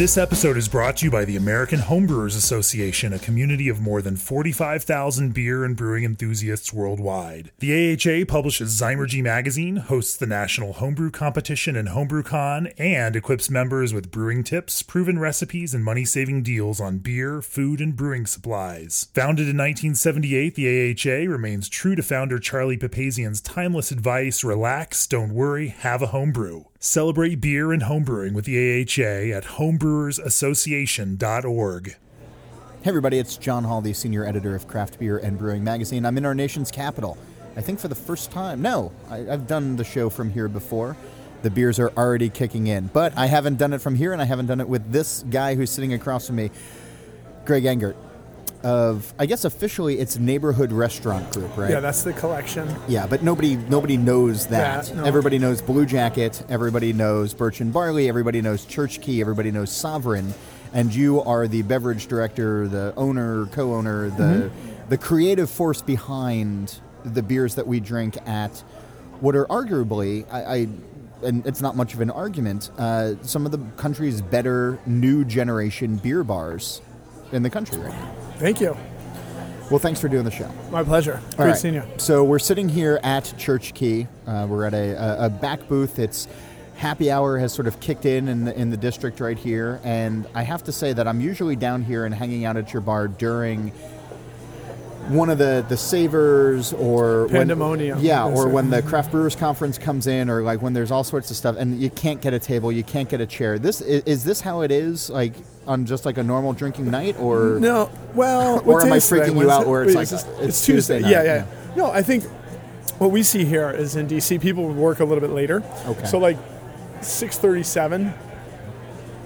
This 0.00 0.16
episode 0.16 0.56
is 0.56 0.66
brought 0.66 0.96
to 0.96 1.04
you 1.04 1.10
by 1.10 1.26
the 1.26 1.36
American 1.36 1.78
Homebrewers 1.78 2.34
Association, 2.34 3.12
a 3.12 3.18
community 3.18 3.68
of 3.68 3.82
more 3.82 4.00
than 4.00 4.16
45,000 4.16 5.34
beer 5.34 5.62
and 5.62 5.76
brewing 5.76 6.04
enthusiasts 6.04 6.72
worldwide. 6.72 7.50
The 7.58 7.92
AHA 7.92 8.24
publishes 8.24 8.80
Zymurgy 8.80 9.22
magazine, 9.22 9.76
hosts 9.76 10.16
the 10.16 10.24
National 10.24 10.72
Homebrew 10.72 11.10
Competition 11.10 11.76
and 11.76 11.88
HomebrewCon, 11.88 12.72
and 12.78 13.14
equips 13.14 13.50
members 13.50 13.92
with 13.92 14.10
brewing 14.10 14.42
tips, 14.42 14.80
proven 14.80 15.18
recipes, 15.18 15.74
and 15.74 15.84
money 15.84 16.06
saving 16.06 16.44
deals 16.44 16.80
on 16.80 17.00
beer, 17.00 17.42
food, 17.42 17.82
and 17.82 17.94
brewing 17.94 18.24
supplies. 18.24 19.08
Founded 19.12 19.50
in 19.50 19.58
1978, 19.58 20.54
the 20.54 20.94
AHA 20.94 21.30
remains 21.30 21.68
true 21.68 21.94
to 21.94 22.02
founder 22.02 22.38
Charlie 22.38 22.78
Papazian's 22.78 23.42
timeless 23.42 23.90
advice 23.90 24.42
relax, 24.42 25.06
don't 25.06 25.34
worry, 25.34 25.68
have 25.68 26.00
a 26.00 26.06
homebrew. 26.06 26.64
Celebrate 26.82 27.42
beer 27.42 27.72
and 27.72 27.82
homebrewing 27.82 28.32
with 28.32 28.46
the 28.46 28.56
AHA 28.56 29.36
at 29.36 29.44
homebrewersassociation.org. 29.44 31.88
Hey 31.88 32.88
everybody, 32.88 33.18
it's 33.18 33.36
John 33.36 33.64
Holl, 33.64 33.82
the 33.82 33.92
senior 33.92 34.24
editor 34.24 34.54
of 34.54 34.66
Craft 34.66 34.98
Beer 34.98 35.18
and 35.18 35.36
Brewing 35.36 35.62
Magazine. 35.62 36.06
I'm 36.06 36.16
in 36.16 36.24
our 36.24 36.34
nation's 36.34 36.70
capital. 36.70 37.18
I 37.54 37.60
think 37.60 37.80
for 37.80 37.88
the 37.88 37.94
first 37.94 38.30
time. 38.30 38.62
No, 38.62 38.92
I, 39.10 39.18
have 39.18 39.46
done 39.46 39.76
the 39.76 39.84
show 39.84 40.08
from 40.08 40.30
here 40.30 40.48
before. 40.48 40.96
The 41.42 41.50
beers 41.50 41.78
are 41.78 41.90
already 41.98 42.30
kicking 42.30 42.66
in, 42.66 42.86
but 42.86 43.12
I 43.14 43.26
haven't 43.26 43.58
done 43.58 43.74
it 43.74 43.82
from 43.82 43.96
here, 43.96 44.14
and 44.14 44.22
I 44.22 44.24
haven't 44.24 44.46
done 44.46 44.62
it 44.62 44.68
with 44.68 44.90
this 44.90 45.22
guy 45.28 45.56
who's 45.56 45.68
sitting 45.68 45.92
across 45.92 46.28
from 46.28 46.36
me, 46.36 46.50
Greg 47.44 47.64
Engert 47.64 47.96
of 48.62 49.12
I 49.18 49.26
guess 49.26 49.44
officially 49.44 49.98
it's 49.98 50.18
neighborhood 50.18 50.72
restaurant 50.72 51.32
group, 51.32 51.56
right? 51.56 51.70
Yeah, 51.70 51.80
that's 51.80 52.02
the 52.02 52.12
collection. 52.12 52.68
Yeah, 52.88 53.06
but 53.06 53.22
nobody 53.22 53.56
nobody 53.56 53.96
knows 53.96 54.46
that. 54.48 54.86
That, 54.86 54.96
no. 54.96 55.04
Everybody 55.04 55.38
knows 55.38 55.62
Blue 55.62 55.86
Jacket, 55.86 56.42
everybody 56.48 56.92
knows 56.92 57.32
Birch 57.34 57.60
and 57.60 57.72
Barley, 57.72 58.08
everybody 58.08 58.42
knows 58.42 58.64
Church 58.64 59.00
Key, 59.00 59.20
everybody 59.20 59.50
knows 59.50 59.70
Sovereign, 59.72 60.34
and 60.74 60.94
you 60.94 61.22
are 61.22 61.48
the 61.48 61.62
beverage 61.62 62.06
director, 62.06 62.68
the 62.68 62.92
owner, 62.96 63.46
co-owner, 63.46 64.10
the 64.10 64.22
Mm-hmm. 64.50 64.88
the 64.90 64.98
creative 64.98 65.48
force 65.50 65.80
behind 65.82 66.80
the 67.04 67.22
beers 67.22 67.54
that 67.54 67.66
we 67.66 67.80
drink 67.80 68.16
at 68.28 68.62
what 69.20 69.34
are 69.34 69.46
arguably 69.46 70.26
I, 70.30 70.42
I 70.54 70.68
and 71.22 71.46
it's 71.46 71.60
not 71.60 71.76
much 71.76 71.92
of 71.94 72.00
an 72.00 72.10
argument. 72.10 72.70
Uh, 72.78 73.14
some 73.22 73.44
of 73.46 73.52
the 73.52 73.58
country's 73.76 74.20
better 74.22 74.78
new 74.86 75.24
generation 75.24 75.96
beer 75.96 76.24
bars 76.24 76.80
in 77.32 77.42
the 77.42 77.50
country 77.50 77.78
right 77.78 77.92
now. 77.92 78.14
Thank 78.40 78.58
you. 78.58 78.74
Well, 79.70 79.78
thanks 79.78 80.00
for 80.00 80.08
doing 80.08 80.24
the 80.24 80.30
show. 80.30 80.50
My 80.70 80.82
pleasure. 80.82 81.20
All 81.32 81.36
Great 81.36 81.46
right. 81.48 81.56
seeing 81.58 81.74
you. 81.74 81.82
So 81.98 82.24
we're 82.24 82.38
sitting 82.38 82.70
here 82.70 82.98
at 83.02 83.34
Church 83.36 83.74
Key. 83.74 84.06
Uh, 84.26 84.46
we're 84.48 84.64
at 84.64 84.72
a, 84.72 84.92
a, 85.22 85.26
a 85.26 85.28
back 85.28 85.68
booth. 85.68 85.98
It's 85.98 86.26
happy 86.74 87.10
hour 87.10 87.36
has 87.38 87.52
sort 87.52 87.68
of 87.68 87.78
kicked 87.80 88.06
in 88.06 88.28
in 88.28 88.46
the, 88.46 88.58
in 88.58 88.70
the 88.70 88.78
district 88.78 89.20
right 89.20 89.38
here, 89.38 89.78
and 89.84 90.26
I 90.34 90.42
have 90.42 90.64
to 90.64 90.72
say 90.72 90.94
that 90.94 91.06
I'm 91.06 91.20
usually 91.20 91.54
down 91.54 91.82
here 91.82 92.06
and 92.06 92.14
hanging 92.14 92.46
out 92.46 92.56
at 92.56 92.72
your 92.72 92.80
bar 92.80 93.08
during 93.08 93.72
one 95.10 95.28
of 95.30 95.38
the 95.38 95.64
the 95.68 95.76
savers 95.76 96.72
or 96.72 97.22
when- 97.26 97.32
Pandemonium. 97.48 97.98
yeah, 98.00 98.24
or 98.26 98.48
when 98.48 98.70
the 98.70 98.82
craft 98.82 99.10
brewers 99.10 99.34
conference 99.36 99.78
comes 99.78 100.06
in, 100.06 100.30
or 100.30 100.42
like 100.42 100.62
when 100.62 100.72
there's 100.72 100.90
all 100.90 101.04
sorts 101.04 101.30
of 101.30 101.36
stuff, 101.36 101.56
and 101.58 101.80
you 101.80 101.90
can't 101.90 102.20
get 102.20 102.32
a 102.34 102.38
table, 102.38 102.70
you 102.72 102.82
can't 102.84 103.08
get 103.08 103.20
a 103.20 103.26
chair. 103.26 103.58
This 103.58 103.80
is, 103.80 104.02
is 104.04 104.24
this 104.24 104.40
how 104.40 104.60
it 104.62 104.70
is, 104.70 105.10
like 105.10 105.34
on 105.66 105.84
just 105.86 106.04
like 106.06 106.18
a 106.18 106.22
normal 106.22 106.52
drinking 106.52 106.90
night, 106.90 107.16
or 107.18 107.58
No, 107.60 107.90
well, 108.14 108.62
Or 108.64 108.82
am 108.82 108.92
I 108.92 108.98
freaking 108.98 109.38
you 109.40 109.50
out 109.50 109.66
where 109.66 109.82
it's 109.84 109.94
like, 109.94 110.10
it's, 110.10 110.24
it's 110.40 110.64
Tuesday? 110.64 110.98
Tuesday 110.98 111.10
yeah, 111.10 111.22
yeah, 111.22 111.34
yeah. 111.46 111.74
No, 111.76 111.90
I 111.90 112.02
think 112.02 112.24
what 112.98 113.10
we 113.10 113.22
see 113.22 113.44
here 113.44 113.70
is 113.70 113.96
in 113.96 114.06
DC, 114.08 114.40
people 114.40 114.68
work 114.72 115.00
a 115.00 115.04
little 115.04 115.20
bit 115.20 115.30
later. 115.34 115.62
Okay. 115.86 116.06
So 116.06 116.18
like 116.18 116.36
six 117.00 117.38
thirty-seven, 117.38 118.12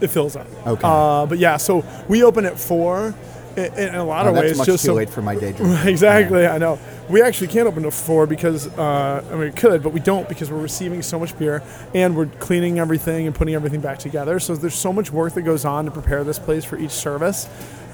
it 0.01 0.09
fills 0.09 0.37
up. 0.37 0.47
Okay. 0.67 0.81
Uh, 0.85 1.27
but 1.27 1.39
yeah, 1.39 1.57
so 1.57 1.85
we 2.09 2.23
open 2.23 2.45
at 2.47 2.59
four. 2.59 3.15
In, 3.57 3.95
a 3.95 4.05
lot 4.05 4.27
Oh, 4.27 4.31
of 4.31 4.35
that's 4.35 4.45
ways, 4.49 4.59
much 4.59 4.67
just 4.67 4.83
too 4.85 4.89
so 4.89 4.95
late 4.95 5.09
for 5.11 5.23
my 5.23 5.35
day 5.35 5.53
drink. 5.53 5.85
exactly. 5.85 6.47
I 6.47 6.59
know. 6.59 6.79
We 7.09 7.23
actually 7.23 7.49
can't 7.49 7.69
open 7.69 7.83
to 7.85 7.91
four 7.91 8.27
because 8.27 8.67
uh, 8.79 9.23
I 9.29 9.31
mean 9.33 9.41
we 9.41 9.51
could, 9.53 9.83
but 9.83 9.91
we 9.93 10.01
don't 10.01 10.29
because 10.29 10.51
we're 10.51 10.61
receiving 10.61 11.03
so 11.03 11.19
much 11.19 11.39
beer 11.39 11.63
and 11.95 12.17
we're 12.17 12.27
cleaning 12.27 12.79
everything 12.79 13.27
and 13.27 13.35
putting 13.35 13.55
everything 13.55 13.81
back 13.81 13.99
together. 13.99 14.41
So 14.41 14.55
there's 14.57 14.75
so 14.75 14.93
much 14.93 15.11
work 15.13 15.35
that 15.35 15.43
goes 15.43 15.65
on 15.65 15.85
to 15.85 15.91
prepare 15.91 16.25
this 16.25 16.39
place 16.39 16.65
for 16.65 16.79
each 16.79 16.91
service 16.93 17.49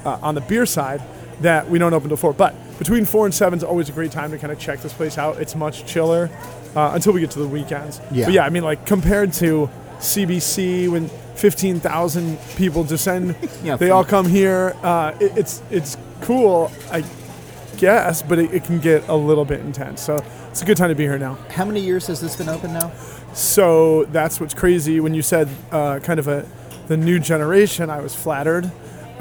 uh, 0.05 0.19
on 0.23 0.35
the 0.35 0.41
beer 0.41 0.65
side 0.67 1.03
that 1.41 1.69
we 1.69 1.79
don't 1.79 1.93
open 1.95 2.09
till 2.09 2.17
four. 2.17 2.33
But 2.33 2.55
between 2.79 3.05
four 3.05 3.25
and 3.27 3.35
seven 3.35 3.57
is 3.59 3.65
always 3.65 3.89
a 3.89 3.93
great 3.93 4.13
time 4.13 4.31
to 4.31 4.39
kind 4.39 4.53
of 4.53 4.59
check 4.59 4.81
this 4.81 4.93
place 4.93 5.19
out. 5.19 5.39
It's 5.41 5.55
much 5.57 5.85
chiller 5.87 6.31
uh, 6.77 6.93
until 6.95 7.13
we 7.13 7.21
get 7.21 7.31
to 7.33 7.39
the 7.39 7.49
weekends. 7.49 8.01
Yeah. 8.13 8.27
But 8.27 8.35
yeah, 8.35 8.45
I 8.45 8.51
mean 8.51 8.63
like 8.63 8.87
compared 8.87 9.33
to 9.35 9.69
CBC 9.99 10.89
when 10.89 11.11
15,000 11.41 12.39
people 12.57 12.85
descend, 12.85 13.35
Yeah, 13.65 13.77
they 13.77 13.91
all 13.91 14.05
come 14.05 14.29
here. 14.29 14.77
Uh, 14.83 15.17
it, 15.19 15.39
it's 15.39 15.63
it's 15.71 15.97
cool, 16.21 16.71
I 16.91 17.03
guess, 17.79 18.21
but 18.21 18.39
it, 18.39 18.53
it 18.53 18.65
can 18.65 18.79
get 18.79 19.09
a 19.09 19.17
little 19.17 19.47
bit 19.47 19.61
intense. 19.61 20.03
So 20.03 20.23
it's 20.51 20.61
a 20.61 20.67
good 20.67 20.77
time 20.77 20.91
to 20.91 20.95
be 20.95 21.05
here 21.05 21.19
now. 21.19 21.39
How 21.49 21.65
many 21.65 21.81
years 21.81 22.07
has 22.09 22.21
this 22.21 22.37
been 22.37 22.51
open 22.51 22.75
now? 22.75 22.93
So 23.33 24.05
that's 24.07 24.39
what's 24.39 24.53
crazy. 24.53 25.01
When 25.01 25.15
you 25.15 25.23
said 25.23 25.49
uh, 25.73 26.01
kind 26.01 26.21
of 26.21 26.29
a 26.29 26.47
the 26.89 26.97
new 26.97 27.19
generation, 27.19 27.89
I 27.89 28.01
was 28.01 28.15
flattered 28.15 28.71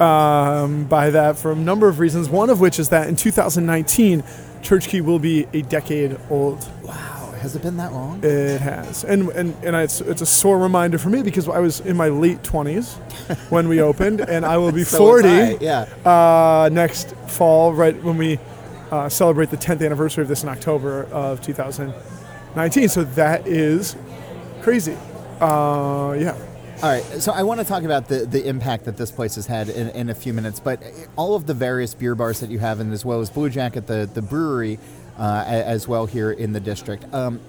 um, 0.00 0.84
by 0.84 1.10
that 1.10 1.38
for 1.38 1.52
a 1.52 1.56
number 1.56 1.88
of 1.88 2.00
reasons. 2.00 2.28
One 2.28 2.50
of 2.50 2.60
which 2.60 2.78
is 2.78 2.88
that 2.90 3.08
in 3.08 3.16
2019, 3.16 4.24
Church 4.60 4.88
Key 4.88 5.00
will 5.00 5.18
be 5.20 5.46
a 5.54 5.62
decade 5.62 6.18
old. 6.28 6.68
Wow, 6.82 7.19
has 7.40 7.56
it 7.56 7.62
been 7.62 7.76
that 7.78 7.92
long? 7.92 8.20
It 8.22 8.60
has, 8.60 9.04
and 9.04 9.28
and, 9.30 9.54
and 9.64 9.74
it's 9.76 10.00
it's 10.00 10.22
a 10.22 10.26
sore 10.26 10.58
reminder 10.58 10.98
for 10.98 11.08
me 11.10 11.22
because 11.22 11.48
I 11.48 11.58
was 11.58 11.80
in 11.80 11.96
my 11.96 12.08
late 12.08 12.42
20s 12.42 12.94
when 13.50 13.68
we 13.68 13.80
opened, 13.80 14.20
and 14.28 14.44
I 14.44 14.58
will 14.58 14.72
be 14.72 14.84
So 14.84 14.98
40 14.98 15.58
Yeah. 15.60 15.86
uh, 16.04 16.68
next 16.72 17.14
fall, 17.28 17.72
right 17.72 18.00
when 18.02 18.16
we 18.18 18.38
uh, 18.90 19.08
celebrate 19.08 19.50
the 19.50 19.56
10th 19.56 19.84
anniversary 19.84 20.22
of 20.22 20.28
this 20.28 20.42
in 20.42 20.48
October 20.48 21.04
of 21.12 21.40
2019. 21.40 22.88
So 22.88 23.04
that 23.04 23.46
is 23.46 23.96
crazy. 24.62 24.96
Uh, 25.40 26.16
yeah. 26.18 26.36
All 26.82 26.88
right. 26.88 27.02
So 27.20 27.32
I 27.32 27.42
want 27.42 27.60
to 27.60 27.66
talk 27.66 27.82
about 27.84 28.08
the, 28.08 28.26
the 28.26 28.46
impact 28.48 28.84
that 28.86 28.96
this 28.96 29.10
place 29.10 29.34
has 29.36 29.46
had 29.46 29.68
in, 29.68 29.88
in 29.90 30.08
a 30.10 30.14
few 30.14 30.32
minutes, 30.32 30.60
but 30.60 30.82
all 31.16 31.34
of 31.34 31.46
the 31.46 31.54
various 31.54 31.94
beer 31.94 32.14
bars 32.14 32.40
that 32.40 32.50
you 32.50 32.58
have, 32.58 32.80
and 32.80 32.92
as 32.92 33.04
well 33.04 33.20
as 33.20 33.28
Blue 33.30 33.48
Jacket, 33.50 33.86
the 33.86 34.08
the 34.12 34.22
brewery, 34.22 34.78
uh, 35.20 35.44
as 35.46 35.86
well 35.86 36.06
here 36.06 36.32
in 36.32 36.52
the 36.52 36.60
district. 36.60 37.04
Um, 37.14 37.40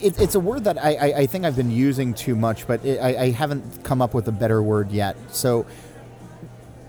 it, 0.00 0.20
it's 0.20 0.34
a 0.34 0.40
word 0.40 0.64
that 0.64 0.78
I, 0.78 0.94
I, 0.94 1.18
I 1.20 1.26
think 1.26 1.44
I've 1.44 1.56
been 1.56 1.70
using 1.70 2.12
too 2.12 2.36
much, 2.36 2.66
but 2.66 2.84
it, 2.84 2.98
I, 2.98 3.16
I 3.16 3.30
haven't 3.30 3.82
come 3.82 4.02
up 4.02 4.14
with 4.14 4.28
a 4.28 4.32
better 4.32 4.62
word 4.62 4.90
yet. 4.90 5.16
So, 5.30 5.64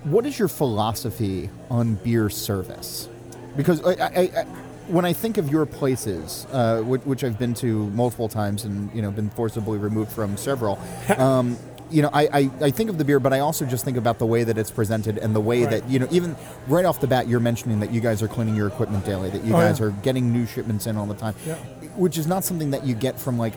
what 0.03 0.25
is 0.25 0.37
your 0.37 0.49
philosophy 0.49 1.49
on 1.69 1.95
beer 1.95 2.29
service? 2.29 3.07
Because 3.55 3.81
I, 3.85 3.91
I, 3.91 4.21
I, 4.21 4.43
when 4.87 5.05
I 5.05 5.13
think 5.13 5.37
of 5.37 5.49
your 5.49 5.65
places, 5.65 6.45
uh, 6.51 6.81
which, 6.81 7.01
which 7.03 7.23
I've 7.23 7.39
been 7.39 7.53
to 7.55 7.89
multiple 7.91 8.27
times 8.27 8.65
and 8.65 8.93
you 8.93 9.01
know 9.01 9.11
been 9.11 9.29
forcibly 9.29 9.77
removed 9.77 10.11
from 10.11 10.35
several, 10.35 10.77
um, 11.17 11.57
you 11.93 12.01
know, 12.01 12.09
I, 12.11 12.23
I, 12.33 12.51
I 12.61 12.71
think 12.71 12.89
of 12.89 12.97
the 12.97 13.05
beer, 13.05 13.19
but 13.19 13.33
I 13.33 13.39
also 13.39 13.65
just 13.65 13.85
think 13.85 13.97
about 13.97 14.17
the 14.19 14.25
way 14.25 14.43
that 14.43 14.57
it's 14.57 14.71
presented 14.71 15.17
and 15.19 15.35
the 15.35 15.39
way 15.39 15.61
Right. 15.61 15.69
that 15.81 15.89
you 15.89 15.99
know, 15.99 16.07
even 16.11 16.35
right 16.67 16.85
off 16.85 16.99
the 16.99 17.07
bat, 17.07 17.27
you're 17.27 17.39
mentioning 17.39 17.79
that 17.81 17.91
you 17.91 18.01
guys 18.01 18.21
are 18.23 18.27
cleaning 18.27 18.55
your 18.55 18.67
equipment 18.67 19.05
daily, 19.05 19.29
that 19.29 19.43
you 19.43 19.53
Oh, 19.53 19.59
guys 19.59 19.79
yeah. 19.79 19.85
are 19.85 19.89
getting 19.91 20.33
new 20.33 20.45
shipments 20.47 20.87
in 20.87 20.97
all 20.97 21.05
the 21.05 21.13
time, 21.13 21.35
Yeah. 21.45 21.55
which 21.95 22.17
is 22.17 22.25
not 22.27 22.43
something 22.43 22.71
that 22.71 22.85
you 22.85 22.95
get 22.95 23.19
from 23.19 23.37
like 23.37 23.53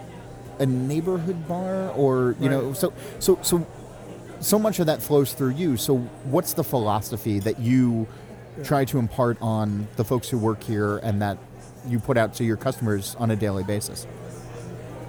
a 0.58 0.66
neighborhood 0.66 1.48
bar 1.48 1.90
or 1.90 2.34
you 2.40 2.48
know, 2.48 2.72
so 2.74 2.92
so 3.18 3.38
so 3.42 3.66
so 4.40 4.58
much 4.58 4.78
of 4.80 4.86
that 4.86 5.00
flows 5.02 5.32
through 5.32 5.50
you. 5.52 5.76
So, 5.78 5.96
what's 6.24 6.52
the 6.52 6.64
philosophy 6.64 7.38
that 7.40 7.58
you 7.58 8.06
try 8.64 8.84
to 8.86 8.98
impart 8.98 9.38
on 9.40 9.88
the 9.96 10.04
folks 10.04 10.28
who 10.28 10.36
work 10.38 10.62
here 10.62 10.98
and 10.98 11.22
that 11.22 11.38
you 11.88 11.98
put 11.98 12.16
out 12.18 12.34
to 12.34 12.44
your 12.44 12.56
customers 12.58 13.16
on 13.18 13.30
a 13.30 13.36
daily 13.36 13.64
basis? 13.64 14.06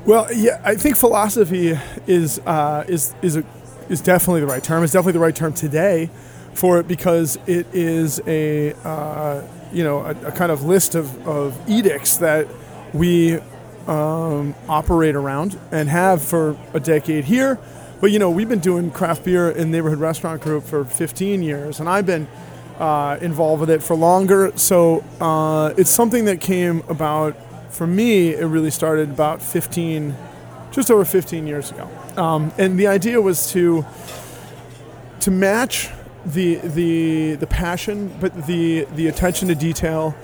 Well, 0.07 0.33
yeah, 0.33 0.61
I 0.63 0.75
think 0.75 0.95
philosophy 0.95 1.77
is 2.07 2.39
uh, 2.45 2.85
is 2.87 3.13
is 3.21 3.35
a, 3.35 3.43
is 3.89 3.99
definitely 3.99 4.39
the 4.39 4.47
right 4.47 4.63
term. 4.63 4.81
It's 4.81 4.93
definitely 4.93 5.11
the 5.11 5.19
right 5.19 5.35
term 5.35 5.51
today 5.51 6.09
for 6.53 6.79
it 6.79 6.87
because 6.87 7.37
it 7.45 7.67
is 7.73 8.21
a 8.25 8.71
uh, 8.85 9.45
you 9.73 9.83
know 9.83 9.99
a, 9.99 10.11
a 10.27 10.31
kind 10.31 10.49
of 10.49 10.63
list 10.63 10.95
of, 10.95 11.27
of 11.27 11.59
edicts 11.69 12.15
that 12.17 12.47
we 12.93 13.39
um, 13.87 14.55
operate 14.69 15.13
around 15.13 15.59
and 15.73 15.89
have 15.89 16.21
for 16.21 16.55
a 16.73 16.79
decade 16.79 17.25
here. 17.25 17.59
But 17.99 18.11
you 18.11 18.19
know 18.19 18.31
we've 18.31 18.47
been 18.47 18.59
doing 18.59 18.91
craft 18.91 19.25
beer 19.25 19.49
in 19.49 19.71
neighborhood 19.71 19.99
restaurant 19.99 20.41
group 20.41 20.63
for 20.63 20.85
15 20.85 21.43
years, 21.43 21.81
and 21.81 21.89
I've 21.89 22.05
been 22.05 22.29
uh, 22.79 23.17
involved 23.19 23.59
with 23.59 23.69
it 23.69 23.83
for 23.83 23.97
longer. 23.97 24.53
So 24.55 25.03
uh, 25.19 25.73
it's 25.77 25.89
something 25.89 26.23
that 26.25 26.39
came 26.39 26.81
about 26.87 27.35
for 27.69 27.87
me. 27.87 28.33
It 28.33 28.45
really 28.45 28.71
started 28.71 29.09
about 29.09 29.41
15, 29.41 30.15
just 30.71 30.91
over 30.91 31.05
15 31.05 31.47
years 31.47 31.71
ago, 31.71 31.89
um, 32.17 32.51
and 32.57 32.79
the 32.79 32.87
idea 32.87 33.21
was 33.21 33.51
to 33.51 33.85
to 35.21 35.31
match 35.31 35.89
the 36.25 36.55
the 36.55 37.35
the 37.35 37.47
passion, 37.47 38.15
but 38.19 38.47
the 38.47 38.85
the 38.95 39.07
attention 39.07 39.47
to 39.47 39.55
detail, 39.55 40.15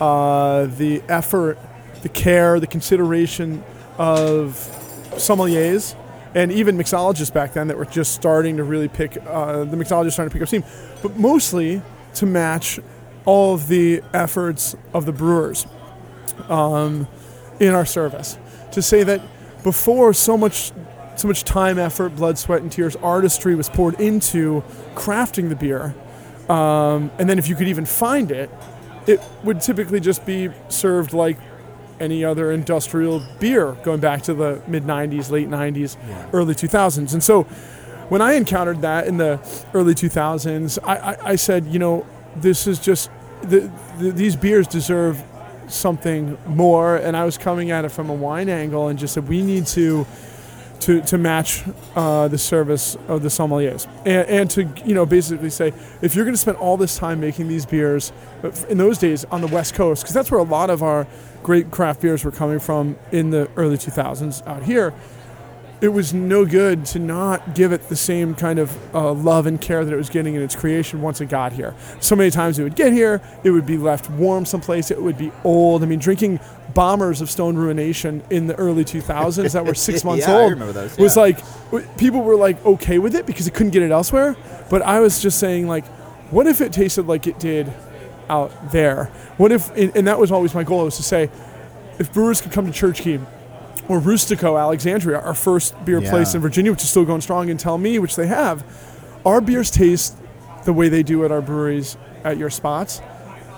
uh, 0.00 0.66
the 0.66 1.02
effort, 1.08 1.58
the 2.02 2.08
care, 2.08 2.60
the 2.60 2.66
consideration 2.66 3.62
of 3.98 4.54
sommeliers 5.16 5.94
and 6.34 6.50
even 6.50 6.76
mixologists 6.76 7.32
back 7.32 7.52
then 7.52 7.68
that 7.68 7.76
were 7.76 7.84
just 7.84 8.12
starting 8.14 8.56
to 8.56 8.64
really 8.64 8.88
pick 8.88 9.18
uh, 9.26 9.64
the 9.64 9.76
mixologists 9.76 10.12
starting 10.12 10.30
to 10.30 10.32
pick 10.32 10.42
up 10.42 10.48
steam, 10.48 10.64
but 11.02 11.16
mostly 11.16 11.82
to 12.14 12.26
match 12.26 12.80
all 13.24 13.54
of 13.54 13.68
the 13.68 14.02
efforts 14.12 14.74
of 14.94 15.06
the 15.06 15.12
brewers 15.12 15.66
um, 16.48 17.06
in 17.60 17.74
our 17.74 17.86
service. 17.86 18.38
To 18.72 18.82
say 18.82 19.02
that 19.02 19.20
before 19.62 20.12
so 20.14 20.36
much 20.36 20.72
so 21.14 21.28
much 21.28 21.44
time, 21.44 21.78
effort, 21.78 22.16
blood, 22.16 22.38
sweat, 22.38 22.62
and 22.62 22.72
tears, 22.72 22.96
artistry 22.96 23.54
was 23.54 23.68
poured 23.68 24.00
into 24.00 24.64
crafting 24.94 25.50
the 25.50 25.54
beer. 25.56 25.94
Um, 26.48 27.10
and 27.18 27.28
then 27.28 27.38
if 27.38 27.48
you 27.48 27.54
could 27.54 27.68
even 27.68 27.84
find 27.84 28.30
it, 28.30 28.50
it 29.06 29.20
would 29.44 29.60
typically 29.60 30.00
just 30.00 30.24
be 30.24 30.48
served 30.68 31.12
like 31.12 31.38
any 32.00 32.24
other 32.24 32.50
industrial 32.50 33.22
beer 33.38 33.72
going 33.82 34.00
back 34.00 34.22
to 34.22 34.34
the 34.34 34.62
mid 34.66 34.84
90s, 34.84 35.30
late 35.30 35.48
90s, 35.48 35.96
yeah. 36.08 36.28
early 36.32 36.54
2000s. 36.54 37.12
And 37.12 37.22
so 37.22 37.44
when 38.08 38.20
I 38.20 38.32
encountered 38.32 38.82
that 38.82 39.06
in 39.06 39.16
the 39.16 39.40
early 39.74 39.94
2000s, 39.94 40.78
I, 40.82 40.96
I, 40.96 41.30
I 41.30 41.36
said, 41.36 41.66
you 41.66 41.78
know, 41.78 42.06
this 42.36 42.66
is 42.66 42.78
just, 42.78 43.10
the, 43.42 43.70
the, 43.98 44.10
these 44.10 44.36
beers 44.36 44.66
deserve 44.66 45.22
something 45.72 46.38
more. 46.46 46.96
And 46.96 47.16
I 47.16 47.24
was 47.24 47.38
coming 47.38 47.70
at 47.70 47.84
it 47.84 47.90
from 47.90 48.10
a 48.10 48.14
wine 48.14 48.48
angle 48.48 48.88
and 48.88 48.98
just 48.98 49.14
said, 49.14 49.28
we 49.28 49.42
need 49.42 49.66
to 49.68 50.06
to, 50.82 51.00
to 51.02 51.16
match 51.16 51.62
uh, 51.94 52.26
the 52.26 52.38
service 52.38 52.96
of 53.06 53.22
the 53.22 53.28
sommeliers 53.28 53.86
and, 54.04 54.28
and 54.28 54.50
to 54.50 54.64
you 54.84 54.94
know 54.94 55.06
basically 55.06 55.48
say 55.50 55.72
if 56.00 56.16
you're 56.16 56.24
going 56.24 56.34
to 56.34 56.40
spend 56.40 56.56
all 56.56 56.76
this 56.76 56.96
time 56.96 57.20
making 57.20 57.46
these 57.46 57.64
beers 57.64 58.12
in 58.68 58.78
those 58.78 58.98
days 58.98 59.24
on 59.26 59.40
the 59.40 59.46
west 59.46 59.74
coast 59.74 60.02
because 60.02 60.12
that's 60.12 60.30
where 60.30 60.40
a 60.40 60.44
lot 60.44 60.70
of 60.70 60.82
our 60.82 61.06
great 61.44 61.70
craft 61.70 62.00
beers 62.00 62.24
were 62.24 62.32
coming 62.32 62.58
from 62.58 62.96
in 63.12 63.30
the 63.30 63.48
early 63.54 63.76
2000s 63.76 64.44
out 64.46 64.64
here 64.64 64.92
it 65.82 65.88
was 65.88 66.14
no 66.14 66.46
good 66.46 66.86
to 66.86 67.00
not 67.00 67.56
give 67.56 67.72
it 67.72 67.88
the 67.88 67.96
same 67.96 68.36
kind 68.36 68.60
of 68.60 68.94
uh, 68.94 69.12
love 69.12 69.46
and 69.46 69.60
care 69.60 69.84
that 69.84 69.92
it 69.92 69.96
was 69.96 70.08
getting 70.08 70.36
in 70.36 70.40
its 70.40 70.54
creation 70.54 71.02
once 71.02 71.20
it 71.20 71.26
got 71.26 71.52
here. 71.52 71.74
So 71.98 72.14
many 72.14 72.30
times 72.30 72.60
it 72.60 72.62
would 72.62 72.76
get 72.76 72.92
here, 72.92 73.20
it 73.42 73.50
would 73.50 73.66
be 73.66 73.76
left 73.76 74.08
warm 74.08 74.46
someplace, 74.46 74.92
it 74.92 75.02
would 75.02 75.18
be 75.18 75.32
old. 75.42 75.82
I 75.82 75.86
mean, 75.86 75.98
drinking 75.98 76.38
bombers 76.72 77.20
of 77.20 77.28
Stone 77.28 77.56
Ruination 77.56 78.22
in 78.30 78.46
the 78.46 78.54
early 78.54 78.84
2000s 78.84 79.52
that 79.54 79.66
were 79.66 79.74
six 79.74 80.04
months 80.04 80.24
yeah, 80.24 80.38
old 80.38 80.56
those, 80.56 80.96
yeah. 80.96 81.02
was 81.02 81.16
like, 81.16 81.40
people 81.98 82.22
were 82.22 82.36
like 82.36 82.64
okay 82.64 83.00
with 83.00 83.16
it 83.16 83.26
because 83.26 83.48
it 83.48 83.54
couldn't 83.54 83.72
get 83.72 83.82
it 83.82 83.90
elsewhere. 83.90 84.36
But 84.70 84.82
I 84.82 85.00
was 85.00 85.20
just 85.20 85.40
saying, 85.40 85.66
like, 85.66 85.84
what 86.30 86.46
if 86.46 86.60
it 86.60 86.72
tasted 86.72 87.08
like 87.08 87.26
it 87.26 87.40
did 87.40 87.72
out 88.28 88.70
there? 88.70 89.06
What 89.36 89.50
if, 89.50 89.76
and 89.76 90.06
that 90.06 90.20
was 90.20 90.30
always 90.30 90.54
my 90.54 90.62
goal, 90.62 90.84
was 90.84 90.96
to 90.98 91.02
say, 91.02 91.28
if 91.98 92.12
brewers 92.12 92.40
could 92.40 92.52
come 92.52 92.66
to 92.66 92.72
Church 92.72 93.00
Key 93.00 93.18
or 93.88 94.00
Rustico, 94.00 94.60
Alexandria, 94.60 95.18
our 95.20 95.34
first 95.34 95.74
beer 95.84 96.00
yeah. 96.00 96.10
place 96.10 96.34
in 96.34 96.40
Virginia, 96.40 96.70
which 96.70 96.82
is 96.82 96.90
still 96.90 97.04
going 97.04 97.20
strong, 97.20 97.50
and 97.50 97.58
tell 97.58 97.78
me, 97.78 97.98
which 97.98 98.16
they 98.16 98.26
have, 98.26 98.64
our 99.24 99.40
beers 99.40 99.70
taste 99.70 100.16
the 100.64 100.72
way 100.72 100.88
they 100.88 101.02
do 101.02 101.24
at 101.24 101.32
our 101.32 101.42
breweries 101.42 101.96
at 102.24 102.38
your 102.38 102.50
spots, 102.50 103.00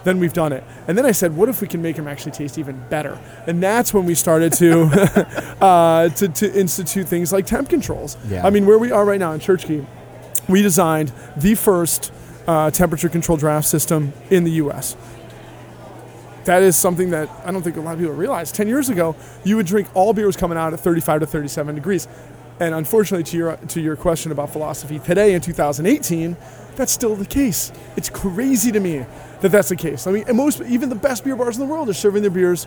then 0.04 0.18
we've 0.18 0.32
done 0.32 0.52
it. 0.52 0.64
And 0.86 0.96
then 0.98 1.06
I 1.06 1.12
said, 1.12 1.36
what 1.36 1.48
if 1.48 1.60
we 1.60 1.68
can 1.68 1.80
make 1.80 1.96
them 1.96 2.06
actually 2.06 2.32
taste 2.32 2.58
even 2.58 2.82
better? 2.88 3.18
And 3.46 3.62
that's 3.62 3.94
when 3.94 4.04
we 4.04 4.14
started 4.14 4.52
to 4.54 4.82
uh, 5.60 6.08
to, 6.10 6.28
to, 6.28 6.58
institute 6.58 7.08
things 7.08 7.32
like 7.32 7.46
temp 7.46 7.68
controls. 7.70 8.16
Yeah. 8.28 8.46
I 8.46 8.50
mean, 8.50 8.66
where 8.66 8.78
we 8.78 8.90
are 8.90 9.04
right 9.04 9.20
now 9.20 9.32
in 9.32 9.40
Church 9.40 9.66
Key, 9.66 9.86
we 10.48 10.60
designed 10.60 11.12
the 11.36 11.54
first 11.54 12.12
uh, 12.46 12.70
temperature 12.70 13.08
control 13.08 13.38
draft 13.38 13.66
system 13.66 14.12
in 14.30 14.44
the 14.44 14.52
U.S 14.52 14.96
that 16.44 16.62
is 16.62 16.76
something 16.76 17.10
that 17.10 17.28
I 17.44 17.52
don't 17.52 17.62
think 17.62 17.76
a 17.76 17.80
lot 17.80 17.94
of 17.94 18.00
people 18.00 18.14
realize. 18.14 18.52
10 18.52 18.68
years 18.68 18.88
ago, 18.88 19.16
you 19.44 19.56
would 19.56 19.66
drink 19.66 19.88
all 19.94 20.12
beers 20.12 20.36
coming 20.36 20.58
out 20.58 20.72
at 20.72 20.80
35 20.80 21.20
to 21.20 21.26
37 21.26 21.74
degrees. 21.74 22.08
And 22.60 22.74
unfortunately, 22.74 23.24
to 23.24 23.36
your, 23.36 23.56
to 23.56 23.80
your 23.80 23.96
question 23.96 24.30
about 24.30 24.50
philosophy, 24.50 24.98
today 24.98 25.34
in 25.34 25.40
2018, 25.40 26.36
that's 26.76 26.92
still 26.92 27.16
the 27.16 27.26
case. 27.26 27.72
It's 27.96 28.08
crazy 28.08 28.72
to 28.72 28.80
me 28.80 29.06
that 29.40 29.50
that's 29.50 29.68
the 29.68 29.76
case. 29.76 30.06
I 30.06 30.12
mean, 30.12 30.24
and 30.28 30.36
most, 30.36 30.60
even 30.62 30.88
the 30.88 30.94
best 30.94 31.24
beer 31.24 31.36
bars 31.36 31.56
in 31.56 31.66
the 31.66 31.72
world 31.72 31.88
are 31.88 31.94
serving 31.94 32.22
their 32.22 32.30
beers 32.30 32.66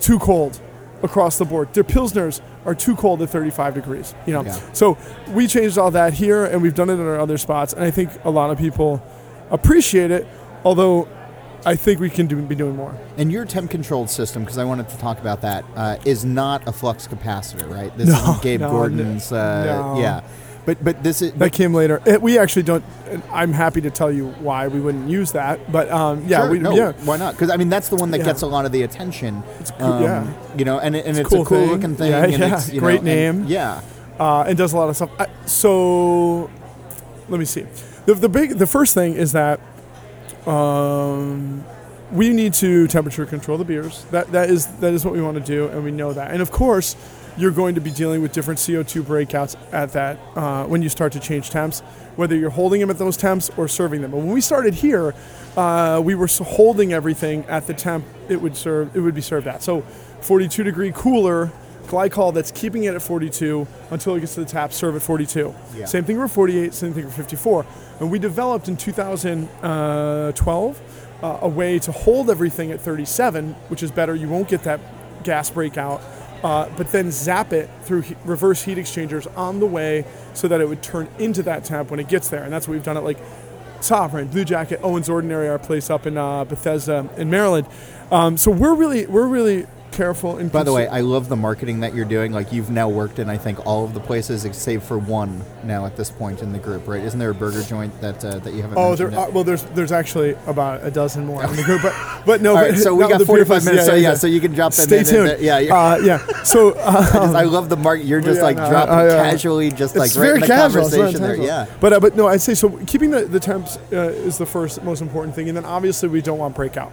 too 0.00 0.18
cold 0.18 0.60
across 1.02 1.38
the 1.38 1.44
board. 1.44 1.72
Their 1.74 1.84
pilsners 1.84 2.40
are 2.64 2.74
too 2.74 2.96
cold 2.96 3.22
at 3.22 3.30
35 3.30 3.74
degrees. 3.74 4.14
You 4.26 4.34
know, 4.34 4.44
yeah. 4.44 4.58
so 4.72 4.98
we 5.28 5.46
changed 5.46 5.78
all 5.78 5.90
that 5.92 6.14
here, 6.14 6.44
and 6.44 6.62
we've 6.62 6.74
done 6.74 6.90
it 6.90 6.94
in 6.94 7.06
our 7.06 7.18
other 7.18 7.38
spots, 7.38 7.72
and 7.72 7.84
I 7.84 7.90
think 7.90 8.10
a 8.24 8.30
lot 8.30 8.50
of 8.50 8.58
people 8.58 9.02
appreciate 9.50 10.10
it. 10.10 10.26
Although 10.64 11.08
I 11.64 11.76
think 11.76 12.00
we 12.00 12.10
can 12.10 12.26
do, 12.26 12.40
be 12.40 12.54
doing 12.54 12.76
more. 12.76 12.96
And 13.16 13.32
your 13.32 13.44
temp 13.44 13.70
controlled 13.70 14.10
system, 14.10 14.42
because 14.42 14.58
I 14.58 14.64
wanted 14.64 14.88
to 14.90 14.98
talk 14.98 15.18
about 15.18 15.42
that, 15.42 15.64
uh, 15.74 15.98
is 16.04 16.24
not 16.24 16.66
a 16.68 16.72
flux 16.72 17.06
capacitor, 17.06 17.68
right? 17.68 17.96
This 17.96 18.08
no, 18.24 18.34
is 18.34 18.40
Gabe 18.40 18.60
no, 18.60 18.70
Gordon's. 18.70 19.32
Uh, 19.32 19.64
no. 19.64 20.00
Yeah, 20.00 20.22
but 20.68 20.84
but 20.84 21.02
this 21.02 21.22
is 21.22 21.32
that 21.32 21.54
came 21.54 21.72
later. 21.72 22.02
It, 22.04 22.20
we 22.20 22.38
actually 22.38 22.64
don't. 22.64 22.84
I'm 23.32 23.54
happy 23.54 23.80
to 23.80 23.90
tell 23.90 24.12
you 24.12 24.28
why 24.32 24.68
we 24.68 24.80
wouldn't 24.80 25.08
use 25.08 25.32
that, 25.32 25.72
but 25.72 25.90
um, 25.90 26.26
yeah, 26.26 26.42
sure, 26.42 26.50
we, 26.50 26.58
no, 26.58 26.74
yeah, 26.74 26.92
why 27.06 27.16
not? 27.16 27.32
Because 27.32 27.48
I 27.48 27.56
mean 27.56 27.70
that's 27.70 27.88
the 27.88 27.96
one 27.96 28.10
that 28.10 28.18
yeah. 28.18 28.24
gets 28.24 28.42
a 28.42 28.46
lot 28.46 28.66
of 28.66 28.72
the 28.72 28.82
attention. 28.82 29.42
It's 29.60 29.70
cool, 29.70 29.86
um, 29.86 30.02
yeah, 30.02 30.56
you 30.58 30.66
know, 30.66 30.78
and, 30.78 30.94
and 30.94 31.08
it's, 31.08 31.20
it's, 31.20 31.28
cool 31.30 31.40
a 31.40 31.46
cool 31.46 31.58
thing. 31.60 31.70
looking 31.70 31.96
thing. 31.96 32.10
Yeah, 32.10 32.24
and 32.24 32.32
yeah. 32.38 32.56
It's, 32.56 32.68
great 32.68 33.02
know, 33.02 33.14
name. 33.14 33.36
And, 33.40 33.48
yeah, 33.48 33.80
uh, 34.20 34.42
and 34.42 34.58
does 34.58 34.74
a 34.74 34.76
lot 34.76 34.90
of 34.90 34.96
stuff. 34.96 35.10
I, 35.18 35.28
so 35.46 36.50
let 37.30 37.38
me 37.38 37.46
see. 37.46 37.64
The, 38.04 38.12
the 38.12 38.28
big 38.28 38.58
the 38.58 38.66
first 38.66 38.92
thing 38.92 39.14
is 39.14 39.32
that. 39.32 39.60
Um, 40.46 41.64
we 42.10 42.30
need 42.30 42.54
to 42.54 42.86
temperature 42.86 43.26
control 43.26 43.58
the 43.58 43.64
beers. 43.64 44.04
That 44.06 44.32
that 44.32 44.50
is 44.50 44.66
that 44.78 44.94
is 44.94 45.04
what 45.04 45.14
we 45.14 45.20
want 45.20 45.36
to 45.36 45.44
do, 45.44 45.68
and 45.68 45.84
we 45.84 45.90
know 45.90 46.12
that. 46.12 46.30
And 46.30 46.40
of 46.40 46.50
course, 46.50 46.96
you're 47.36 47.50
going 47.50 47.74
to 47.74 47.80
be 47.80 47.90
dealing 47.90 48.22
with 48.22 48.32
different 48.32 48.58
CO2 48.58 49.02
breakouts 49.02 49.56
at 49.72 49.92
that 49.92 50.18
uh, 50.34 50.64
when 50.64 50.82
you 50.82 50.88
start 50.88 51.12
to 51.12 51.20
change 51.20 51.50
temps, 51.50 51.80
whether 52.16 52.34
you're 52.34 52.50
holding 52.50 52.80
them 52.80 52.90
at 52.90 52.98
those 52.98 53.16
temps 53.16 53.50
or 53.56 53.68
serving 53.68 54.00
them. 54.00 54.10
But 54.10 54.18
when 54.18 54.32
we 54.32 54.40
started 54.40 54.74
here, 54.74 55.14
uh, 55.56 56.00
we 56.04 56.14
were 56.14 56.26
holding 56.26 56.92
everything 56.92 57.44
at 57.44 57.66
the 57.66 57.74
temp 57.74 58.04
it 58.28 58.40
would 58.40 58.56
serve 58.56 58.94
it 58.96 59.00
would 59.00 59.14
be 59.14 59.20
served 59.20 59.46
at. 59.46 59.62
So, 59.62 59.82
42 60.20 60.64
degree 60.64 60.92
cooler 60.94 61.52
glycol 61.88 62.32
that's 62.32 62.50
keeping 62.50 62.84
it 62.84 62.94
at 62.94 63.02
42 63.02 63.66
until 63.90 64.14
it 64.14 64.20
gets 64.20 64.34
to 64.34 64.40
the 64.40 64.46
tap, 64.46 64.72
serve 64.72 64.96
at 64.96 65.02
42. 65.02 65.54
Yeah. 65.74 65.84
Same 65.86 66.04
thing 66.04 66.16
for 66.16 66.28
48, 66.28 66.74
same 66.74 66.92
thing 66.92 67.04
for 67.04 67.10
54. 67.10 67.66
And 68.00 68.10
we 68.10 68.18
developed 68.18 68.68
in 68.68 68.76
2012 68.76 70.82
uh, 71.22 71.38
a 71.42 71.48
way 71.48 71.78
to 71.80 71.92
hold 71.92 72.30
everything 72.30 72.70
at 72.70 72.80
37, 72.80 73.54
which 73.68 73.82
is 73.82 73.90
better. 73.90 74.14
You 74.14 74.28
won't 74.28 74.48
get 74.48 74.62
that 74.64 74.80
gas 75.24 75.50
breakout, 75.50 76.00
uh, 76.44 76.68
but 76.76 76.92
then 76.92 77.10
zap 77.10 77.52
it 77.52 77.68
through 77.82 78.02
he- 78.02 78.14
reverse 78.24 78.62
heat 78.62 78.78
exchangers 78.78 79.26
on 79.28 79.58
the 79.58 79.66
way 79.66 80.04
so 80.34 80.46
that 80.48 80.60
it 80.60 80.68
would 80.68 80.82
turn 80.82 81.08
into 81.18 81.42
that 81.42 81.64
temp 81.64 81.90
when 81.90 81.98
it 81.98 82.08
gets 82.08 82.28
there. 82.28 82.44
And 82.44 82.52
that's 82.52 82.68
what 82.68 82.74
we've 82.74 82.84
done 82.84 82.96
at 82.96 83.04
like 83.04 83.18
Sovereign, 83.80 84.28
Blue 84.28 84.44
Jacket, 84.44 84.80
Owens 84.82 85.08
Ordinary, 85.08 85.48
our 85.48 85.58
place 85.58 85.90
up 85.90 86.06
in 86.06 86.16
uh, 86.16 86.44
Bethesda 86.44 87.08
in 87.16 87.30
Maryland. 87.30 87.66
Um, 88.10 88.36
so 88.36 88.50
we're 88.50 88.74
really 88.74 89.06
we're 89.06 89.26
really 89.26 89.66
careful. 89.92 90.36
And 90.36 90.50
By 90.50 90.62
the 90.62 90.72
way, 90.72 90.86
I 90.88 91.00
love 91.00 91.28
the 91.28 91.36
marketing 91.36 91.80
that 91.80 91.94
you're 91.94 92.04
doing. 92.04 92.32
Like 92.32 92.52
you've 92.52 92.70
now 92.70 92.88
worked 92.88 93.18
in, 93.18 93.28
I 93.28 93.36
think, 93.36 93.66
all 93.66 93.84
of 93.84 93.94
the 93.94 94.00
places 94.00 94.46
save 94.56 94.82
for 94.82 94.98
one 94.98 95.42
now 95.64 95.86
at 95.86 95.96
this 95.96 96.10
point 96.10 96.42
in 96.42 96.52
the 96.52 96.58
group, 96.58 96.86
right? 96.86 97.02
Isn't 97.02 97.18
there 97.18 97.30
a 97.30 97.34
burger 97.34 97.62
joint 97.62 97.98
that 98.00 98.24
uh, 98.24 98.38
that 98.38 98.54
you 98.54 98.62
haven't? 98.62 98.78
Oh, 98.78 98.94
there 98.94 99.14
are, 99.14 99.30
well, 99.30 99.44
there's 99.44 99.62
there's 99.64 99.92
actually 99.92 100.36
about 100.46 100.84
a 100.84 100.90
dozen 100.90 101.26
more 101.26 101.44
in 101.44 101.56
the 101.56 101.62
group, 101.62 101.82
but 101.82 102.22
but 102.26 102.40
no. 102.42 102.54
Right, 102.54 102.76
so 102.76 102.94
we 102.94 103.02
no, 103.02 103.08
got 103.08 103.18
the 103.18 103.26
45 103.26 103.64
beer- 103.64 103.72
minutes. 103.72 103.86
so 103.86 103.94
yeah, 103.94 104.10
yeah, 104.10 104.14
so 104.14 104.26
you 104.26 104.40
can 104.40 104.52
drop 104.52 104.72
them 104.72 104.86
Stay 104.86 104.98
in. 105.00 105.04
tuned. 105.04 105.30
And, 105.30 105.42
yeah, 105.42 105.58
yeah. 105.58 105.74
uh, 105.74 105.96
yeah. 105.96 106.42
So 106.42 106.72
uh, 106.78 107.32
I 107.34 107.44
love 107.44 107.68
the 107.68 107.76
market. 107.76 108.06
You're 108.06 108.20
just 108.20 108.38
yeah, 108.38 108.42
like 108.44 108.56
no, 108.56 108.68
dropping 108.68 108.94
uh, 108.94 109.22
casually, 109.22 109.70
just 109.70 109.96
like 109.96 110.10
right 110.10 110.20
very 110.20 110.34
in 110.36 110.40
the 110.40 110.46
casual. 110.46 110.86
It's 110.86 110.94
conversation 110.94 111.22
there. 111.22 111.36
Yeah. 111.36 111.66
But 111.80 111.92
uh, 111.92 112.00
but 112.00 112.16
no, 112.16 112.28
I'd 112.28 112.40
say 112.40 112.54
so. 112.54 112.70
Keeping 112.86 113.10
the, 113.10 113.22
the 113.22 113.40
temps 113.40 113.76
uh, 113.92 114.10
is 114.10 114.38
the 114.38 114.46
first 114.46 114.82
most 114.82 115.02
important 115.02 115.34
thing, 115.34 115.48
and 115.48 115.56
then 115.56 115.64
obviously 115.64 116.08
we 116.08 116.22
don't 116.22 116.38
want 116.38 116.54
breakout. 116.54 116.92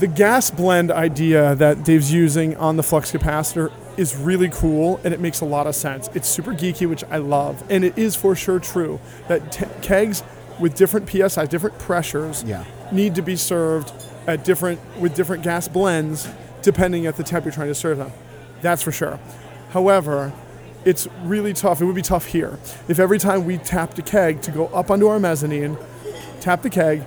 The 0.00 0.06
gas 0.06 0.50
blend 0.50 0.90
idea 0.90 1.54
that 1.56 1.84
Gabe's 1.84 2.10
using 2.10 2.56
on 2.56 2.78
the 2.78 2.82
flux 2.82 3.12
capacitor 3.12 3.70
is 3.98 4.16
really 4.16 4.48
cool, 4.48 4.98
and 5.04 5.12
it 5.12 5.20
makes 5.20 5.42
a 5.42 5.44
lot 5.44 5.66
of 5.66 5.74
sense. 5.74 6.08
It's 6.14 6.26
super 6.26 6.54
geeky, 6.54 6.88
which 6.88 7.04
I 7.10 7.18
love, 7.18 7.62
and 7.68 7.84
it 7.84 7.98
is 7.98 8.16
for 8.16 8.34
sure 8.34 8.58
true 8.58 8.98
that 9.28 9.52
t- 9.52 9.66
kegs 9.82 10.22
with 10.58 10.74
different 10.74 11.06
psi, 11.06 11.44
different 11.44 11.78
pressures, 11.78 12.42
Yeah. 12.44 12.64
need 12.90 13.14
to 13.16 13.20
be 13.20 13.36
served 13.36 13.92
at 14.26 14.42
different 14.42 14.80
with 14.98 15.14
different 15.14 15.42
gas 15.42 15.68
blends 15.68 16.28
depending 16.62 17.04
at 17.04 17.16
the 17.16 17.22
temp 17.22 17.44
you're 17.44 17.52
trying 17.52 17.68
to 17.68 17.74
serve 17.74 17.98
them. 17.98 18.12
That's 18.62 18.80
for 18.80 18.92
sure. 18.92 19.18
However, 19.72 20.32
it's 20.86 21.08
really 21.24 21.52
tough. 21.52 21.82
It 21.82 21.84
would 21.84 21.94
be 21.94 22.00
tough 22.00 22.24
here 22.24 22.58
if 22.88 22.98
every 22.98 23.18
time 23.18 23.44
we 23.44 23.58
tapped 23.58 23.98
a 23.98 24.02
keg 24.02 24.40
to 24.42 24.50
go 24.50 24.68
up 24.68 24.90
onto 24.90 25.08
our 25.08 25.18
mezzanine, 25.20 25.76
tap 26.40 26.62
the 26.62 26.70
keg, 26.70 27.02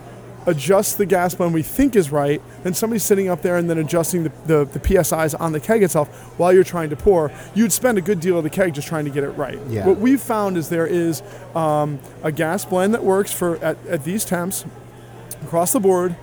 adjust 0.46 0.98
the 0.98 1.06
gas 1.06 1.34
blend 1.36 1.54
we 1.54 1.64
think 1.64 1.96
is 1.96 2.12
right, 2.12 2.42
then 2.64 2.74
somebody's 2.74 3.04
sitting 3.04 3.30
up 3.30 3.42
there 3.42 3.58
and 3.58 3.70
then 3.70 3.78
adjusting 3.78 4.24
the, 4.24 4.32
the, 4.46 4.66
the 4.66 4.80
PSIs 4.80 5.40
on 5.40 5.52
the 5.52 5.60
keg 5.60 5.84
itself 5.84 6.10
while 6.40 6.52
you're 6.54 6.64
trying 6.64 6.90
to 6.90 6.96
pour, 6.96 7.32
you'd 7.56 7.72
spend 7.72 7.98
a 7.98 8.02
good 8.02 8.20
deal 8.20 8.38
of 8.38 8.44
the 8.44 8.50
keg 8.50 8.74
just 8.74 8.88
trying 8.88 9.06
to 9.06 9.12
get 9.12 9.24
it 9.24 9.32
right. 9.32 9.60
Yeah. 9.70 9.86
What 9.88 9.98
we've 10.00 10.22
found 10.22 10.58
is 10.58 10.70
there 10.70 10.88
is 10.88 11.22
um, 11.56 12.00
a 12.24 12.32
gas 12.32 12.66
blend 12.66 12.94
that 12.94 13.04
works 13.04 13.32
for 13.34 13.58
at, 13.64 13.78
at 13.88 14.04
these 14.04 14.26
temps 14.26 14.66
across 15.44 15.74
the 15.74 15.80
board, 15.80 16.16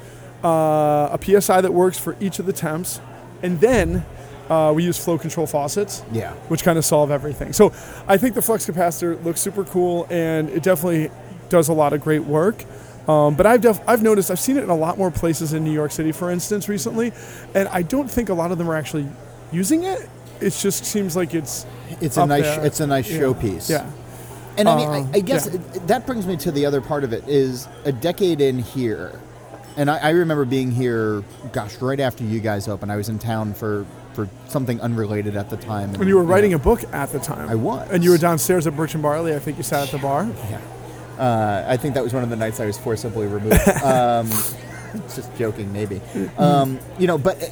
uh, 0.45 1.17
a 1.17 1.19
PSI 1.23 1.61
that 1.61 1.73
works 1.75 1.99
for 1.99 2.17
each 2.21 2.39
of 2.39 2.47
the 2.47 2.53
temps, 2.53 3.01
and 3.43 3.61
then 3.61 4.05
uh, 4.49 4.73
we 4.75 4.83
use 4.85 5.03
flow 5.03 5.17
control 5.17 5.47
faucets 5.47 6.03
Yeah. 6.13 6.33
which 6.49 6.65
kind 6.65 6.77
of 6.77 6.85
solve 6.85 7.11
everything. 7.11 7.53
So 7.53 7.73
I 8.09 8.17
think 8.17 8.35
the 8.35 8.43
flux 8.43 8.67
capacitor 8.69 9.23
looks 9.25 9.41
super 9.41 9.65
cool 9.65 10.07
and 10.11 10.49
it 10.51 10.63
definitely 10.65 11.11
does 11.51 11.69
a 11.69 11.73
lot 11.73 11.93
of 11.93 12.01
great 12.01 12.25
work. 12.25 12.65
Um, 13.09 13.35
but 13.35 13.47
I've 13.47 13.61
def- 13.61 13.81
I've 13.89 14.03
noticed 14.03 14.31
I've 14.31 14.39
seen 14.41 14.57
it 14.57 14.65
in 14.65 14.71
a 14.71 14.77
lot 14.77 14.99
more 14.99 15.11
places 15.11 15.53
in 15.53 15.65
New 15.65 15.73
York 15.73 15.91
City, 15.91 16.13
for 16.13 16.31
instance, 16.31 16.69
recently, 16.69 17.13
and 17.55 17.69
I 17.69 17.83
don't 17.83 18.11
think 18.11 18.29
a 18.29 18.35
lot 18.35 18.53
of 18.53 18.59
them 18.59 18.71
are 18.71 18.77
actually 18.77 19.09
using 19.53 19.85
it. 19.85 20.09
It 20.41 20.51
just 20.51 20.85
seems 20.85 21.17
like 21.17 21.35
it's 21.35 21.67
It's 22.01 22.17
a 22.17 22.27
nice. 22.27 22.45
there. 22.45 22.65
It's 22.65 22.81
a 22.81 22.87
nice 22.87 23.11
Yeah. 23.11 23.21
showpiece. 23.21 23.69
yeah. 23.71 23.85
And 24.57 24.69
I 24.69 24.77
mean, 24.77 24.89
Um, 24.89 25.11
I, 25.15 25.19
I 25.19 25.21
guess 25.21 25.47
yeah. 25.47 25.55
it- 25.75 25.87
that 25.89 26.07
brings 26.07 26.27
me 26.27 26.37
to 26.39 26.51
the 26.51 26.67
other 26.67 26.81
part 26.81 27.05
of 27.05 27.13
it 27.13 27.25
is 27.27 27.67
a 27.85 27.93
decade 27.93 28.41
in 28.41 28.59
here, 28.59 29.13
and 29.77 29.91
I, 29.91 29.97
I 29.99 30.11
remember 30.11 30.45
being 30.45 30.71
here, 30.71 31.23
gosh, 31.53 31.81
right 31.81 32.01
after 32.01 32.25
you 32.25 32.41
guys 32.41 32.69
opened. 32.69 32.93
I 32.93 32.97
was 32.97 33.09
in 33.09 33.19
town 33.19 33.55
for 33.55 33.87
for 34.13 34.29
something 34.49 34.81
unrelated 34.81 35.37
at 35.37 35.51
the 35.51 35.57
time. 35.57 35.93
When 35.95 36.09
you 36.09 36.17
were 36.17 36.25
writing 36.25 36.53
a 36.53 36.59
book 36.59 36.83
at 36.93 37.13
the 37.13 37.21
time, 37.21 37.49
I 37.49 37.55
was. 37.55 37.89
and 37.93 38.03
you 38.03 38.11
were 38.11 38.19
downstairs 38.19 38.67
at 38.67 38.77
Birch 38.77 38.93
and 38.95 39.03
Barley. 39.03 39.35
I 39.35 39.39
think 39.39 39.57
you 39.57 39.63
sat 39.63 39.85
at 39.85 39.91
the 39.93 39.99
bar. 39.99 40.27
Yeah. 40.51 40.59
Uh, 41.21 41.65
I 41.69 41.77
think 41.77 41.95
that 41.95 42.03
was 42.03 42.15
one 42.15 42.23
of 42.23 42.31
the 42.31 42.37
nights 42.37 42.61
I 42.61 42.67
was 42.67 42.79
forcibly 42.79 43.27
removed. 43.27 43.69
um, 43.85 44.29
just 45.15 45.35
joking, 45.37 45.73
maybe. 45.73 46.01
Um, 46.39 46.79
you 46.99 47.07
know, 47.07 47.19
but 47.19 47.43
uh, 47.43 47.47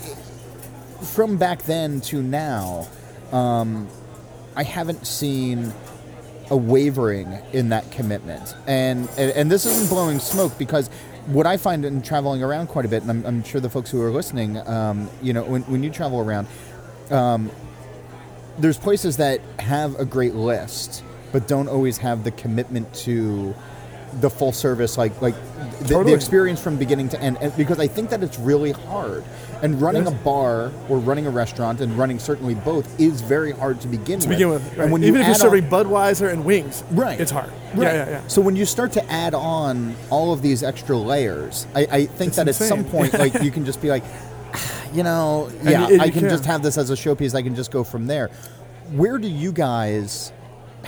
from 1.05 1.37
back 1.37 1.63
then 1.65 2.01
to 2.03 2.23
now, 2.23 2.89
um, 3.31 3.87
I 4.57 4.63
haven't 4.63 5.07
seen 5.07 5.73
a 6.51 6.57
wavering 6.57 7.39
in 7.53 7.69
that 7.69 7.91
commitment. 7.91 8.55
And, 8.67 9.09
and 9.19 9.31
and 9.33 9.51
this 9.51 9.67
isn't 9.67 9.89
blowing 9.91 10.19
smoke 10.19 10.57
because 10.59 10.89
what 11.27 11.47
I 11.47 11.59
find 11.59 11.85
in 11.85 12.01
traveling 12.01 12.43
around 12.43 12.69
quite 12.69 12.87
a 12.87 12.89
bit, 12.89 13.03
and 13.03 13.11
I'm, 13.11 13.27
I'm 13.27 13.45
sure 13.45 13.61
the 13.61 13.69
folks 13.69 13.91
who 13.91 14.01
are 14.03 14.11
listening, 14.11 14.57
um, 14.67 15.11
you 15.23 15.35
know, 15.35 15.45
when, 15.45 15.63
when 15.63 15.83
you 15.83 15.91
travel 15.91 16.21
around, 16.21 16.47
um, 17.11 17.51
there's 18.59 18.79
places 18.79 19.19
that 19.19 19.41
have 19.59 19.95
a 20.01 20.05
great 20.05 20.35
list, 20.35 21.05
but 21.33 21.47
don't 21.49 21.69
always 21.69 21.99
have 21.99 22.25
the 22.25 22.31
commitment 22.33 22.93
to 22.95 23.55
the 24.21 24.31
full 24.31 24.53
service, 24.53 24.97
like 24.97 25.21
like 25.21 25.35
the, 25.83 26.03
the 26.03 26.15
experience 26.15 26.61
from 26.61 26.77
beginning 26.79 27.11
to 27.11 27.21
end. 27.21 27.37
And 27.43 27.55
because 27.57 27.79
I 27.79 27.87
think 27.87 28.09
that 28.11 28.23
it's 28.23 28.39
really 28.39 28.73
hard, 28.73 29.23
and 29.63 29.81
running 29.83 30.07
a 30.07 30.11
bar 30.11 30.73
or 30.89 30.99
running 30.99 31.27
a 31.27 31.31
restaurant 31.31 31.81
and 31.83 31.93
running 31.99 32.19
certainly 32.19 32.55
both 32.55 32.99
is 32.99 33.21
very 33.21 33.53
hard 33.53 33.81
to 33.83 33.89
begin 33.89 34.19
To 34.21 34.29
with. 34.29 34.39
begin 34.39 34.49
with, 34.49 34.67
And 34.71 34.79
right. 34.79 34.91
when 34.91 35.03
you 35.03 35.09
even 35.09 35.21
if 35.21 35.27
you're 35.27 35.37
serving 35.37 35.65
on- 35.65 35.71
Budweiser 35.85 36.33
and 36.33 36.45
wings, 36.45 36.83
Right. 36.91 37.21
it's 37.21 37.31
hard. 37.31 37.51
Right. 37.75 37.83
Yeah, 37.83 37.93
yeah, 37.93 38.09
yeah. 38.11 38.27
So 38.29 38.41
when 38.41 38.57
you 38.57 38.65
start 38.65 38.93
to 38.93 39.13
add 39.13 39.35
on 39.35 39.95
all 40.09 40.33
of 40.33 40.41
these 40.41 40.63
extra 40.63 40.97
layers, 40.97 41.67
I, 41.75 41.81
I 41.91 42.07
think 42.07 42.29
It's 42.29 42.37
that 42.37 42.49
at 42.49 42.55
some 42.55 42.85
point, 42.87 43.13
like 43.13 43.35
you 43.43 43.51
can 43.51 43.67
just 43.67 43.83
be 43.83 43.89
like, 43.91 44.05
"Ah, 44.55 44.85
you 44.95 45.03
know, 45.03 45.51
yeah, 45.63 45.87
you- 45.87 45.93
and 45.95 46.03
I 46.03 46.09
can 46.09 46.21
can. 46.21 46.31
just 46.31 46.47
have 46.47 46.63
this 46.63 46.79
as 46.79 46.89
a 46.89 46.95
showpiece. 46.95 47.35
I 47.35 47.43
can 47.43 47.55
just 47.55 47.71
go 47.71 47.85
from 47.85 48.07
there. 48.07 48.31
Where 48.93 49.19
do 49.19 49.29
you 49.29 49.53
guys 49.53 50.33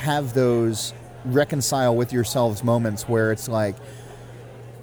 have 0.01 0.35
those 0.35 0.93
reconcile 1.25 1.95
with 1.95 2.13
yourselves 2.13 2.65
moments 2.65 3.09
where 3.09 3.31
it's 3.33 3.49
like, 3.49 3.77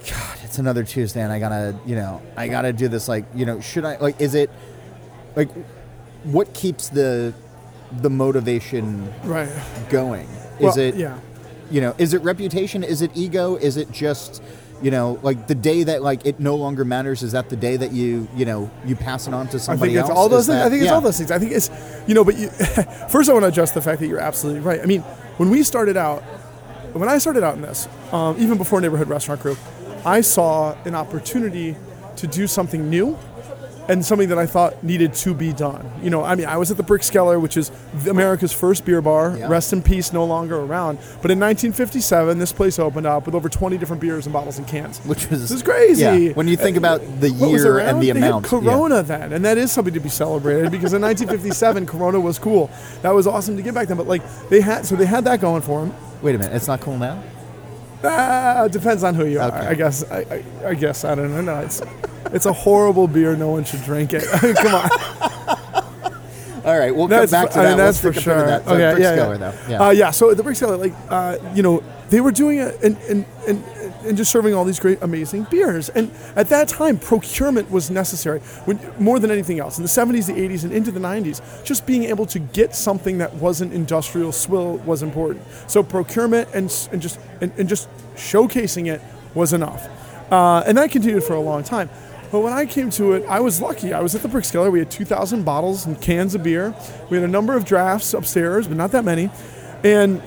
God, 0.09 0.38
it's 0.43 0.57
another 0.59 0.83
Tuesday, 0.83 1.21
and 1.21 1.31
I 1.33 1.39
gotta, 1.39 1.75
you 1.86 1.95
know, 1.95 2.21
I 2.38 2.47
gotta 2.47 2.71
do 2.71 2.88
this. 2.88 3.07
Like, 3.07 3.25
you 3.36 3.45
know, 3.45 3.59
should 3.59 3.83
I? 3.83 3.97
Like, 3.97 4.21
is 4.21 4.36
it 4.36 4.50
like 5.36 5.50
what 6.24 6.53
keeps 6.53 6.89
the 6.89 7.33
the 8.01 8.09
motivation 8.09 9.12
Right. 9.24 9.50
going? 9.89 10.27
Well, 10.59 10.69
Is 10.69 10.77
it 10.77 10.95
Yeah. 10.95 11.17
you 11.71 11.81
know 11.81 11.93
is 11.97 12.13
it 12.13 12.21
reputation 12.21 12.83
is 12.83 13.01
it 13.01 13.12
ego 13.15 13.55
is 13.55 13.77
it 13.77 13.91
just 13.91 14.41
you 14.81 14.91
know 14.91 15.19
like 15.24 15.48
the 15.48 15.55
day 15.55 15.84
that 15.84 16.01
like 16.03 16.25
it 16.25 16.39
no 16.39 16.55
longer 16.55 16.86
matters 16.86 17.24
is 17.24 17.31
that 17.31 17.50
the 17.50 17.55
day 17.55 17.77
that 17.77 17.91
you 17.91 18.27
you 18.36 18.46
know 18.46 18.69
you 18.86 18.96
pass 18.96 19.27
it 19.27 19.34
on 19.34 19.48
to 19.48 19.57
I 19.57 19.60
somebody 19.60 19.93
think 19.93 20.01
it's 20.01 20.10
else 20.10 20.17
all 20.19 20.29
those 20.29 20.46
things. 20.48 20.60
that- 20.60 20.65
I 20.67 20.69
think 20.69 20.81
it's 20.81 20.89
yeah. 20.89 20.96
all 20.96 21.01
those 21.01 21.17
things. 21.17 21.31
I 21.31 21.39
think 21.39 21.51
it's, 21.51 21.69
you 22.07 22.13
know, 22.13 22.24
but 22.24 22.38
you, 22.38 22.50
first 23.10 23.29
I 23.29 23.34
want 23.34 23.43
to 23.43 23.48
address 23.50 23.72
the 23.72 23.81
fact 23.81 24.00
that 24.01 24.07
you're 24.07 24.19
absolutely 24.19 24.62
right. 24.62 24.79
I 24.81 24.86
mean, 24.86 25.01
when 25.38 25.50
we 25.50 25.63
started 25.63 25.98
out, 25.98 26.22
when 26.93 27.10
I 27.10 27.17
started 27.17 27.43
out 27.43 27.55
in 27.55 27.62
this, 27.62 27.88
um, 28.12 28.36
even 28.39 28.57
before 28.57 28.79
Neighborhood 28.81 29.07
Restaurant 29.10 29.41
Group, 29.41 29.57
I 30.05 30.22
saw 30.22 30.75
an 30.86 30.96
opportunity 30.96 31.75
to 32.17 32.27
do 32.27 32.48
something 32.48 32.89
new 32.89 33.17
and 33.89 34.06
something 34.06 34.29
that 34.29 34.38
I 34.38 34.46
thought 34.46 34.84
needed 34.84 35.13
to 35.15 35.34
be 35.34 35.53
done. 35.53 35.89
You 36.01 36.10
know, 36.10 36.24
I 36.24 36.36
mean, 36.36 36.46
I 36.48 36.58
was 36.58 36.70
at 36.72 36.77
the 36.77 36.84
Brick 36.84 36.98
Brickskeller, 37.01 37.39
which 37.41 37.58
is 37.58 37.72
America's 38.10 38.51
first 38.51 38.86
beer 38.86 39.01
bar. 39.01 39.36
Yeah. 39.38 39.48
Rest 39.48 39.72
in 39.74 39.82
peace, 39.82 40.12
no 40.12 40.25
longer 40.25 40.58
around. 40.58 40.98
But 41.22 41.32
in 41.32 41.39
1957, 41.39 42.38
this 42.39 42.51
place 42.51 42.79
opened 42.79 43.06
up 43.06 43.25
with 43.25 43.36
over 43.36 43.50
20 43.50 43.77
different 43.77 44.01
beers 44.01 44.25
and 44.25 44.34
bottles 44.34 44.58
and 44.58 44.67
cans. 44.67 45.00
which 45.00 45.29
was 45.29 45.41
This 45.41 45.51
is 45.51 45.63
crazy. 45.63 46.01
yeah 46.01 46.34
when 46.34 46.48
you 46.48 46.58
think 46.58 46.77
about 46.77 47.01
the 47.22 47.29
year 47.29 47.79
and 47.79 48.01
the 48.01 48.12
They 48.12 48.20
amount 48.20 48.46
yeah. 48.46 48.50
Corona 48.50 49.03
then, 49.03 49.34
and 49.34 49.46
that 49.46 49.58
is 49.58 49.72
something 49.72 49.94
to 49.94 50.00
be 50.00 50.10
celebrated 50.10 50.72
because 50.72 50.94
in 50.94 51.01
1957, 51.08 51.86
Corona 51.86 52.20
was 52.20 52.39
cool. 52.39 52.70
That 53.01 53.12
was 53.12 53.27
awesome 53.27 53.56
to 53.58 53.63
get 53.63 53.74
back 53.74 53.88
then. 53.88 53.98
But 53.98 54.08
like 54.08 54.24
they 54.50 54.62
had, 54.62 54.86
so 54.86 54.96
they 54.96 55.06
had 55.06 55.24
that 55.25 55.39
going 55.41 55.62
for 55.62 55.82
them. 55.82 55.94
wait 56.22 56.36
a 56.36 56.38
minute 56.38 56.56
it's 56.56 56.67
not 56.67 56.82
cool 56.82 56.98
now 56.98 57.22
It 58.04 58.72
depends 58.72 59.04
on 59.04 59.16
who 59.16 59.25
you 59.25 59.39
are. 59.39 59.51
I 59.51 59.74
guess. 59.74 60.04
I, 60.10 60.20
I, 60.20 60.68
I 60.70 60.74
guess 60.74 61.04
I 61.04 61.16
don't 61.16 61.32
know. 61.32 61.42
No, 61.42 61.60
it's 61.62 61.82
it's 62.32 62.46
a 62.46 62.54
horrible 62.54 63.08
beer. 63.08 63.36
No 63.36 63.50
one 63.50 63.63
should 63.63 63.84
drink 63.84 64.12
it. 64.13 64.24
Come 64.58 64.75
on. 64.75 64.89
all 66.66 66.77
right 66.77 66.94
we'll 66.94 67.08
That's 67.08 67.32
come 67.32 67.44
back 67.44 67.51
to 67.54 67.60
I 67.60 67.63
that 67.63 67.70
mean, 67.70 67.77
that's 67.77 68.04
we'll 68.04 68.12
for 68.13 68.20
stick 68.20 68.27
a 68.27 68.36
pin 68.36 68.39
in 68.39 68.46
sure. 68.46 68.48
that. 68.48 68.66
So 68.66 68.74
okay, 68.74 69.01
yeah, 69.01 69.16
yeah. 69.16 69.38
though 69.38 69.54
yeah 69.70 69.82
Uh, 69.88 69.89
yeah. 69.92 70.12
So 70.12 70.34
the 70.34 70.44
Brickskeller, 70.44 70.77
like, 70.77 70.94
uh, 71.10 71.38
you 71.56 71.63
know, 71.63 71.82
they 72.10 72.20
were 72.20 72.32
doing 72.32 72.58
it 72.60 72.84
and, 72.84 72.98
and, 73.10 73.25
and, 73.48 73.63
and 74.07 74.17
just 74.17 74.31
serving 74.31 74.53
all 74.53 74.63
these 74.65 74.79
great, 74.79 75.01
amazing 75.01 75.47
beers. 75.49 75.89
And 75.89 76.11
at 76.35 76.49
that 76.49 76.67
time, 76.67 76.97
procurement 76.97 77.69
was 77.69 77.91
necessary 77.91 78.39
when, 78.65 78.79
more 78.99 79.19
than 79.19 79.31
anything 79.31 79.59
else. 79.59 79.77
In 79.77 79.83
the 79.83 79.89
70s, 79.89 80.27
the 80.27 80.33
80s, 80.33 80.63
and 80.63 80.73
into 80.73 80.91
the 80.91 80.99
90s, 80.99 81.63
just 81.63 81.85
being 81.85 82.05
able 82.05 82.25
to 82.27 82.39
get 82.39 82.75
something 82.75 83.17
that 83.19 83.33
wasn't 83.35 83.73
industrial 83.73 84.31
swill 84.31 84.77
was 84.79 85.03
important. 85.03 85.43
So 85.67 85.83
procurement 85.83 86.49
and, 86.53 86.73
and 86.91 87.01
just 87.01 87.19
and, 87.41 87.51
and 87.57 87.69
just 87.69 87.89
showcasing 88.15 88.87
it 88.87 89.01
was 89.33 89.53
enough. 89.53 89.87
Uh, 90.31 90.63
and 90.65 90.77
that 90.77 90.91
continued 90.91 91.23
for 91.23 91.33
a 91.33 91.39
long 91.39 91.63
time. 91.63 91.89
But 92.31 92.41
when 92.41 92.51
I 92.51 92.65
came 92.65 92.89
to 92.91 93.13
it, 93.13 93.25
I 93.29 93.39
was 93.39 93.61
lucky. 93.61 93.93
I 93.93 94.01
was 94.01 94.13
at 94.13 94.21
the 94.21 94.27
Brickskeller. 94.27 94.71
We 94.71 94.79
had 94.79 94.91
2,000 94.91 95.43
bottles 95.45 95.85
and 95.85 95.99
cans 96.01 96.35
of 96.35 96.43
beer. 96.43 96.75
We 97.09 97.17
had 97.17 97.23
a 97.23 97.31
number 97.31 97.55
of 97.55 97.63
drafts 97.63 98.13
upstairs, 98.13 98.67
but 98.67 98.75
not 98.75 98.91
that 98.91 99.05
many. 99.05 99.29
And 99.83 100.21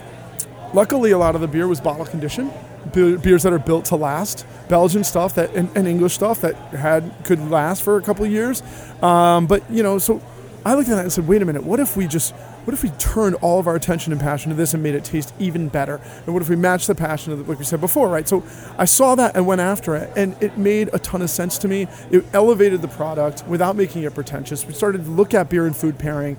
luckily, 0.73 1.11
a 1.11 1.19
lot 1.19 1.35
of 1.35 1.43
the 1.43 1.49
beer 1.49 1.69
was 1.69 1.81
bottle 1.81 2.07
conditioned. 2.07 2.53
Be- 2.93 3.17
beers 3.17 3.43
that 3.43 3.53
are 3.53 3.59
built 3.59 3.85
to 3.87 3.97
last, 3.97 4.47
Belgian 4.69 5.05
stuff 5.05 5.35
that 5.35 5.55
and, 5.55 5.69
and 5.77 5.87
English 5.87 6.15
stuff 6.15 6.41
that 6.41 6.55
had 6.57 7.13
could 7.25 7.51
last 7.51 7.83
for 7.83 7.97
a 7.97 8.03
couple 8.03 8.25
years. 8.27 8.63
Um, 9.03 9.47
but 9.47 9.69
you 9.71 9.83
know, 9.83 9.99
so 9.99 10.23
I 10.65 10.75
looked 10.75 10.91
at 10.91 10.97
that 10.97 11.03
and 11.03 11.13
said, 11.13 11.27
wait 11.27 11.41
a 11.41 11.45
minute, 11.45 11.65
what 11.65 11.81
if 11.81 11.97
we 11.97 12.07
just 12.07 12.35
what 12.65 12.75
if 12.75 12.83
we 12.83 12.91
turned 12.91 13.37
all 13.37 13.59
of 13.59 13.67
our 13.67 13.75
attention 13.75 14.13
and 14.13 14.21
passion 14.21 14.51
to 14.51 14.57
this 14.57 14.75
and 14.75 14.83
made 14.83 14.95
it 14.95 15.05
taste 15.05 15.33
even 15.39 15.69
better? 15.69 16.01
And 16.27 16.35
what 16.35 16.43
if 16.43 16.49
we 16.51 16.57
matched 16.57 16.87
the 16.87 16.95
passion 16.95 17.33
of 17.33 17.39
the, 17.39 17.45
like 17.45 17.59
we 17.59 17.65
said 17.65 17.81
before, 17.81 18.09
right? 18.09 18.29
So 18.29 18.45
I 18.77 18.85
saw 18.85 19.15
that 19.15 19.35
and 19.35 19.47
went 19.47 19.63
after 19.63 19.97
it, 19.97 20.13
and 20.17 20.41
it 20.43 20.59
made 20.59 20.91
a 20.93 20.99
ton 20.99 21.23
of 21.23 21.31
sense 21.31 21.57
to 21.59 21.69
me. 21.69 21.89
It 22.11 22.25
elevated 22.35 22.83
the 22.83 22.89
product 22.89 23.47
without 23.49 23.77
making 23.77 24.03
it 24.03 24.15
pretentious. 24.15 24.67
We 24.67 24.75
started 24.75 25.05
to 25.05 25.11
look 25.11 25.33
at 25.33 25.49
beer 25.49 25.67
and 25.67 25.75
food 25.75 25.99
pairing, 25.99 26.37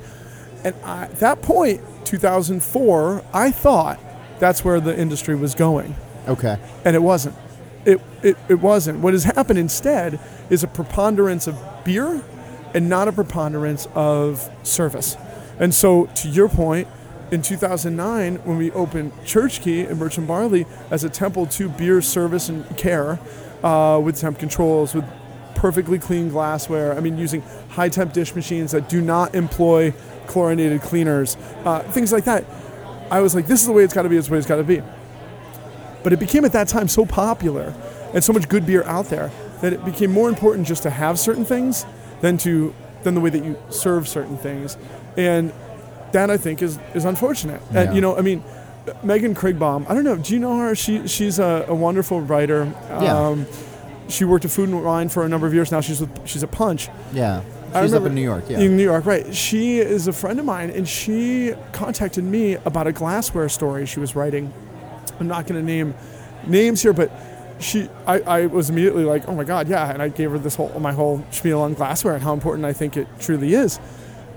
and 0.63 0.75
at 0.83 1.15
that 1.19 1.41
point, 1.41 1.81
2004, 2.05 3.23
I 3.33 3.49
thought 3.49 3.99
that's 4.39 4.63
where 4.63 4.79
the 4.79 4.97
industry 4.97 5.35
was 5.35 5.55
going 5.55 5.95
okay 6.27 6.57
and 6.85 6.95
it 6.95 7.01
wasn't. 7.01 7.35
It, 7.83 7.99
it, 8.21 8.37
it 8.47 8.55
wasn't. 8.55 8.99
What 8.99 9.13
has 9.13 9.23
happened 9.23 9.57
instead 9.57 10.19
is 10.49 10.63
a 10.63 10.67
preponderance 10.67 11.47
of 11.47 11.59
beer 11.83 12.23
and 12.73 12.89
not 12.89 13.07
a 13.07 13.11
preponderance 13.11 13.87
of 13.95 14.49
service. 14.63 15.17
And 15.59 15.73
so, 15.73 16.05
to 16.05 16.29
your 16.29 16.47
point, 16.47 16.87
in 17.31 17.41
2009, 17.41 18.35
when 18.37 18.57
we 18.57 18.71
opened 18.71 19.13
Church 19.25 19.61
Key 19.61 19.81
in 19.81 19.97
Birch 19.97 20.17
and 20.17 20.27
Barley 20.27 20.65
as 20.89 21.03
a 21.03 21.09
temple 21.09 21.45
to 21.47 21.69
beer 21.69 22.01
service 22.01 22.49
and 22.49 22.65
care 22.77 23.19
uh, 23.63 23.99
with 24.03 24.19
temp 24.19 24.37
controls, 24.37 24.93
with 24.93 25.05
perfectly 25.55 25.97
clean 25.97 26.29
glassware, 26.29 26.93
I 26.95 26.99
mean, 26.99 27.17
using 27.17 27.41
high 27.69 27.89
temp 27.89 28.13
dish 28.13 28.35
machines 28.35 28.71
that 28.71 28.89
do 28.89 29.01
not 29.01 29.33
employ 29.33 29.93
chlorinated 30.27 30.81
cleaners, 30.81 31.35
uh, 31.65 31.79
things 31.79 32.11
like 32.11 32.25
that. 32.25 32.45
I 33.09 33.21
was 33.21 33.33
like, 33.35 33.47
this 33.47 33.61
is 33.61 33.67
the 33.67 33.73
way 33.73 33.83
it's 33.83 33.93
got 33.93 34.03
to 34.03 34.09
be, 34.09 34.17
it's 34.17 34.27
the 34.27 34.33
way 34.33 34.39
it's 34.39 34.47
got 34.47 34.57
to 34.57 34.63
be. 34.63 34.81
But 36.03 36.13
it 36.13 36.19
became 36.19 36.45
at 36.45 36.51
that 36.53 36.67
time 36.67 36.87
so 36.87 37.05
popular 37.05 37.73
and 38.13 38.23
so 38.23 38.33
much 38.33 38.49
good 38.49 38.65
beer 38.65 38.83
out 38.83 39.05
there 39.05 39.31
that 39.61 39.73
it 39.73 39.85
became 39.85 40.11
more 40.11 40.29
important 40.29 40.67
just 40.67 40.83
to 40.83 40.89
have 40.89 41.19
certain 41.19 41.45
things 41.45 41.85
than 42.21 42.37
to 42.39 42.73
than 43.03 43.15
the 43.15 43.21
way 43.21 43.29
that 43.29 43.43
you 43.43 43.57
serve 43.69 44.07
certain 44.07 44.37
things. 44.37 44.77
And 45.17 45.53
that 46.11 46.29
I 46.29 46.37
think 46.37 46.61
is 46.61 46.79
is 46.93 47.05
unfortunate. 47.05 47.61
Yeah. 47.71 47.81
And 47.81 47.95
you 47.95 48.01
know, 48.01 48.17
I 48.17 48.21
mean, 48.21 48.43
Megan 49.03 49.35
Krigbaum. 49.35 49.89
I 49.89 49.93
don't 49.93 50.03
know. 50.03 50.17
Do 50.17 50.33
you 50.33 50.39
know 50.39 50.57
her? 50.57 50.75
She 50.75 51.07
she's 51.07 51.39
a, 51.39 51.65
a 51.67 51.75
wonderful 51.75 52.21
writer. 52.21 52.71
Yeah. 52.89 53.27
Um, 53.27 53.45
she 54.07 54.25
worked 54.25 54.43
at 54.43 54.51
Food 54.51 54.69
and 54.69 54.83
Wine 54.83 55.09
for 55.09 55.23
a 55.23 55.29
number 55.29 55.47
of 55.47 55.53
years. 55.53 55.71
Now 55.71 55.81
she's 55.81 56.01
with 56.01 56.27
she's 56.27 56.43
at 56.43 56.51
Punch. 56.51 56.89
Yeah. 57.13 57.43
She's 57.81 57.93
up 57.93 58.03
in 58.03 58.13
New 58.13 58.21
York. 58.21 58.43
Yeah. 58.49 58.59
In 58.59 58.75
New 58.75 58.83
York, 58.83 59.05
right. 59.05 59.33
She 59.33 59.79
is 59.79 60.09
a 60.09 60.11
friend 60.11 60.37
of 60.39 60.45
mine, 60.45 60.71
and 60.71 60.85
she 60.85 61.53
contacted 61.71 62.21
me 62.25 62.55
about 62.65 62.85
a 62.85 62.91
glassware 62.91 63.47
story 63.47 63.85
she 63.85 64.01
was 64.01 64.13
writing. 64.13 64.51
I'm 65.21 65.27
not 65.27 65.47
going 65.47 65.59
to 65.59 65.65
name 65.65 65.93
names 66.47 66.81
here, 66.81 66.93
but 66.93 67.11
she, 67.59 67.89
I, 68.07 68.19
I 68.21 68.45
was 68.47 68.69
immediately 68.69 69.03
like, 69.03 69.27
oh 69.27 69.35
my 69.35 69.43
god, 69.43 69.67
yeah, 69.69 69.91
and 69.91 70.01
I 70.01 70.09
gave 70.09 70.31
her 70.31 70.39
this 70.39 70.55
whole 70.55 70.77
my 70.79 70.91
whole 70.91 71.23
spiel 71.31 71.61
on 71.61 71.73
glassware 71.73 72.15
and 72.15 72.23
how 72.23 72.33
important 72.33 72.65
I 72.65 72.73
think 72.73 72.97
it 72.97 73.07
truly 73.19 73.53
is. 73.53 73.79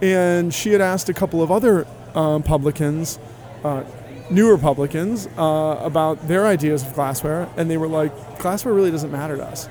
And 0.03 0.53
she 0.53 0.73
had 0.73 0.81
asked 0.81 1.09
a 1.09 1.15
couple 1.15 1.43
of 1.43 1.51
other 1.51 1.87
um, 2.15 2.43
publicans, 2.43 3.19
uh, 3.65 3.85
new 4.31 4.51
Republicans, 4.51 5.27
uh, 5.39 5.81
about 5.81 6.29
their 6.29 6.47
ideas 6.47 6.83
of 6.83 6.93
glassware, 6.95 7.49
and 7.57 7.71
they 7.71 7.79
were 7.79 7.89
like, 7.89 8.39
glassware 8.39 8.75
really 8.75 8.91
doesn't 8.91 9.13
matter 9.13 9.37
to 9.37 9.45
us 9.45 9.69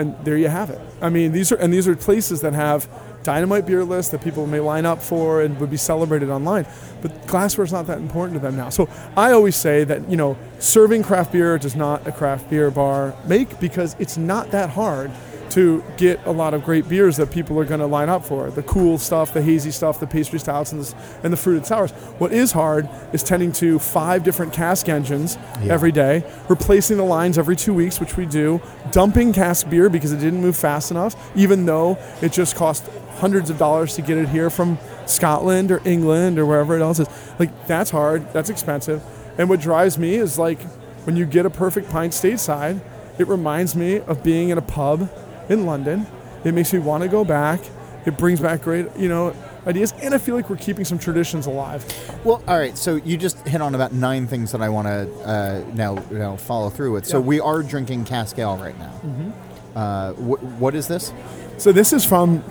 and 0.00 0.16
there 0.24 0.36
you 0.36 0.48
have 0.48 0.70
it. 0.70 0.80
I 1.00 1.10
mean, 1.10 1.32
these 1.32 1.52
are 1.52 1.56
and 1.56 1.72
these 1.72 1.86
are 1.86 1.94
places 1.94 2.40
that 2.40 2.54
have 2.54 2.88
dynamite 3.22 3.66
beer 3.66 3.84
list 3.84 4.10
that 4.12 4.22
people 4.22 4.46
may 4.46 4.60
line 4.60 4.86
up 4.86 5.02
for 5.02 5.42
and 5.42 5.58
would 5.60 5.70
be 5.70 5.76
celebrated 5.76 6.30
online. 6.30 6.66
But 7.02 7.26
glassware 7.26 7.64
is 7.64 7.72
not 7.72 7.86
that 7.86 7.98
important 7.98 8.34
to 8.34 8.40
them 8.40 8.56
now. 8.56 8.68
So 8.70 8.88
I 9.16 9.32
always 9.32 9.56
say 9.56 9.84
that 9.84 10.08
you 10.10 10.16
know, 10.16 10.36
serving 10.58 11.02
craft 11.02 11.32
beer 11.32 11.58
does 11.58 11.76
not 11.76 12.06
a 12.06 12.12
craft 12.12 12.50
beer 12.50 12.70
bar 12.70 13.14
make 13.26 13.58
because 13.60 13.96
it's 13.98 14.16
not 14.16 14.50
that 14.52 14.70
hard 14.70 15.10
to 15.50 15.82
get 15.96 16.24
a 16.26 16.30
lot 16.30 16.54
of 16.54 16.62
great 16.62 16.88
beers 16.88 17.16
that 17.16 17.32
people 17.32 17.58
are 17.58 17.64
going 17.64 17.80
to 17.80 17.86
line 17.86 18.08
up 18.08 18.24
for. 18.24 18.50
The 18.52 18.62
cool 18.62 18.98
stuff, 18.98 19.34
the 19.34 19.42
hazy 19.42 19.72
stuff, 19.72 19.98
the 19.98 20.06
pastry 20.06 20.38
stouts, 20.38 20.70
and 20.70 20.80
the, 20.80 20.94
and 21.24 21.32
the 21.32 21.36
fruited 21.36 21.66
sours. 21.66 21.90
What 22.20 22.32
is 22.32 22.52
hard 22.52 22.88
is 23.12 23.24
tending 23.24 23.50
to 23.54 23.80
five 23.80 24.22
different 24.22 24.52
cask 24.52 24.88
engines 24.88 25.36
Yeah. 25.60 25.72
every 25.74 25.90
day, 25.90 26.22
replacing 26.48 26.98
the 26.98 27.04
lines 27.04 27.36
every 27.36 27.56
two 27.56 27.74
weeks, 27.74 27.98
which 27.98 28.16
we 28.16 28.26
do, 28.26 28.60
dumping 28.92 29.32
cask 29.32 29.68
beer 29.68 29.88
because 29.88 30.12
it 30.12 30.18
didn't 30.20 30.40
move 30.40 30.56
fast 30.56 30.92
enough, 30.92 31.16
even 31.34 31.66
though 31.66 31.98
it 32.22 32.30
just 32.30 32.54
cost 32.54 32.84
hundreds 33.20 33.50
of 33.50 33.58
dollars 33.58 33.94
to 33.96 34.02
get 34.02 34.16
it 34.18 34.28
here 34.28 34.50
from 34.50 34.78
Scotland 35.06 35.70
or 35.70 35.80
England 35.84 36.38
or 36.38 36.46
wherever 36.46 36.76
it 36.76 36.82
else 36.82 36.98
is. 36.98 37.08
Like, 37.38 37.66
that's 37.66 37.90
hard, 37.90 38.32
that's 38.32 38.50
expensive. 38.50 39.02
And 39.38 39.48
what 39.48 39.60
drives 39.60 39.98
me 39.98 40.14
is 40.14 40.38
like 40.38 40.60
when 41.04 41.16
you 41.16 41.26
get 41.26 41.46
a 41.46 41.50
perfect 41.50 41.90
pint 41.90 42.12
stateside, 42.12 42.80
it 43.18 43.26
reminds 43.28 43.76
me 43.76 44.00
of 44.00 44.22
being 44.22 44.48
in 44.48 44.58
a 44.58 44.62
pub 44.62 45.10
in 45.48 45.66
London. 45.66 46.06
It 46.44 46.52
makes 46.54 46.72
me 46.72 46.78
want 46.78 47.02
to 47.02 47.08
go 47.08 47.24
back. 47.24 47.60
It 48.06 48.16
brings 48.16 48.40
back 48.40 48.62
great, 48.62 48.86
you 48.96 49.08
know, 49.10 49.34
ideas, 49.66 49.92
and 50.02 50.14
I 50.14 50.18
feel 50.18 50.34
like 50.34 50.48
we're 50.48 50.56
keeping 50.56 50.86
some 50.86 50.98
traditions 50.98 51.44
alive. 51.44 51.84
Well, 52.24 52.42
all 52.48 52.58
right. 52.58 52.78
So 52.78 52.96
you 52.96 53.18
just 53.18 53.46
hit 53.46 53.60
on 53.60 53.74
about 53.74 53.92
nine 53.92 54.26
things 54.26 54.52
that 54.52 54.62
I 54.62 54.70
want 54.70 54.86
to 54.88 55.10
uh, 55.28 55.64
now 55.74 56.02
now 56.10 56.36
follow 56.36 56.70
through 56.70 56.92
with. 56.92 57.04
So 57.04 57.18
Yeah. 57.18 57.26
we 57.26 57.40
are 57.40 57.62
drinking 57.62 58.06
cask 58.06 58.38
ale 58.38 58.56
right 58.56 58.78
now. 58.78 58.92
Mm-hmm. 59.04 59.30
Uh, 59.76 60.12
wh- 60.14 60.42
what 60.60 60.74
is 60.74 60.88
this? 60.88 61.12
So 61.58 61.72
this 61.72 61.92
is 61.92 62.06
from, 62.06 62.42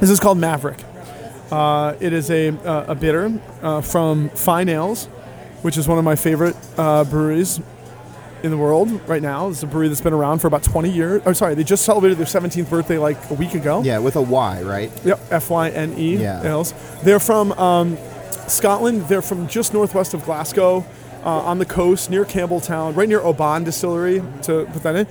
this 0.00 0.10
is 0.10 0.20
called 0.20 0.38
Maverick. 0.38 0.78
Uh, 1.50 1.94
it 2.00 2.12
is 2.12 2.30
a, 2.30 2.48
uh, 2.66 2.86
a 2.88 2.94
bitter 2.94 3.40
uh, 3.62 3.80
from 3.80 4.28
Fyne 4.30 4.68
Ales, 4.68 5.06
which 5.62 5.76
is 5.76 5.86
one 5.86 5.98
of 5.98 6.04
my 6.04 6.16
favorite 6.16 6.56
uh, 6.76 7.04
breweries 7.04 7.60
in 8.42 8.50
the 8.50 8.56
world 8.56 8.90
right 9.08 9.22
now. 9.22 9.48
It's 9.48 9.62
a 9.62 9.66
brewery 9.66 9.88
that's 9.88 10.00
been 10.00 10.12
around 10.12 10.40
for 10.40 10.48
about 10.48 10.62
20 10.62 10.90
years. 10.90 11.22
Oh, 11.24 11.32
sorry, 11.32 11.54
they 11.54 11.64
just 11.64 11.84
celebrated 11.84 12.18
their 12.18 12.26
17th 12.26 12.68
birthday 12.68 12.98
like 12.98 13.30
a 13.30 13.34
week 13.34 13.54
ago. 13.54 13.82
Yeah, 13.82 13.98
with 13.98 14.16
a 14.16 14.22
Y, 14.22 14.62
right? 14.62 14.90
Yep, 15.04 15.20
F 15.30 15.50
Y 15.50 15.70
N 15.70 15.94
E 15.96 16.16
Yeah. 16.16 16.42
Ales. 16.44 16.74
They're 17.02 17.20
from 17.20 17.52
um, 17.52 17.96
Scotland. 18.48 19.02
They're 19.08 19.22
from 19.22 19.46
just 19.48 19.72
northwest 19.72 20.14
of 20.14 20.24
Glasgow, 20.24 20.84
uh, 21.24 21.28
on 21.40 21.58
the 21.58 21.64
coast 21.64 22.10
near 22.10 22.24
Campbeltown, 22.24 22.94
right 22.96 23.08
near 23.08 23.20
Oban 23.20 23.64
Distillery. 23.64 24.20
To 24.42 24.66
put 24.72 24.82
that 24.82 24.96
in, 24.96 25.06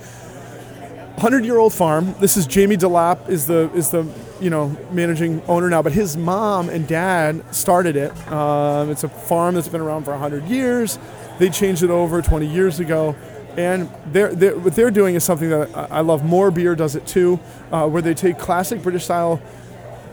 hundred-year-old 1.18 1.72
farm. 1.72 2.14
This 2.20 2.36
is 2.36 2.46
Jamie 2.46 2.76
Delap 2.76 3.28
is 3.28 3.46
the 3.46 3.70
is 3.74 3.90
the 3.90 4.04
you 4.40 4.50
know 4.50 4.76
managing 4.90 5.42
owner 5.48 5.68
now, 5.68 5.82
but 5.82 5.92
his 5.92 6.16
mom 6.16 6.68
and 6.68 6.86
dad 6.86 7.42
started 7.54 7.96
it. 7.96 8.12
Um, 8.30 8.90
it's 8.90 9.04
a 9.04 9.08
farm 9.08 9.54
that's 9.54 9.68
been 9.68 9.80
around 9.80 10.04
for 10.04 10.16
hundred 10.16 10.44
years. 10.44 10.98
They 11.38 11.50
changed 11.50 11.82
it 11.82 11.90
over 11.90 12.22
20 12.22 12.46
years 12.46 12.80
ago. 12.80 13.14
And 13.56 13.90
they're, 14.06 14.34
they're, 14.34 14.58
what 14.58 14.74
they're 14.74 14.90
doing 14.90 15.14
is 15.14 15.24
something 15.24 15.48
that 15.48 15.74
I 15.74 15.98
I 15.98 16.00
love. 16.00 16.24
Moor 16.24 16.50
Beer 16.50 16.74
does 16.74 16.94
it 16.94 17.06
too, 17.06 17.40
uh, 17.72 17.88
where 17.88 18.02
they 18.02 18.12
take 18.12 18.38
classic 18.38 18.82
British 18.82 19.04
style 19.04 19.40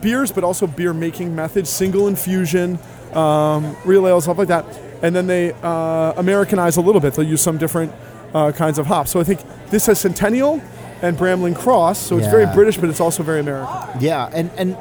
beers, 0.01 0.31
but 0.31 0.43
also 0.43 0.67
beer 0.67 0.93
making 0.93 1.35
methods, 1.35 1.69
single 1.69 2.07
infusion, 2.07 2.79
um, 3.13 3.75
real 3.85 4.07
ale, 4.07 4.21
stuff 4.21 4.37
like 4.37 4.47
that. 4.47 4.65
And 5.01 5.15
then 5.15 5.27
they 5.27 5.53
uh, 5.61 6.13
Americanize 6.15 6.77
a 6.77 6.81
little 6.81 7.01
bit. 7.01 7.15
They'll 7.15 7.27
use 7.27 7.41
some 7.41 7.57
different 7.57 7.91
uh, 8.33 8.51
kinds 8.51 8.79
of 8.79 8.85
hops. 8.85 9.11
So 9.11 9.19
I 9.19 9.23
think 9.23 9.41
this 9.69 9.87
has 9.87 9.99
Centennial 9.99 10.61
and 11.03 11.17
Bramling 11.17 11.55
Cross. 11.55 11.99
So 11.99 12.17
it's 12.17 12.27
very 12.27 12.47
British, 12.47 12.77
but 12.77 12.89
it's 12.89 13.01
also 13.01 13.21
very 13.21 13.41
American. 13.41 14.01
Yeah, 14.01 14.29
and 14.33 14.49
and 14.57 14.77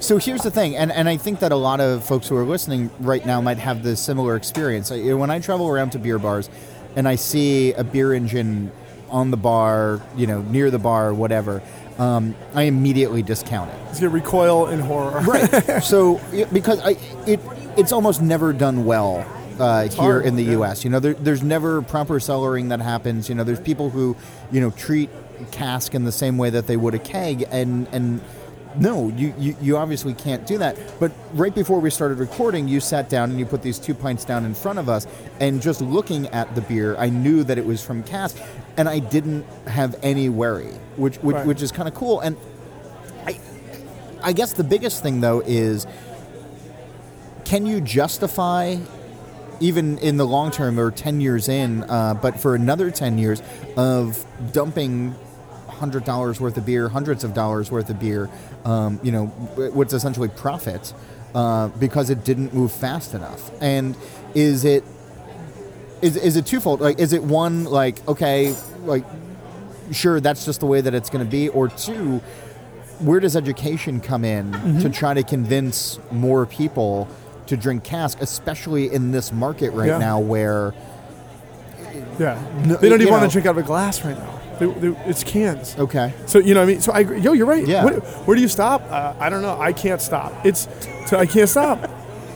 so 0.00 0.16
here's 0.16 0.42
the 0.42 0.50
thing, 0.50 0.76
and, 0.76 0.90
and 0.90 1.08
I 1.08 1.16
think 1.16 1.40
that 1.40 1.52
a 1.52 1.56
lot 1.56 1.80
of 1.80 2.04
folks 2.04 2.28
who 2.28 2.36
are 2.36 2.44
listening 2.44 2.90
right 3.00 3.24
now 3.24 3.40
might 3.40 3.58
have 3.58 3.82
the 3.82 3.94
similar 3.96 4.34
experience. 4.36 4.90
When 4.90 5.30
I 5.30 5.38
travel 5.38 5.68
around 5.68 5.90
to 5.90 5.98
beer 5.98 6.18
bars, 6.18 6.48
and 6.96 7.06
I 7.06 7.16
see 7.16 7.72
a 7.74 7.84
beer 7.84 8.12
engine 8.12 8.72
on 9.10 9.30
the 9.30 9.36
bar, 9.36 10.00
you 10.16 10.26
know, 10.26 10.42
near 10.42 10.70
the 10.70 10.78
bar, 10.78 11.12
whatever, 11.12 11.62
um, 11.98 12.34
I 12.54 12.62
immediately 12.62 13.22
discount 13.22 13.70
it. 13.70 13.78
It's 13.90 14.00
gonna 14.00 14.10
recoil 14.10 14.68
in 14.68 14.80
horror. 14.80 15.20
Right. 15.20 15.82
so 15.82 16.20
because 16.52 16.80
I, 16.80 16.96
it 17.26 17.40
it's 17.76 17.92
almost 17.92 18.22
never 18.22 18.52
done 18.52 18.84
well 18.84 19.26
uh, 19.60 19.88
here 19.88 20.20
in 20.20 20.36
the 20.36 20.42
yeah. 20.42 20.52
U.S. 20.52 20.84
You 20.84 20.90
know, 20.90 21.00
there, 21.00 21.14
there's 21.14 21.42
never 21.42 21.82
proper 21.82 22.18
cellaring 22.18 22.70
that 22.70 22.80
happens. 22.80 23.28
You 23.28 23.34
know, 23.34 23.44
there's 23.44 23.60
people 23.60 23.90
who 23.90 24.16
you 24.50 24.60
know 24.60 24.70
treat 24.70 25.10
cask 25.50 25.94
in 25.94 26.04
the 26.04 26.12
same 26.12 26.38
way 26.38 26.50
that 26.50 26.66
they 26.66 26.76
would 26.76 26.94
a 26.94 26.98
keg, 26.98 27.44
and 27.50 27.88
and 27.92 28.20
no, 28.78 29.08
you, 29.10 29.34
you 29.38 29.56
you 29.60 29.76
obviously 29.76 30.14
can't 30.14 30.46
do 30.46 30.58
that. 30.58 30.76
But 30.98 31.12
right 31.34 31.54
before 31.54 31.80
we 31.80 31.90
started 31.90 32.18
recording, 32.18 32.68
you 32.68 32.80
sat 32.80 33.08
down 33.10 33.30
and 33.30 33.38
you 33.38 33.44
put 33.46 33.62
these 33.62 33.78
two 33.78 33.94
pints 33.94 34.24
down 34.24 34.44
in 34.44 34.54
front 34.54 34.78
of 34.78 34.88
us, 34.88 35.06
and 35.40 35.60
just 35.60 35.80
looking 35.80 36.26
at 36.28 36.54
the 36.54 36.60
beer, 36.62 36.96
I 36.96 37.10
knew 37.10 37.44
that 37.44 37.58
it 37.58 37.66
was 37.66 37.82
from 37.84 38.02
cask, 38.02 38.36
and 38.76 38.88
I 38.88 38.98
didn't 38.98 39.44
have 39.66 39.96
any 40.02 40.28
worry, 40.28 40.72
which 40.96 41.16
which, 41.18 41.34
Right. 41.36 41.46
which 41.46 41.60
is 41.62 41.70
kind 41.72 41.88
of 41.88 41.94
cool. 41.94 42.20
And 42.20 42.36
I 43.26 43.38
I 44.22 44.32
guess 44.32 44.52
the 44.54 44.64
biggest 44.64 45.02
thing 45.02 45.20
though 45.20 45.40
is 45.44 45.86
can 47.44 47.66
you 47.66 47.80
justify 47.80 48.76
even 49.60 49.98
in 49.98 50.16
the 50.16 50.26
long 50.26 50.50
term 50.50 50.78
or 50.80 50.90
10 50.90 51.20
years 51.20 51.48
in 51.48 51.82
uh, 51.84 52.14
but 52.14 52.40
for 52.40 52.54
another 52.54 52.90
10 52.90 53.18
years 53.18 53.42
of 53.76 54.24
dumping 54.52 55.14
$100 55.82 56.40
worth 56.40 56.56
of 56.56 56.66
beer 56.66 56.88
hundreds 56.88 57.24
of 57.24 57.34
dollars 57.34 57.70
worth 57.70 57.90
of 57.90 57.98
beer 57.98 58.28
um, 58.64 59.00
you 59.02 59.12
know 59.12 59.26
what's 59.74 59.92
essentially 59.92 60.28
profit 60.28 60.92
uh, 61.34 61.68
because 61.68 62.10
it 62.10 62.24
didn't 62.24 62.52
move 62.54 62.70
fast 62.72 63.14
enough 63.14 63.50
and 63.60 63.96
is 64.34 64.64
it 64.64 64.84
is, 66.02 66.16
is 66.16 66.36
it 66.36 66.46
twofold 66.46 66.80
like 66.80 66.98
is 66.98 67.12
it 67.12 67.22
one 67.22 67.64
like 67.64 68.06
okay 68.08 68.54
like 68.84 69.04
sure 69.90 70.20
that's 70.20 70.44
just 70.44 70.60
the 70.60 70.66
way 70.66 70.80
that 70.80 70.94
it's 70.94 71.10
going 71.10 71.24
to 71.24 71.30
be 71.30 71.48
or 71.50 71.68
two 71.68 72.18
where 73.00 73.18
does 73.20 73.34
education 73.36 74.00
come 74.00 74.24
in 74.24 74.52
to 74.80 74.88
try 74.88 75.12
to 75.14 75.22
convince 75.22 75.98
more 76.10 76.46
people 76.46 77.08
to 77.46 77.56
drink 77.56 77.82
cask 77.82 78.20
especially 78.20 78.92
in 78.92 79.10
this 79.10 79.32
market 79.32 79.70
right 79.72 79.88
Yeah. 79.88 79.98
now 79.98 80.20
where 80.20 80.72
Yeah. 82.18 82.40
No, 82.64 82.76
they 82.76 82.88
don't 82.88 83.00
even 83.00 83.12
want 83.12 83.24
to 83.24 83.32
drink 83.32 83.46
out 83.46 83.52
of 83.58 83.64
a 83.64 83.66
glass 83.66 84.04
right 84.04 84.16
now. 84.16 84.38
They, 84.66 84.90
they, 84.90 84.98
it's 85.06 85.24
cans. 85.24 85.76
okay 85.78 86.12
So 86.26 86.38
you 86.38 86.54
know, 86.54 86.60
what 86.60 86.68
I 86.68 86.72
mean, 86.72 86.80
so 86.80 86.92
I. 86.92 87.00
Yo, 87.00 87.32
you're 87.32 87.46
right. 87.46 87.66
Yeah. 87.66 87.84
What, 87.84 88.04
where 88.26 88.34
do 88.36 88.42
you 88.42 88.48
stop? 88.48 88.82
Uh, 88.90 89.14
I 89.18 89.28
don't 89.28 89.42
know. 89.42 89.60
I 89.60 89.72
can't 89.72 90.00
stop. 90.00 90.44
It's 90.44 90.68
so 91.06 91.18
I 91.18 91.26
can't 91.26 91.48
stop. 91.48 91.90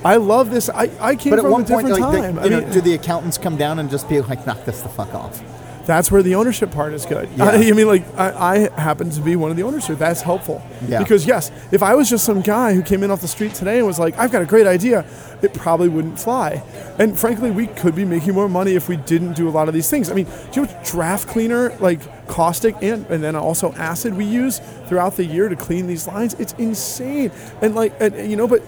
I 0.04 0.16
love 0.16 0.50
this. 0.50 0.68
I, 0.68 0.90
I 1.00 1.16
came 1.16 1.30
but 1.30 1.38
at 1.40 1.42
from 1.42 1.52
one 1.52 1.62
a 1.62 1.66
point 1.66 1.86
different 1.86 2.12
like, 2.12 2.22
time. 2.22 2.34
you 2.36 2.40
I 2.42 2.48
know, 2.48 2.60
mean, 2.60 2.70
do 2.70 2.80
the 2.80 2.94
accountants 2.94 3.38
come 3.38 3.56
down 3.56 3.78
and 3.78 3.90
just 3.90 4.08
be 4.08 4.20
like 4.20 4.46
knock 4.46 4.64
this 4.64 4.82
the 4.82 4.88
fuck 4.88 5.12
off 5.14 5.42
that's 5.86 6.10
where 6.10 6.22
the 6.22 6.34
ownership 6.34 6.72
part 6.72 6.92
is 6.92 7.06
good. 7.06 7.28
Yeah. 7.36 7.44
I, 7.50 7.72
mean, 7.72 7.86
like 7.86 8.04
I, 8.18 8.66
I 8.74 8.80
happen 8.80 9.08
to 9.10 9.20
be 9.20 9.36
one 9.36 9.50
of 9.50 9.56
the 9.56 9.62
owners 9.62 9.86
here. 9.86 9.96
That's 9.96 10.20
helpful. 10.20 10.62
Yeah. 10.86 10.98
Because 10.98 11.26
yes, 11.26 11.50
if 11.70 11.82
I 11.82 11.94
was 11.94 12.10
just 12.10 12.24
some 12.24 12.42
guy 12.42 12.74
who 12.74 12.82
came 12.82 13.02
in 13.02 13.10
off 13.10 13.20
the 13.20 13.28
street 13.28 13.54
today 13.54 13.78
and 13.78 13.86
was 13.86 13.98
like, 13.98 14.18
I've 14.18 14.32
got 14.32 14.42
a 14.42 14.46
great 14.46 14.66
idea, 14.66 15.06
it 15.42 15.54
probably 15.54 15.88
wouldn't 15.88 16.18
fly. 16.18 16.62
And 16.98 17.18
frankly, 17.18 17.50
we 17.50 17.68
could 17.68 17.94
be 17.94 18.04
making 18.04 18.34
more 18.34 18.48
money 18.48 18.74
if 18.74 18.88
we 18.88 18.96
didn't 18.96 19.34
do 19.34 19.48
a 19.48 19.50
lot 19.50 19.68
of 19.68 19.74
these 19.74 19.88
things. 19.88 20.10
I 20.10 20.14
mean, 20.14 20.26
do 20.26 20.60
you 20.60 20.66
know 20.66 20.72
what 20.72 20.84
draft 20.84 21.28
cleaner, 21.28 21.76
like 21.78 22.00
caustic 22.26 22.74
and 22.82 23.06
and 23.06 23.22
then 23.22 23.36
also 23.36 23.72
acid 23.74 24.14
we 24.14 24.24
use 24.24 24.60
throughout 24.88 25.16
the 25.16 25.24
year 25.24 25.48
to 25.48 25.56
clean 25.56 25.86
these 25.86 26.08
lines? 26.08 26.34
It's 26.34 26.52
insane. 26.54 27.30
And 27.62 27.74
like, 27.74 27.94
and, 28.00 28.28
you 28.28 28.36
know, 28.36 28.48
but 28.48 28.62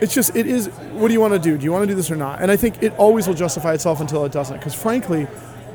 it's 0.00 0.14
just 0.14 0.34
it 0.34 0.46
is 0.46 0.68
what 0.92 1.08
do 1.08 1.14
you 1.14 1.20
want 1.20 1.34
to 1.34 1.38
do 1.38 1.58
do 1.58 1.64
you 1.64 1.70
want 1.70 1.82
to 1.82 1.86
do 1.86 1.94
this 1.94 2.10
or 2.10 2.16
not 2.16 2.40
and 2.40 2.50
i 2.50 2.56
think 2.56 2.82
it 2.82 2.90
always 2.96 3.28
will 3.28 3.34
justify 3.34 3.74
itself 3.74 4.00
until 4.00 4.24
it 4.24 4.32
doesn't 4.32 4.56
because 4.56 4.74
frankly 4.74 5.26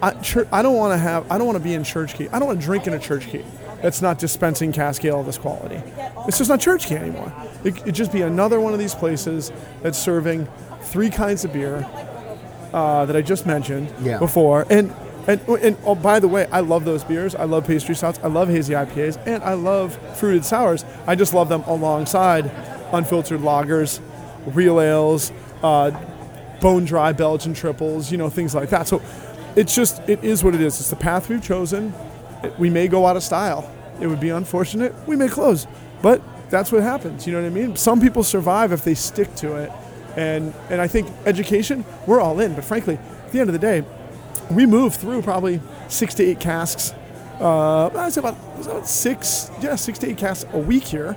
I, 0.01 0.12
chur- 0.21 0.47
I 0.51 0.62
don't 0.62 0.75
want 0.75 0.93
to 0.93 0.97
have 0.97 1.29
i 1.31 1.38
don't 1.38 1.47
want 1.47 1.58
to 1.58 1.63
be 1.63 1.73
in 1.73 1.84
church 1.84 2.15
key 2.15 2.27
i 2.29 2.39
don't 2.39 2.47
want 2.47 2.60
to 2.60 2.65
drink 2.65 2.88
in 2.88 2.93
a 2.93 2.99
church 2.99 3.27
key 3.27 3.43
that's 3.81 4.01
not 4.01 4.19
dispensing 4.19 4.71
cask 4.71 5.03
ale 5.05 5.19
of 5.21 5.25
this 5.25 5.38
quality 5.38 5.81
it's 6.27 6.38
just 6.38 6.49
not 6.49 6.60
church 6.60 6.88
key 6.88 6.95
anymore 6.95 7.31
it, 7.63 7.77
it'd 7.81 7.95
just 7.95 8.12
be 8.12 8.21
another 8.21 8.60
one 8.60 8.73
of 8.73 8.79
these 8.79 8.93
places 8.95 9.51
that's 9.81 9.97
serving 9.97 10.47
three 10.81 11.10
kinds 11.10 11.43
of 11.45 11.53
beer 11.53 11.88
uh, 12.73 13.05
that 13.05 13.15
I 13.15 13.21
just 13.21 13.45
mentioned 13.45 13.91
Yeah. 14.01 14.19
before, 14.19 14.65
and. 14.69 14.93
And, 15.27 15.41
and 15.47 15.75
oh, 15.86 15.95
by 15.95 16.19
the 16.19 16.27
way, 16.27 16.45
I 16.51 16.60
love 16.60 16.86
those 16.86 17.03
beers. 17.03 17.34
I 17.34 17.45
love 17.45 17.65
pastry 17.65 17.95
stouts. 17.95 18.19
I 18.21 18.27
love 18.27 18.47
hazy 18.47 18.75
IPAs, 18.75 19.17
and 19.25 19.43
I 19.43 19.53
love 19.55 19.97
fruited 20.19 20.45
sours. 20.45 20.86
I 21.08 21.15
just 21.15 21.34
love 21.34 21.49
them 21.49 21.63
alongside 21.63 22.51
unfiltered 22.93 23.39
lagers, 23.41 23.99
real 24.45 24.79
ales, 24.79 25.31
uh, 25.63 25.89
bone 26.62 26.86
dry 26.86 27.12
Belgian 27.12 27.55
triples, 27.55 28.12
you 28.12 28.19
know, 28.19 28.29
things 28.29 28.53
like 28.53 28.69
that. 28.69 28.88
So 28.88 29.01
it's 29.55 29.75
just, 29.75 30.07
it 30.07 30.23
is 30.23 30.43
what 30.43 30.55
it 30.55 30.61
is. 30.61 30.79
It's 30.79 30.89
the 30.89 30.95
path 30.95 31.29
we've 31.29 31.43
chosen. 31.43 31.93
We 32.57 32.69
may 32.69 32.87
go 32.87 33.05
out 33.05 33.15
of 33.15 33.23
style. 33.23 33.71
It 33.99 34.07
would 34.07 34.19
be 34.19 34.29
unfortunate. 34.29 34.93
We 35.07 35.15
may 35.15 35.27
close, 35.27 35.67
but 36.01 36.21
that's 36.49 36.71
what 36.71 36.83
happens. 36.83 37.25
You 37.25 37.33
know 37.33 37.41
what 37.41 37.47
I 37.47 37.49
mean? 37.49 37.75
Some 37.75 38.01
people 38.01 38.23
survive 38.23 38.71
if 38.71 38.83
they 38.83 38.93
stick 38.93 39.33
to 39.35 39.55
it. 39.55 39.71
And, 40.15 40.53
and 40.69 40.79
I 40.79 40.87
think 40.87 41.09
education, 41.25 41.83
we're 42.05 42.21
all 42.21 42.39
in. 42.39 42.53
But 42.53 42.63
frankly, 42.63 42.95
at 42.95 43.31
the 43.31 43.39
end 43.39 43.49
of 43.49 43.53
the 43.53 43.59
day, 43.59 43.83
we 44.51 44.65
move 44.65 44.95
through 44.95 45.21
probably 45.23 45.59
six 45.87 46.13
to 46.15 46.23
eight 46.23 46.39
casks. 46.39 46.93
Uh, 47.39 47.87
I 47.87 48.09
say 48.09 48.19
about, 48.19 48.37
about 48.61 48.87
six, 48.87 49.49
yeah, 49.61 49.75
six 49.75 49.99
to 49.99 50.09
eight 50.09 50.17
casks 50.17 50.45
a 50.53 50.59
week 50.59 50.83
here, 50.83 51.13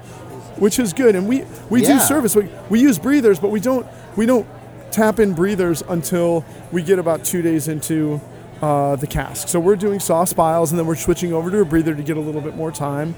which 0.56 0.78
is 0.78 0.92
good. 0.92 1.14
And 1.14 1.28
we, 1.28 1.44
we 1.70 1.80
do 1.82 1.98
service. 2.00 2.34
We, 2.34 2.48
we 2.70 2.80
use 2.80 2.98
breathers, 2.98 3.38
but 3.38 3.50
we 3.50 3.60
don't 3.60 3.86
we 4.16 4.26
don't 4.26 4.46
tap 4.90 5.18
in 5.18 5.34
breathers 5.34 5.82
until 5.88 6.44
we 6.72 6.82
get 6.82 6.98
about 6.98 7.24
two 7.24 7.42
days 7.42 7.68
into 7.68 8.20
uh, 8.62 8.96
the 8.96 9.06
cask. 9.06 9.48
So 9.48 9.60
we're 9.60 9.76
doing 9.76 10.00
soft 10.00 10.30
spiles, 10.30 10.72
and 10.72 10.78
then 10.78 10.86
we're 10.86 10.96
switching 10.96 11.32
over 11.32 11.50
to 11.50 11.60
a 11.60 11.64
breather 11.64 11.94
to 11.94 12.02
get 12.02 12.16
a 12.16 12.20
little 12.20 12.40
bit 12.40 12.56
more 12.56 12.72
time. 12.72 13.14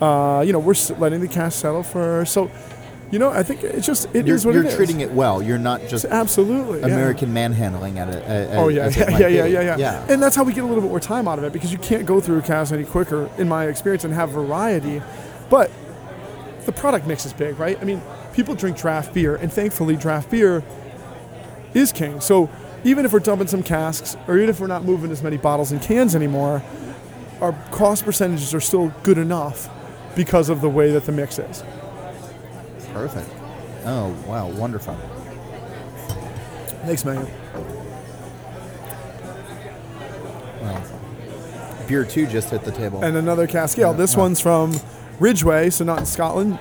Uh, 0.00 0.42
you 0.46 0.52
know, 0.52 0.58
we're 0.58 0.74
letting 0.98 1.20
the 1.20 1.28
cask 1.28 1.60
settle 1.60 1.82
for 1.82 2.24
so. 2.24 2.50
You 3.10 3.20
know, 3.20 3.30
I 3.30 3.44
think 3.44 3.62
it's 3.62 3.86
just 3.86 4.12
it 4.12 4.26
You're, 4.26 4.34
is 4.34 4.44
what 4.44 4.54
you're 4.54 4.64
it 4.64 4.70
is. 4.70 4.74
treating 4.74 5.00
it 5.00 5.12
well. 5.12 5.40
You're 5.40 5.58
not 5.58 5.86
just 5.86 6.04
absolutely 6.06 6.80
yeah. 6.80 6.86
American 6.86 7.32
manhandling 7.32 7.98
at 7.98 8.08
it. 8.08 8.24
Oh 8.54 8.68
yeah, 8.68 8.88
yeah, 8.96 9.10
yeah, 9.10 9.28
yeah, 9.28 9.44
yeah, 9.44 9.60
yeah, 9.60 9.76
yeah. 9.76 10.06
And 10.08 10.20
that's 10.20 10.34
how 10.34 10.42
we 10.42 10.52
get 10.52 10.64
a 10.64 10.66
little 10.66 10.80
bit 10.80 10.88
more 10.88 10.98
time 10.98 11.28
out 11.28 11.38
of 11.38 11.44
it 11.44 11.52
because 11.52 11.70
you 11.70 11.78
can't 11.78 12.06
go 12.06 12.20
through 12.20 12.38
a 12.38 12.42
cast 12.42 12.72
any 12.72 12.82
quicker, 12.82 13.30
in 13.38 13.46
my 13.48 13.66
experience, 13.66 14.02
and 14.02 14.12
have 14.14 14.30
variety. 14.30 15.00
But 15.48 15.70
the 16.64 16.72
product 16.72 17.06
mix 17.06 17.24
is 17.24 17.32
big, 17.32 17.56
right? 17.58 17.78
I 17.80 17.84
mean, 17.84 18.02
people 18.32 18.56
drink 18.56 18.76
draft 18.76 19.14
beer, 19.14 19.36
and 19.36 19.52
thankfully, 19.52 19.96
draft 19.96 20.30
beer 20.30 20.64
is 21.74 21.92
king. 21.92 22.20
So 22.20 22.48
even 22.84 23.04
if 23.04 23.12
we're 23.12 23.18
dumping 23.20 23.48
some 23.48 23.62
casks, 23.62 24.16
or 24.28 24.36
even 24.36 24.48
if 24.48 24.60
we're 24.60 24.66
not 24.66 24.84
moving 24.84 25.10
as 25.10 25.22
many 25.22 25.36
bottles 25.36 25.72
and 25.72 25.80
cans 25.82 26.14
anymore, 26.14 26.62
our 27.40 27.52
cost 27.70 28.04
percentages 28.04 28.54
are 28.54 28.60
still 28.60 28.88
good 29.02 29.18
enough 29.18 29.68
because 30.14 30.48
of 30.48 30.60
the 30.60 30.68
way 30.68 30.90
that 30.92 31.04
the 31.04 31.12
mix 31.12 31.38
is. 31.38 31.64
Perfect. 32.92 33.28
Oh 33.84 34.14
wow, 34.26 34.48
wonderful. 34.48 34.94
Thanks, 36.84 37.04
man. 37.04 37.26
Well, 40.60 40.82
beer 41.88 42.04
two 42.04 42.26
just 42.26 42.50
hit 42.50 42.62
the 42.64 42.70
table. 42.72 43.02
and 43.02 43.16
another 43.16 43.46
cask 43.46 43.78
ale. 43.78 43.92
This 43.94 44.16
one's 44.16 44.40
from 44.40 44.74
Ridgeway, 45.18 45.70
so 45.70 45.84
not 45.84 45.98
in 46.00 46.06
Scotland. 46.06 46.58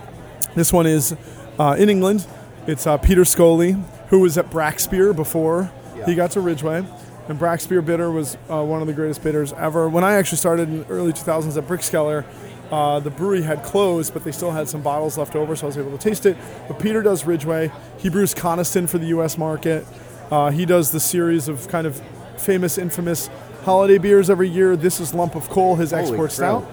This 0.56 0.73
one 0.73 0.86
is 0.86 1.15
uh, 1.60 1.76
in 1.78 1.89
England. 1.89 2.26
It's 2.67 2.88
uh, 2.88 2.97
Peter 2.97 3.21
Scholey, 3.21 3.82
who 4.13 4.19
was 4.19 4.38
at 4.38 4.47
Brakspear 4.52 5.15
before 5.15 5.71
he 6.06 6.13
got 6.13 6.30
to 6.30 6.39
Ridgeway. 6.39 6.86
And 7.28 7.39
Brakspear 7.39 7.84
Bitter 7.84 8.12
was 8.12 8.38
uh, 8.47 8.63
one 8.63 8.80
of 8.80 8.86
the 8.86 8.93
greatest 8.93 9.23
bitters 9.23 9.54
ever. 9.54 9.89
When 9.89 10.04
I 10.04 10.13
actually 10.13 10.38
started 10.38 10.69
in 10.69 10.82
the 10.82 10.88
early 10.88 11.12
2000s 11.13 11.58
at 11.58 11.67
Brickskeller, 11.67 12.23
uh, 12.69 12.99
the 12.99 13.10
brewery 13.10 13.41
had 13.41 13.63
closed, 13.63 14.13
but 14.13 14.23
they 14.23 14.32
still 14.32 14.52
had 14.52 14.69
some 14.69 14.84
bottles 14.84 15.17
left 15.17 15.36
over, 15.36 15.56
so 15.56 15.65
I 15.65 15.67
was 15.69 15.80
able 15.80 15.97
to 15.97 15.97
taste 15.97 16.28
it. 16.28 16.38
But 16.67 16.78
Peter 16.78 17.02
does 17.02 17.26
Ridgeway. 17.26 17.71
He 17.97 18.10
brews 18.10 18.36
Coniston 18.36 18.86
for 18.86 18.99
the 18.99 19.08
U.S. 19.08 19.36
market. 19.36 19.84
Uh, 20.30 20.52
he 20.52 20.67
does 20.67 20.91
the 20.91 20.99
series 20.99 21.47
of 21.47 21.67
kind 21.67 21.88
of 21.88 21.99
famous, 22.38 22.78
infamous 22.78 23.32
holiday 23.63 23.97
beers 23.97 24.30
every 24.30 24.47
year. 24.47 24.76
This 24.76 24.99
is 24.99 25.15
Lump 25.15 25.34
of 25.34 25.49
Coal, 25.49 25.76
his 25.78 25.89
Holy 25.89 26.04
export 26.04 26.32
stout, 26.32 26.69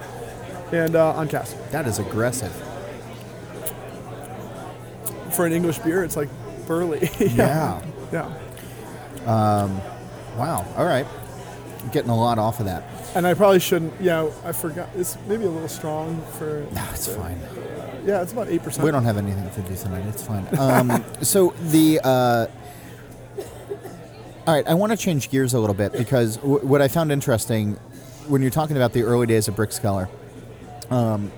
and 0.73 0.95
uh, 0.95 1.13
on 1.13 1.27
cask. 1.27 1.57
that 1.71 1.87
is 1.87 1.99
aggressive. 1.99 2.53
For 5.31 5.47
an 5.47 5.55
English 5.55 5.79
beer, 5.79 6.05
it's 6.05 6.17
like 6.19 6.29
burly. 6.71 7.11
Yeah. 7.19 7.83
yeah. 8.13 8.31
Wow. 10.37 10.65
All 10.77 10.85
right. 10.85 11.05
Getting 11.91 12.11
a 12.11 12.17
lot 12.17 12.39
off 12.39 12.61
of 12.61 12.67
that. 12.67 12.85
And 13.17 13.27
I 13.27 13.35
probably 13.35 13.59
shouldn't. 13.59 13.93
Yeah, 14.01 14.31
I 14.45 14.53
forgot. 14.53 14.89
It's 14.95 15.19
maybe 15.27 15.45
a 15.45 15.51
little 15.51 15.69
strong 15.69 16.23
for. 16.39 16.65
No, 16.73 16.85
it's 16.93 17.09
fine. 17.09 17.41
Yeah, 18.07 18.23
it's 18.23 18.33
about 18.33 18.49
eight 18.49 18.63
percent. 18.63 18.85
We 18.85 18.93
don't 18.93 19.03
have 19.05 19.17
anything 19.17 19.51
to 19.51 19.69
do 19.69 19.75
tonight. 19.75 20.05
It's 20.07 20.23
fine. 20.23 20.47
Um, 20.59 21.05
so 21.23 21.53
the. 21.71 22.01
Uh, 22.05 22.47
all 24.47 24.55
right, 24.55 24.67
I 24.67 24.75
want 24.75 24.93
to 24.93 24.97
change 24.97 25.29
gears 25.31 25.53
a 25.55 25.59
little 25.59 25.75
bit 25.75 25.93
because 25.93 26.37
w- 26.39 26.65
what 26.65 26.81
I 26.81 26.89
found 26.89 27.11
interesting 27.11 27.75
when 28.29 28.43
you're 28.43 28.51
talking 28.51 28.77
about 28.77 28.93
the 28.93 29.03
early 29.03 29.27
days 29.27 29.49
of 29.49 29.57
Brickskeller, 29.57 30.09
um, 30.91 31.33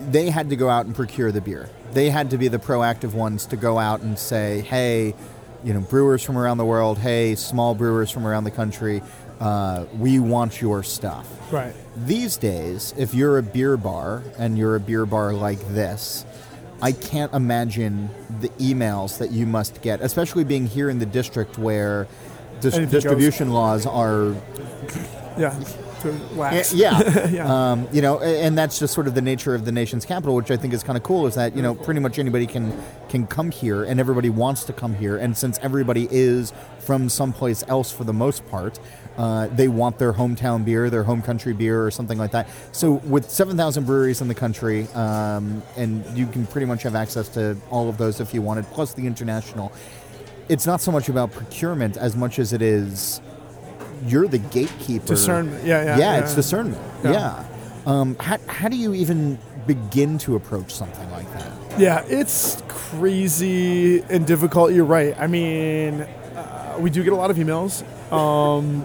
they 0.00 0.30
had 0.30 0.50
to 0.50 0.56
go 0.56 0.68
out 0.68 0.86
and 0.86 0.94
procure 0.94 1.30
the 1.30 1.40
beer. 1.40 1.70
They 1.92 2.10
had 2.10 2.30
to 2.30 2.38
be 2.38 2.48
the 2.48 2.58
proactive 2.58 3.14
ones 3.14 3.46
to 3.46 3.56
go 3.56 3.78
out 3.78 4.00
and 4.00 4.18
say, 4.18 4.60
"Hey, 4.60 5.14
you 5.64 5.72
know, 5.74 5.80
brewers 5.80 6.22
from 6.22 6.36
around 6.38 6.58
the 6.58 6.64
world. 6.64 6.98
Hey, 6.98 7.34
small 7.34 7.74
brewers 7.74 8.10
from 8.10 8.26
around 8.26 8.44
the 8.44 8.50
country, 8.50 9.02
uh, 9.40 9.84
we 9.98 10.18
want 10.18 10.60
your 10.60 10.82
stuff." 10.82 11.26
Right. 11.52 11.74
These 11.96 12.36
days, 12.36 12.94
if 12.96 13.14
you're 13.14 13.38
a 13.38 13.42
beer 13.42 13.76
bar 13.76 14.22
and 14.38 14.58
you're 14.58 14.76
a 14.76 14.80
beer 14.80 15.06
bar 15.06 15.32
like 15.32 15.60
this, 15.74 16.24
I 16.82 16.92
can't 16.92 17.32
imagine 17.32 18.10
the 18.40 18.50
emails 18.60 19.18
that 19.18 19.32
you 19.32 19.46
must 19.46 19.80
get, 19.82 20.00
especially 20.00 20.44
being 20.44 20.66
here 20.66 20.88
in 20.90 20.98
the 21.00 21.06
district 21.06 21.58
where 21.58 22.06
dis- 22.60 22.74
Anything 22.74 22.84
goes. 22.92 23.02
distribution 23.02 23.50
laws 23.52 23.86
are 23.86 24.34
Yeah. 25.36 25.54
To 26.02 26.12
wax. 26.34 26.72
yeah. 26.72 27.28
Yeah. 27.28 27.48
Um, 27.58 27.88
you 27.92 28.02
know, 28.02 28.20
and 28.20 28.56
that's 28.56 28.78
just 28.78 28.94
sort 28.94 29.06
of 29.06 29.14
the 29.14 29.22
nature 29.22 29.54
of 29.54 29.64
the 29.64 29.72
nation's 29.72 30.04
capital, 30.04 30.34
which 30.34 30.50
I 30.50 30.56
think 30.56 30.72
is 30.74 30.82
kind 30.82 30.96
of 30.96 31.02
cool. 31.02 31.26
Is 31.26 31.34
that 31.34 31.56
you 31.56 31.62
know 31.62 31.74
pretty 31.74 32.00
much 32.00 32.18
anybody 32.18 32.46
can 32.46 32.72
can 33.08 33.26
come 33.26 33.50
here, 33.50 33.84
and 33.84 33.98
everybody 33.98 34.30
wants 34.30 34.64
to 34.64 34.72
come 34.72 34.94
here, 34.94 35.16
and 35.16 35.36
since 35.36 35.58
everybody 35.62 36.06
is 36.10 36.52
from 36.78 37.08
someplace 37.08 37.64
else 37.68 37.90
for 37.90 38.04
the 38.04 38.12
most 38.12 38.46
part, 38.48 38.78
uh, 39.16 39.48
they 39.48 39.68
want 39.68 39.98
their 39.98 40.12
hometown 40.12 40.64
beer, 40.64 40.90
their 40.90 41.02
home 41.04 41.22
country 41.22 41.52
beer, 41.52 41.84
or 41.84 41.90
something 41.90 42.18
like 42.18 42.30
that. 42.32 42.48
So 42.72 42.92
with 42.92 43.28
seven 43.30 43.56
thousand 43.56 43.84
breweries 43.84 44.20
in 44.20 44.28
the 44.28 44.34
country, 44.34 44.86
um, 44.94 45.62
and 45.76 46.04
you 46.16 46.26
can 46.26 46.46
pretty 46.46 46.66
much 46.66 46.82
have 46.82 46.94
access 46.94 47.28
to 47.30 47.56
all 47.70 47.88
of 47.88 47.98
those 47.98 48.20
if 48.20 48.32
you 48.34 48.42
wanted, 48.42 48.66
plus 48.66 48.94
the 48.94 49.06
international. 49.06 49.72
It's 50.48 50.66
not 50.66 50.80
so 50.80 50.90
much 50.92 51.08
about 51.08 51.32
procurement 51.32 51.96
as 51.96 52.16
much 52.16 52.38
as 52.38 52.52
it 52.52 52.62
is 52.62 53.20
you're 54.06 54.28
the 54.28 54.38
gatekeeper. 54.38 55.06
Discernment. 55.06 55.64
Yeah, 55.64 55.84
yeah. 55.84 55.98
Yeah, 55.98 56.20
it's 56.20 56.34
discernment. 56.34 56.80
Yeah. 57.04 57.12
Yeah. 57.12 57.44
Um, 57.86 58.16
how, 58.20 58.38
how 58.46 58.68
do 58.68 58.76
you 58.76 58.94
even 58.94 59.38
begin 59.66 60.18
to 60.18 60.36
approach 60.36 60.72
something 60.72 61.10
like 61.10 61.30
that? 61.32 61.80
Yeah, 61.80 62.04
it's 62.08 62.62
crazy 62.68 64.02
and 64.02 64.26
difficult. 64.26 64.72
You're 64.72 64.84
right. 64.84 65.14
I 65.18 65.26
mean, 65.26 66.00
uh, 66.02 66.76
we 66.78 66.90
do 66.90 67.02
get 67.04 67.12
a 67.12 67.16
lot 67.16 67.30
of 67.30 67.36
emails, 67.36 67.82
um, 68.12 68.84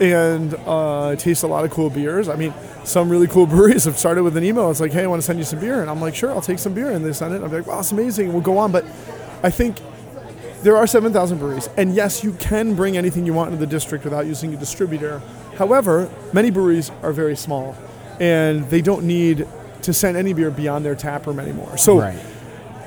and 0.00 0.54
uh, 0.66 1.16
taste 1.16 1.42
a 1.42 1.46
lot 1.46 1.64
of 1.64 1.70
cool 1.70 1.90
beers. 1.90 2.28
I 2.28 2.36
mean, 2.36 2.52
some 2.84 3.08
really 3.08 3.26
cool 3.26 3.46
breweries 3.52 3.84
have 3.84 3.98
started 3.98 4.22
with 4.22 4.36
an 4.36 4.44
email. 4.44 4.70
It's 4.70 4.80
like, 4.80 4.92
hey, 4.92 5.04
I 5.04 5.06
want 5.06 5.22
to 5.22 5.26
send 5.26 5.38
you 5.38 5.44
some 5.44 5.60
beer, 5.60 5.80
and 5.80 5.90
I'm 5.90 6.00
like, 6.00 6.14
sure, 6.14 6.30
I'll 6.30 6.40
take 6.42 6.58
some 6.58 6.74
beer, 6.74 6.90
and 6.90 7.04
they 7.04 7.12
send 7.12 7.34
it. 7.34 7.42
I'm 7.42 7.50
like, 7.50 7.66
wow, 7.66 7.80
it's 7.80 7.92
amazing. 7.92 8.32
We'll 8.32 8.42
go 8.42 8.58
on, 8.58 8.70
but 8.72 8.84
I 9.42 9.50
think 9.50 9.78
there 10.62 10.76
are 10.76 10.86
7,000 10.86 11.38
breweries, 11.38 11.68
and 11.76 11.94
yes, 11.94 12.24
you 12.24 12.32
can 12.32 12.74
bring 12.74 12.96
anything 12.96 13.26
you 13.26 13.32
want 13.34 13.52
into 13.52 13.60
the 13.64 13.70
district 13.70 14.04
without 14.04 14.26
using 14.26 14.52
a 14.54 14.56
distributor. 14.56 15.20
However, 15.58 16.10
many 16.32 16.50
breweries 16.50 16.90
are 17.02 17.12
very 17.12 17.36
small, 17.36 17.76
and 18.20 18.68
they 18.70 18.80
don't 18.82 19.04
need 19.04 19.46
to 19.82 19.92
send 19.92 20.16
any 20.16 20.32
beer 20.32 20.50
beyond 20.50 20.84
their 20.84 20.94
tap 20.94 21.26
room 21.26 21.38
anymore. 21.38 21.76
So 21.76 22.00
Right. 22.00 22.18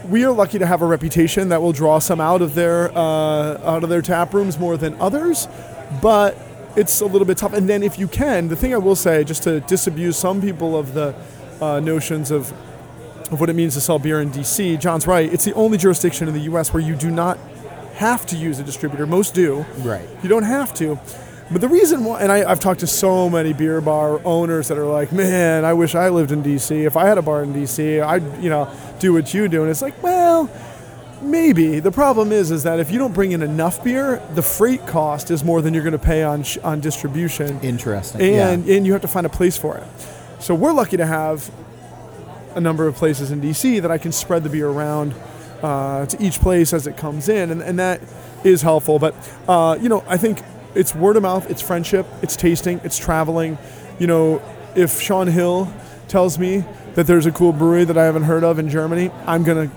we 0.10 0.26
are 0.26 0.32
lucky 0.32 0.60
to 0.60 0.66
have 0.66 0.82
a 0.82 0.86
reputation 0.86 1.50
that 1.50 1.62
will 1.62 1.72
draw 1.72 2.00
some 2.00 2.20
out 2.20 2.42
of 2.42 2.56
their 2.56 2.92
uh, 2.98 3.58
out 3.64 3.84
of 3.84 3.90
their 3.90 4.02
tap 4.02 4.34
rooms 4.34 4.60
more 4.60 4.76
than 4.76 4.96
others, 5.00 5.48
but 6.02 6.38
it's 6.76 7.00
a 7.02 7.06
little 7.06 7.26
bit 7.26 7.38
tough. 7.38 7.54
And 7.54 7.70
then 7.70 7.84
if 7.84 7.98
you 7.98 8.08
can, 8.08 8.48
the 8.50 8.56
thing 8.56 8.74
I 8.74 8.78
will 8.78 8.96
say, 8.96 9.24
just 9.24 9.44
to 9.44 9.60
disabuse 9.62 10.18
some 10.18 10.42
people 10.42 10.78
of 10.78 10.94
the 10.94 11.16
uh, 11.62 11.80
notions 11.80 12.32
of 12.32 12.52
of 13.32 13.40
what 13.40 13.50
it 13.50 13.56
means 13.56 13.76
to 13.76 13.82
sell 13.82 14.00
beer 14.00 14.20
in 14.22 14.32
DC, 14.32 14.80
John's 14.80 15.06
right. 15.06 15.32
It's 15.32 15.46
the 15.46 15.54
only 15.54 15.78
jurisdiction 15.78 16.28
in 16.28 16.34
the 16.34 16.42
U.S. 16.42 16.74
where 16.74 16.82
you 16.82 16.96
do 16.96 17.12
not 17.12 17.38
have 18.00 18.26
to 18.26 18.38
use 18.38 18.60
a 18.60 18.64
distributor. 18.64 19.06
Most 19.06 19.36
do. 19.36 19.66
Right. 19.80 20.08
You 20.24 20.30
don't 20.30 20.44
have 20.44 20.74
to. 20.76 20.98
But 21.52 21.60
the 21.60 21.68
reason 21.68 22.06
why, 22.06 22.22
and 22.22 22.32
I, 22.32 22.50
I've 22.50 22.62
talked 22.62 22.80
to 22.80 22.88
so 22.88 23.30
many 23.30 23.52
beer 23.52 23.82
bar 23.82 24.22
owners 24.24 24.70
that 24.70 24.78
are 24.78 24.86
like, 24.86 25.12
man, 25.12 25.66
I 25.66 25.74
wish 25.74 25.96
I 25.96 26.08
lived 26.08 26.32
in 26.32 26.42
DC. 26.42 26.86
If 26.86 26.96
I 26.96 27.06
had 27.06 27.18
a 27.18 27.22
bar 27.22 27.44
in 27.44 27.54
DC, 27.54 28.02
I'd, 28.02 28.42
you 28.42 28.50
know, 28.50 28.72
do 29.00 29.12
what 29.12 29.34
you 29.34 29.50
do. 29.50 29.64
And 29.64 29.70
it's 29.70 29.82
like, 29.82 30.02
well, 30.02 30.50
maybe. 31.22 31.82
The 31.82 31.92
problem 31.92 32.32
is, 32.32 32.52
is 32.52 32.64
that 32.64 32.80
if 32.80 32.90
you 32.90 33.00
don't 33.00 33.14
bring 33.14 33.34
in 33.34 33.42
enough 33.42 33.84
beer, 33.84 34.24
the 34.34 34.44
freight 34.44 34.88
cost 34.88 35.30
is 35.30 35.44
more 35.44 35.62
than 35.62 35.74
you're 35.74 35.84
going 35.84 35.92
to 35.92 36.00
pay 36.00 36.24
on 36.24 36.44
sh- 36.44 36.58
on 36.60 36.80
distribution 36.80 37.60
Interesting. 37.60 38.22
and 38.22 38.66
yeah. 38.66 38.76
and 38.76 38.88
you 38.88 38.94
have 38.94 39.02
to 39.02 39.10
find 39.10 39.26
a 39.26 39.30
place 39.30 39.58
for 39.58 39.76
it. 39.78 39.88
So 40.40 40.56
we're 40.56 40.72
lucky 40.72 40.96
to 40.96 41.06
have 41.06 41.52
a 42.56 42.62
number 42.62 42.88
of 42.88 42.96
places 42.96 43.30
in 43.30 43.42
DC 43.42 43.82
that 43.82 43.92
I 43.92 43.98
can 43.98 44.14
spread 44.14 44.44
the 44.44 44.50
beer 44.50 44.70
around 44.70 45.14
uh, 45.64 46.06
to 46.06 46.24
each 46.24 46.40
place 46.40 46.74
as 46.74 46.88
it 46.88 46.98
comes 46.98 47.30
in, 47.30 47.52
and, 47.52 47.62
and 47.62 47.80
that 47.80 48.02
is 48.44 48.62
helpful. 48.62 49.00
But 49.00 49.16
uh, 49.48 49.78
you 49.82 49.90
know, 49.90 50.04
I 50.08 50.18
think 50.18 50.42
it's 50.76 50.94
word 50.96 51.16
of 51.16 51.24
mouth, 51.24 51.50
it's 51.50 51.62
friendship, 51.62 52.06
it's 52.22 52.36
tasting, 52.36 52.80
it's 52.84 52.98
traveling. 52.98 53.58
You 54.00 54.08
know, 54.08 54.42
if 54.76 55.02
Shaun 55.02 55.28
Hill 55.28 55.72
tells 56.08 56.40
me 56.40 56.64
that 56.96 57.08
there's 57.08 57.26
a 57.26 57.32
cool 57.32 57.54
brewery 57.54 57.86
that 57.86 57.98
I 57.98 58.06
haven't 58.06 58.24
heard 58.24 58.44
of 58.44 58.60
in 58.60 58.70
Germany, 58.70 59.12
I'm 59.26 59.44
gonna 59.44 59.72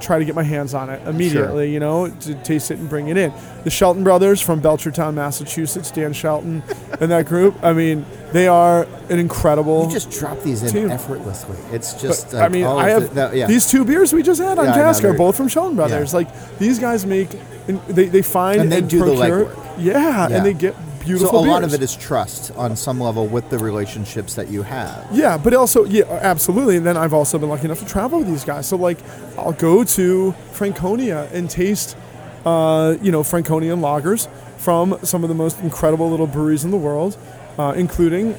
try 0.00 0.18
to 0.18 0.24
get 0.24 0.34
my 0.34 0.42
hands 0.42 0.74
on 0.74 0.90
it 0.90 1.06
immediately, 1.06 1.72
you 1.72 1.80
know, 1.80 2.08
to 2.08 2.34
taste 2.42 2.70
it 2.70 2.78
and 2.78 2.88
bring 2.88 3.08
it 3.08 3.16
in. 3.16 3.32
The 3.64 3.70
Shelton 3.70 4.04
brothers 4.04 4.40
from 4.40 4.60
Belchertown, 4.62 5.14
Massachusetts, 5.14 5.90
Dan 5.90 6.12
Shelton 6.12 6.62
and 7.00 7.10
that 7.10 7.26
group, 7.26 7.54
I 7.62 7.72
mean, 7.72 8.04
they 8.32 8.46
are 8.48 8.86
an 9.10 9.18
incredible. 9.18 9.86
You 9.86 9.92
just 9.92 10.10
drop 10.10 10.40
these 10.42 10.62
in 10.62 10.70
Team. 10.70 10.90
effortlessly. 10.90 11.56
It's 11.72 11.94
just. 12.00 12.26
But, 12.26 12.34
like 12.34 12.44
I 12.44 12.48
mean, 12.48 12.64
all 12.64 12.78
I 12.78 12.90
have 12.90 13.02
the, 13.08 13.14
that- 13.14 13.34
yeah. 13.36 13.46
these 13.46 13.66
two 13.66 13.84
beers 13.84 14.12
we 14.12 14.22
just 14.22 14.40
had 14.40 14.58
on 14.58 14.66
Yeah, 14.66 14.74
cask 14.74 15.02
are 15.04 15.12
both 15.14 15.36
from 15.36 15.48
Shelton 15.48 15.76
Brothers. 15.76 16.12
Yeah. 16.12 16.18
Like 16.18 16.58
these 16.58 16.78
guys 16.78 17.06
make, 17.06 17.28
and 17.68 17.80
they 17.88 18.06
they 18.06 18.22
find 18.22 18.60
And 18.60 18.72
they 18.72 18.80
do 18.80 18.98
the 19.00 19.16
procure, 19.16 19.46
legwork. 19.46 19.74
Yeah, 19.78 20.28
Yeah. 20.28 20.36
and 20.36 20.46
they 20.46 20.54
get 20.54 20.74
so 21.16 21.30
beautiful. 21.30 21.44
a 21.44 21.50
lot 21.50 21.64
of 21.64 21.72
it 21.72 21.82
is 21.82 21.96
trust 21.96 22.50
on 22.56 22.76
some 22.76 23.00
level 23.00 23.26
with 23.26 23.48
the 23.48 23.58
relationships 23.58 24.34
that 24.34 24.48
you 24.48 24.62
have. 24.62 25.06
Yeah, 25.12 25.38
but 25.38 25.54
also 25.54 25.84
yeah, 25.84 26.04
absolutely. 26.22 26.76
And 26.76 26.86
then 26.86 26.96
I've 26.96 27.14
also 27.14 27.38
been 27.38 27.48
lucky 27.48 27.64
enough 27.64 27.78
to 27.80 27.86
travel 27.86 28.18
with 28.18 28.28
these 28.28 28.44
guys. 28.44 28.66
So 28.66 28.76
like, 28.76 28.98
I'll 29.38 29.52
go 29.52 29.84
to 29.84 30.32
Franconia 30.52 31.28
and 31.32 31.48
taste, 31.48 31.96
uh, 32.44 32.96
you 33.00 33.12
know, 33.12 33.22
Franconian 33.22 33.80
lagers 33.80 34.28
from 34.58 34.98
some 35.02 35.22
of 35.22 35.28
the 35.28 35.34
most 35.34 35.60
incredible 35.60 36.10
little 36.10 36.26
breweries 36.26 36.64
in 36.64 36.70
the 36.70 36.76
world, 36.76 37.16
uh, 37.58 37.72
including 37.76 38.34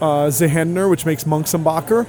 uh, 0.00 0.28
Zehendner, 0.28 0.88
which 0.88 1.06
makes 1.06 1.24
Mönchsambacher. 1.24 2.06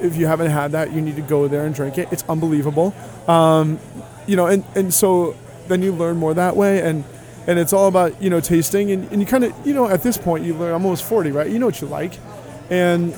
If 0.00 0.16
you 0.16 0.26
haven't 0.26 0.50
had 0.50 0.72
that, 0.72 0.92
you 0.92 1.00
need 1.00 1.16
to 1.16 1.22
go 1.22 1.46
there 1.48 1.64
and 1.64 1.74
drink 1.74 1.98
it. 1.98 2.08
It's 2.10 2.24
unbelievable. 2.28 2.94
Um, 3.28 3.78
you 4.26 4.36
know, 4.36 4.46
and, 4.46 4.64
and 4.74 4.92
so 4.92 5.36
then 5.68 5.82
you 5.82 5.92
learn 5.92 6.16
more 6.16 6.34
that 6.34 6.56
way 6.56 6.80
and 6.80 7.04
and 7.46 7.58
it's 7.58 7.72
all 7.72 7.88
about, 7.88 8.20
you 8.22 8.30
know, 8.30 8.40
tasting 8.40 8.90
and, 8.90 9.10
and 9.12 9.20
you 9.20 9.26
kind 9.26 9.44
of, 9.44 9.52
you 9.66 9.74
know, 9.74 9.88
at 9.88 10.02
this 10.02 10.16
point 10.16 10.44
you 10.44 10.54
learn 10.54 10.74
I'm 10.74 10.84
almost 10.84 11.04
40, 11.04 11.30
right? 11.30 11.48
You 11.50 11.58
know 11.58 11.66
what 11.66 11.80
you 11.80 11.86
like. 11.88 12.12
And 12.70 13.14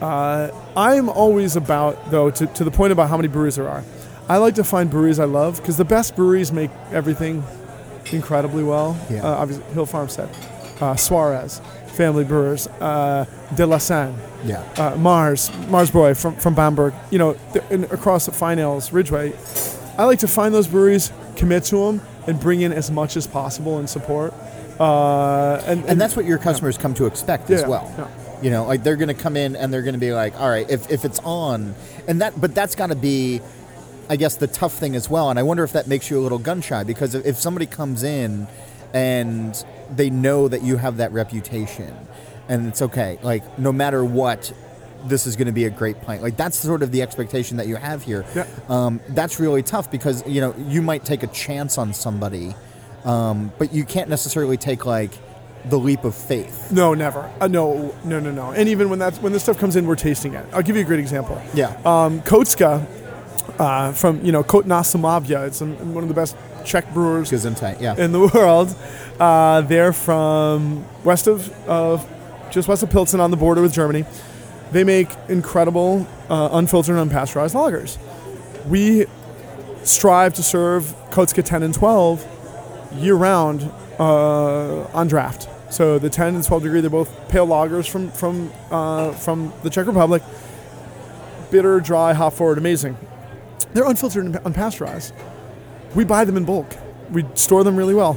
uh, 0.00 0.50
I'm 0.76 1.08
always 1.08 1.56
about, 1.56 2.10
though, 2.10 2.30
to, 2.30 2.46
to 2.46 2.64
the 2.64 2.70
point 2.70 2.92
about 2.92 3.08
how 3.08 3.16
many 3.16 3.28
breweries 3.28 3.56
there 3.56 3.68
are. 3.68 3.84
I 4.28 4.36
like 4.36 4.54
to 4.54 4.64
find 4.64 4.88
breweries 4.90 5.18
I 5.18 5.24
love 5.24 5.56
because 5.56 5.76
the 5.76 5.84
best 5.84 6.14
breweries 6.16 6.52
make 6.52 6.70
everything 6.92 7.42
incredibly 8.12 8.62
well. 8.62 8.98
Yeah. 9.10 9.22
Uh, 9.22 9.34
obviously, 9.36 9.64
Hill 9.74 9.86
Farmstead, 9.86 10.28
uh, 10.80 10.94
Suarez, 10.96 11.60
Family 11.88 12.24
Brewers, 12.24 12.66
uh, 12.80 13.26
De 13.56 13.66
La 13.66 13.78
Senne, 13.78 14.14
Yeah. 14.44 14.60
uh, 14.78 14.94
Mahrs, 14.96 15.50
Mahrs 15.68 15.90
Bräu 15.90 16.16
from, 16.20 16.36
from 16.36 16.54
Bamberg, 16.54 16.94
you 17.10 17.18
know, 17.18 17.36
th- 17.52 17.64
across 17.90 18.26
the 18.26 18.32
Fyne 18.32 18.58
Ales, 18.60 18.92
Ridgeway. 18.92 19.32
I 19.98 20.04
like 20.04 20.20
to 20.20 20.28
find 20.28 20.54
those 20.54 20.68
breweries, 20.68 21.12
commit 21.36 21.64
to 21.64 21.76
them, 21.86 22.00
and 22.26 22.38
bring 22.40 22.60
in 22.60 22.72
as 22.72 22.90
much 22.90 23.16
as 23.16 23.26
possible 23.26 23.78
and 23.78 23.88
support. 23.88 24.32
Uh, 24.78 25.56
and, 25.66 25.84
and 25.84 26.00
that's 26.00 26.16
what 26.16 26.24
your 26.24 26.38
customers 26.38 26.78
come 26.78 26.94
to 26.94 27.06
expect 27.06 27.50
as 27.50 27.62
Yeah, 27.62 27.68
well. 27.68 27.94
yeah. 27.98 28.08
You 28.42 28.50
know, 28.50 28.64
like 28.64 28.82
they're 28.82 28.96
going 28.96 29.08
to 29.08 29.14
come 29.14 29.36
in 29.36 29.54
and 29.54 29.72
they're 29.72 29.82
going 29.82 29.94
to 29.94 30.00
be 30.00 30.12
like, 30.12 30.38
all 30.40 30.48
right, 30.48 30.68
if, 30.70 30.90
if 30.90 31.04
it's 31.04 31.18
on, 31.24 31.74
and 32.08 32.22
that, 32.22 32.40
but 32.40 32.54
that's 32.54 32.74
got 32.74 32.86
to 32.86 32.94
be, 32.94 33.42
I 34.08 34.16
guess, 34.16 34.36
the 34.36 34.46
tough 34.46 34.72
thing 34.72 34.96
as 34.96 35.10
well. 35.10 35.28
And 35.28 35.38
I 35.38 35.42
wonder 35.42 35.62
if 35.62 35.72
that 35.72 35.86
makes 35.86 36.08
you 36.10 36.18
a 36.18 36.22
little 36.22 36.38
gun 36.38 36.62
shy 36.62 36.82
because 36.82 37.14
if, 37.14 37.26
if 37.26 37.36
somebody 37.36 37.66
comes 37.66 38.02
in 38.02 38.48
and 38.94 39.62
they 39.94 40.08
know 40.08 40.48
that 40.48 40.62
you 40.62 40.78
have 40.78 40.96
that 40.96 41.12
reputation 41.12 41.94
and 42.48 42.66
it's 42.66 42.80
okay, 42.80 43.18
like 43.22 43.58
no 43.58 43.72
matter 43.72 44.02
what, 44.02 44.52
this 45.04 45.26
is 45.26 45.36
going 45.36 45.46
to 45.46 45.52
be 45.52 45.64
a 45.64 45.70
great 45.70 46.00
pint. 46.02 46.22
Like 46.22 46.36
that's 46.36 46.58
sort 46.58 46.82
of 46.82 46.92
the 46.92 47.02
expectation 47.02 47.56
that 47.56 47.66
you 47.66 47.76
have 47.76 48.02
here. 48.02 48.24
Yeah. 48.34 48.46
Um, 48.68 49.00
that's 49.08 49.40
really 49.40 49.62
tough 49.62 49.90
because 49.90 50.26
you 50.26 50.40
know 50.40 50.54
you 50.68 50.82
might 50.82 51.04
take 51.04 51.22
a 51.22 51.28
chance 51.28 51.78
on 51.78 51.92
somebody, 51.92 52.54
um, 53.04 53.52
but 53.58 53.72
you 53.72 53.84
can't 53.84 54.08
necessarily 54.08 54.56
take 54.56 54.86
like 54.86 55.12
the 55.66 55.78
leap 55.78 56.04
of 56.04 56.14
faith. 56.14 56.72
No, 56.72 56.94
never. 56.94 57.30
Uh, 57.40 57.46
no, 57.46 57.94
no, 58.04 58.18
no, 58.18 58.30
no. 58.30 58.50
And 58.52 58.68
even 58.68 58.88
when 58.90 58.98
that's 58.98 59.18
when 59.18 59.32
this 59.32 59.42
stuff 59.42 59.58
comes 59.58 59.76
in, 59.76 59.86
we're 59.86 59.96
tasting 59.96 60.34
it. 60.34 60.46
I'll 60.52 60.62
give 60.62 60.76
you 60.76 60.82
a 60.82 60.86
great 60.86 61.00
example. 61.00 61.40
Yeah. 61.54 61.68
Um, 61.84 62.22
Koutská, 62.22 62.86
uh, 63.58 63.92
from 63.92 64.24
you 64.24 64.32
know 64.32 64.42
Kout 64.42 64.66
na 64.66 64.82
Šumavě. 64.82 65.46
It's 65.46 65.60
one 65.60 66.02
of 66.02 66.08
the 66.08 66.14
best 66.14 66.36
Czech 66.64 66.92
brewers 66.92 67.30
Gesundheit, 67.30 67.80
yeah. 67.80 67.96
in 67.96 68.12
the 68.12 68.20
world. 68.34 68.74
Uh, 69.18 69.62
they're 69.62 69.92
from 69.92 70.84
west 71.04 71.26
of, 71.26 71.50
of 71.68 72.06
just 72.50 72.68
west 72.68 72.82
of 72.82 72.90
Pilsen 72.90 73.20
on 73.20 73.30
the 73.30 73.36
border 73.36 73.62
with 73.62 73.72
Germany. 73.72 74.04
They 74.72 74.84
make 74.84 75.08
incredible 75.28 76.06
uh, 76.28 76.50
unfiltered 76.52 76.96
and 76.96 77.10
unpasteurized 77.10 77.54
lagers. 77.54 77.98
We 78.68 79.06
strive 79.82 80.34
to 80.34 80.42
serve 80.42 80.94
Koutská 81.10 81.44
10 81.44 81.62
and 81.62 81.74
12 81.74 82.26
year 82.94 83.14
round 83.14 83.70
uh, 83.98 84.84
on 84.94 85.08
draft. 85.08 85.48
So 85.72 85.98
the 85.98 86.10
10 86.10 86.34
and 86.36 86.44
12 86.44 86.62
degree, 86.62 86.80
they're 86.80 86.90
both 86.90 87.28
pale 87.28 87.46
lagers 87.46 87.88
from 87.88 88.10
from 88.10 88.52
uh, 88.70 89.12
from 89.12 89.52
the 89.62 89.70
Czech 89.70 89.86
Republic. 89.86 90.22
Bitter, 91.50 91.80
dry, 91.80 92.12
hop 92.12 92.34
forward, 92.34 92.58
amazing. 92.58 92.96
They're 93.72 93.86
unfiltered 93.86 94.24
and 94.24 94.34
unpasteurized. 94.36 95.12
We 95.94 96.04
buy 96.04 96.24
them 96.24 96.36
in 96.36 96.44
bulk. 96.44 96.76
We 97.10 97.24
store 97.34 97.64
them 97.64 97.76
really 97.76 97.94
well. 97.94 98.16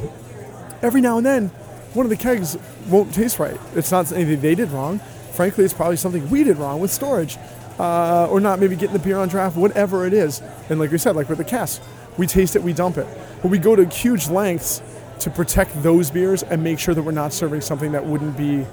Every 0.82 1.02
now 1.02 1.18
and 1.18 1.26
then, 1.26 1.48
one 1.94 2.06
of 2.06 2.10
the 2.10 2.18
kegs 2.18 2.58
won't 2.90 3.14
taste 3.14 3.40
right. 3.40 3.60
It's 3.76 3.92
not 3.92 4.12
anything 4.12 4.42
they 4.42 4.56
did 4.56 4.70
wrong. 4.72 5.00
Frankly, 5.34 5.66
it's 5.66 5.74
probably 5.74 5.98
something 5.98 6.30
we 6.30 6.44
did 6.44 6.58
wrong 6.58 6.80
with 6.80 6.92
storage, 6.92 7.38
uh, 7.80 8.28
or 8.28 8.40
not 8.40 8.60
maybe 8.60 8.76
getting 8.76 8.94
the 8.94 9.00
beer 9.00 9.18
on 9.18 9.28
draft, 9.28 9.58
whatever 9.58 10.06
it 10.06 10.14
is. 10.14 10.42
And 10.70 10.80
like 10.80 10.92
we 10.92 10.98
said, 10.98 11.16
like 11.16 11.28
with 11.28 11.40
the 11.40 11.44
cask, 11.44 11.82
we 12.18 12.28
taste 12.28 12.56
it, 12.56 12.62
we 12.62 12.74
dump 12.74 12.98
it, 12.98 13.08
but 13.42 13.50
we 13.50 13.58
go 13.58 13.76
to 13.76 13.86
huge 13.86 14.30
lengths 14.30 14.82
to 15.20 15.30
protect 15.30 15.82
those 15.82 16.12
beers 16.12 16.44
and 16.44 16.64
make 16.64 16.78
sure 16.80 16.94
that 16.94 17.02
we're 17.02 17.12
not 17.12 17.34
serving 17.34 17.62
something 17.62 17.94
that 17.94 18.06
wouldn't 18.06 18.38
be 18.38 18.66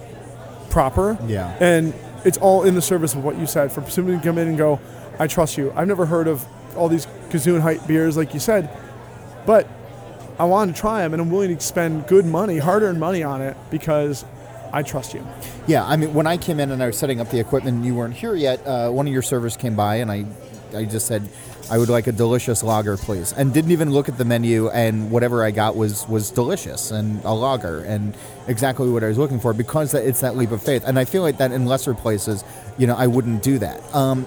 proper. 0.68 1.18
Yeah. 1.26 1.56
And 1.60 1.94
it's 2.24 2.38
all 2.38 2.64
in 2.64 2.74
the 2.74 2.82
service 2.82 3.14
of 3.14 3.24
what 3.24 3.38
you 3.38 3.46
said. 3.46 3.72
For 3.72 3.88
somebody 3.88 4.18
to 4.18 4.22
come 4.22 4.36
in 4.36 4.48
and 4.48 4.58
go, 4.58 4.80
I 5.18 5.26
trust 5.26 5.56
you. 5.56 5.72
I've 5.74 5.88
never 5.88 6.06
heard 6.06 6.28
of 6.28 6.46
all 6.76 6.88
these 6.88 7.06
Gesundheit 7.30 7.86
beers 7.86 8.16
like 8.16 8.34
you 8.34 8.40
said, 8.40 8.70
but 9.46 9.66
I 10.38 10.44
want 10.44 10.74
to 10.74 10.80
try 10.80 11.02
them 11.02 11.12
and 11.12 11.20
I'm 11.20 11.30
willing 11.30 11.56
to 11.56 11.62
spend 11.62 12.06
good 12.06 12.24
money, 12.24 12.58
hard 12.58 12.82
earned 12.82 13.00
money 13.00 13.22
on 13.22 13.42
it 13.42 13.56
because 13.70 14.24
I 14.72 14.83
trust 14.83 15.14
you. 15.14 15.26
Yeah, 15.66 15.85
I 15.85 15.96
mean, 15.96 16.14
when 16.14 16.26
I 16.26 16.37
came 16.37 16.61
in 16.61 16.70
and 16.70 16.83
I 16.83 16.87
was 16.87 16.98
setting 16.98 17.20
up 17.20 17.30
the 17.30 17.40
equipment 17.40 17.76
and 17.78 17.87
you 17.87 17.94
weren't 17.94 18.14
here 18.14 18.35
yet, 18.35 18.64
uh, 18.66 18.90
one 18.90 19.06
of 19.06 19.12
your 19.12 19.22
servers 19.22 19.56
came 19.56 19.74
by 19.74 19.96
and 19.96 20.11
I, 20.11 20.26
I 20.74 20.85
just 20.85 21.06
said, 21.06 21.28
I 21.70 21.78
would 21.78 21.88
like 21.88 22.09
a 22.09 22.12
delicious 22.12 22.64
lager, 22.64 22.96
please, 22.96 23.33
and 23.33 23.54
didn't 23.54 23.70
even 23.70 23.92
look 23.92 24.09
at 24.09 24.18
the 24.18 24.24
menu. 24.24 24.68
And 24.70 25.11
whatever 25.12 25.44
I 25.44 25.52
got 25.52 25.76
was 25.76 26.09
was 26.09 26.33
delicious 26.33 26.90
and 26.90 27.24
a 27.24 27.33
lager 27.33 27.85
and 27.85 28.16
exactly 28.48 28.88
what 28.88 29.04
I 29.04 29.09
was 29.09 29.18
looking 29.18 29.38
for 29.38 29.52
because 29.52 29.94
it's 29.94 30.20
that 30.22 30.37
leap 30.37 30.50
of 30.50 30.62
faith. 30.62 30.83
And 30.85 30.98
I 30.98 31.04
feel 31.04 31.22
like 31.22 31.38
that 31.38 31.52
in 31.52 31.66
lesser 31.66 31.94
places, 31.94 32.42
you 32.76 32.88
know, 32.88 32.96
I 32.96 33.06
wouldn't 33.06 33.44
do 33.44 33.59
that. 33.59 33.94
Um, 33.94 34.26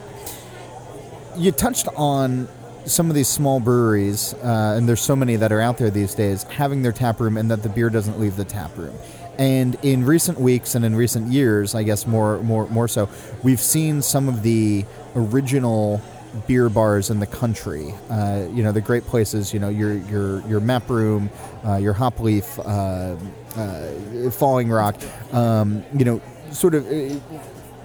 you 1.36 1.52
touched 1.52 1.90
on 1.98 2.48
some 2.86 3.10
of 3.10 3.16
these 3.16 3.28
small 3.28 3.60
breweries, 3.60 4.34
uh, 4.36 4.76
and 4.78 4.88
there's 4.88 5.02
so 5.02 5.16
many 5.16 5.36
that 5.38 5.52
are 5.52 5.62
out 5.62 5.78
there 5.78 5.90
these 5.90 6.16
days, 6.16 6.44
having 6.44 6.82
their 6.82 6.92
tap 6.92 7.20
room 7.20 7.38
and 7.38 7.50
that 7.52 7.64
the 7.64 7.70
beer 7.70 7.90
doesn't 7.90 8.20
leave 8.20 8.36
the 8.36 8.46
tap 8.46 8.78
room. 8.78 8.96
And 9.38 9.76
in 9.82 10.06
recent 10.06 10.40
weeks 10.40 10.76
and 10.76 10.86
in 10.86 10.96
recent 10.96 11.32
years, 11.32 11.74
I 11.76 11.84
guess 11.84 12.06
more 12.06 12.40
more 12.40 12.68
more 12.70 12.88
so, 12.88 13.10
we've 13.42 13.60
seen 13.60 14.02
some 14.02 14.30
of 14.30 14.44
the 14.44 14.86
original 15.16 16.02
beer 16.48 16.70
bars 16.70 17.10
in 17.10 17.20
the 17.20 17.28
country. 17.28 17.94
Uh, 18.10 18.48
you 18.52 18.64
know, 18.64 18.72
the 18.72 18.82
great 18.82 19.06
places. 19.06 19.54
You 19.54 19.60
know, 19.60 19.70
your 19.70 19.94
your 19.94 20.48
your 20.48 20.60
map 20.60 20.90
room, 20.90 21.30
uh, 21.66 21.78
your 21.78 21.94
hop 21.94 22.20
leaf, 22.20 22.60
uh, 22.60 23.16
uh, 23.56 24.30
falling 24.32 24.70
rock. 24.70 24.96
Um, 25.32 25.84
you 25.98 26.06
know, 26.06 26.22
sort 26.52 26.76
of 26.76 26.88
uh, 26.88 27.20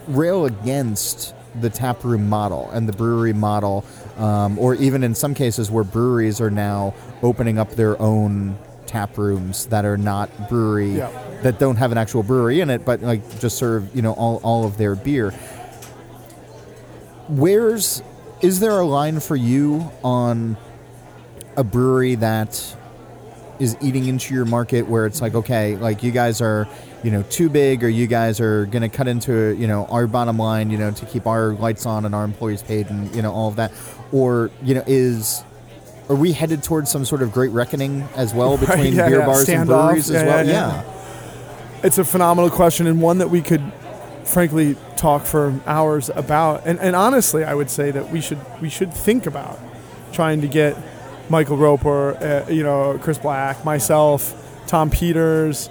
rail 0.09 0.47
against 0.47 1.35
the 1.61 1.71
taproom 1.71 2.29
model 2.29 2.71
and 2.71 2.89
the 2.89 2.93
brewery 2.93 3.33
model, 3.33 3.85
um, 4.17 4.59
or 4.59 4.75
even 4.75 5.03
in 5.03 5.15
some 5.15 5.35
cases 5.35 5.71
where 5.71 5.85
breweries 5.85 6.41
are 6.41 6.51
now 6.51 6.95
opening 7.23 7.59
up 7.59 7.71
their 7.73 8.01
own 8.01 8.59
tap 8.89 9.17
rooms 9.17 9.67
that 9.67 9.85
are 9.85 9.97
not 9.97 10.49
brewery 10.49 10.97
Yeah. 10.97 11.11
that 11.43 11.61
don't 11.61 11.77
have 11.77 11.93
an 11.93 11.99
actual 11.99 12.23
brewery 12.25 12.61
in 12.61 12.71
it, 12.71 12.85
but 12.85 13.01
like 13.03 13.39
just 13.39 13.57
serve 13.57 13.95
you 13.95 14.03
know 14.03 14.13
all, 14.15 14.41
all 14.43 14.65
of 14.65 14.77
their 14.79 14.97
beer. 14.97 15.31
Where's 17.29 18.03
is 18.41 18.61
there 18.61 18.79
a 18.79 18.85
line 18.87 19.21
for 19.21 19.37
you 19.37 19.91
on 20.03 20.57
a 21.57 21.65
brewery 21.65 22.15
that 22.17 22.75
is 23.59 23.77
eating 23.81 24.07
into 24.07 24.33
your 24.33 24.45
market 24.45 24.83
where 24.89 25.05
it's 25.05 25.21
like 25.21 25.35
okay 25.35 25.75
like 25.77 26.05
you 26.05 26.13
guys 26.13 26.41
are 26.41 26.69
you 27.03 27.11
know 27.11 27.23
too 27.25 27.49
big 27.51 27.83
or 27.83 27.89
you 27.89 28.07
guys 28.07 28.41
are 28.41 28.67
going 28.67 28.83
to 28.83 28.89
cut 28.89 29.09
into 29.09 29.57
you 29.59 29.67
know 29.67 29.85
our 29.87 30.07
bottom 30.07 30.39
line 30.39 30.71
you 30.71 30.79
know 30.79 30.93
to 30.93 31.05
keep 31.07 31.27
our 31.27 31.49
lights 31.55 31.85
on 31.85 32.05
and 32.05 32.15
our 32.15 32.23
employees 32.25 32.63
paid 32.63 32.89
and 32.89 33.13
you 33.17 33.21
know 33.21 33.33
all 33.33 33.49
of 33.49 33.57
that 33.57 33.73
or 34.13 34.51
you 34.63 34.75
know 34.77 34.85
is 34.87 35.43
are 36.09 36.17
we 36.17 36.33
headed 36.33 36.63
towards 36.63 36.91
some 36.91 37.05
sort 37.05 37.23
of 37.23 37.33
great 37.33 37.51
reckoning 37.51 38.09
as 38.17 38.33
well 38.35 38.57
Right, 38.57 38.69
between 38.69 38.95
yeah, 38.95 39.09
beer 39.09 39.19
yeah. 39.21 39.27
bars 39.27 39.49
and 39.49 39.69
Standoff, 39.69 39.87
breweries 39.87 40.11
as 40.11 40.25
well 40.25 40.47
yeah. 40.47 40.95
It's 41.83 41.99
a 41.99 42.05
phenomenal 42.05 42.51
question 42.51 42.87
and 42.87 43.01
one 43.01 43.19
that 43.19 43.31
we 43.31 43.41
could 43.41 43.63
frankly 44.25 44.77
talk 44.97 45.25
for 45.25 45.59
hours 45.65 46.11
about. 46.11 46.67
And, 46.67 46.79
and 46.81 46.95
honestly, 46.95 47.45
I 47.45 47.55
would 47.55 47.71
say 47.71 47.91
that 47.91 48.11
we 48.11 48.21
should 48.21 48.39
we 48.61 48.69
should 48.69 48.93
think 48.93 49.27
about 49.27 49.59
trying 50.13 50.41
to 50.41 50.49
get 50.49 50.77
Michael 51.31 51.57
Roper, 51.57 52.17
uh, 52.17 52.51
you 52.51 52.63
know, 52.63 52.99
Chris 53.01 53.19
Black, 53.19 53.65
myself, 53.65 54.35
Tom 54.67 54.91
Peters, 54.91 55.71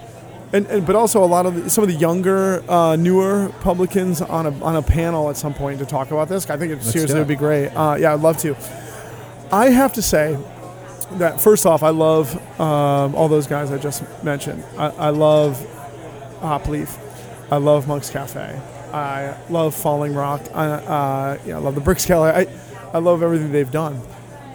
and, 0.52 0.66
and 0.68 0.86
but 0.86 0.96
also 0.96 1.22
a 1.22 1.26
lot 1.26 1.46
of 1.46 1.54
the, 1.54 1.70
some 1.70 1.84
of 1.84 1.88
the 1.88 1.96
younger, 1.96 2.62
uh, 2.70 2.96
newer 2.96 3.52
publicans 3.60 4.22
on 4.22 4.46
a 4.46 4.64
on 4.64 4.76
a 4.76 4.82
panel 4.82 5.28
at 5.30 5.36
some 5.36 5.54
point 5.54 5.78
to 5.80 5.86
talk 5.86 6.10
about 6.10 6.28
this. 6.28 6.48
I 6.48 6.56
think 6.56 6.72
it 6.72 6.82
seriously 6.82 7.14
do 7.14 7.16
it. 7.16 7.18
would 7.20 7.28
be 7.28 7.36
great. 7.36 7.68
Uh, 7.68 7.96
yeah, 7.98 8.14
I'd 8.14 8.20
love 8.20 8.38
to. 8.38 8.56
I 9.50 9.70
have 9.70 9.94
to 9.94 10.02
say 10.02 10.38
that 11.12 11.40
first 11.40 11.64
off, 11.64 11.82
I 11.82 11.90
love 11.90 12.34
um, 12.60 13.14
all 13.14 13.28
those 13.28 13.46
guys 13.46 13.72
I 13.72 13.78
just 13.78 14.02
mentioned. 14.22 14.62
I, 14.76 14.88
I 14.88 15.10
love 15.10 15.56
Hopleaf. 16.40 16.98
I 17.50 17.56
love 17.56 17.88
Monk's 17.88 18.10
Cafe. 18.10 18.60
I 18.92 19.36
love 19.48 19.74
Falling 19.74 20.14
Rock. 20.14 20.42
I, 20.54 20.66
uh, 20.66 21.38
yeah, 21.46 21.56
I 21.56 21.60
love 21.60 21.74
the 21.74 21.80
Brickskeller. 21.80 22.32
I, 22.34 22.46
I 22.92 22.98
love 22.98 23.22
everything 23.22 23.52
they've 23.52 23.70
done. 23.70 24.00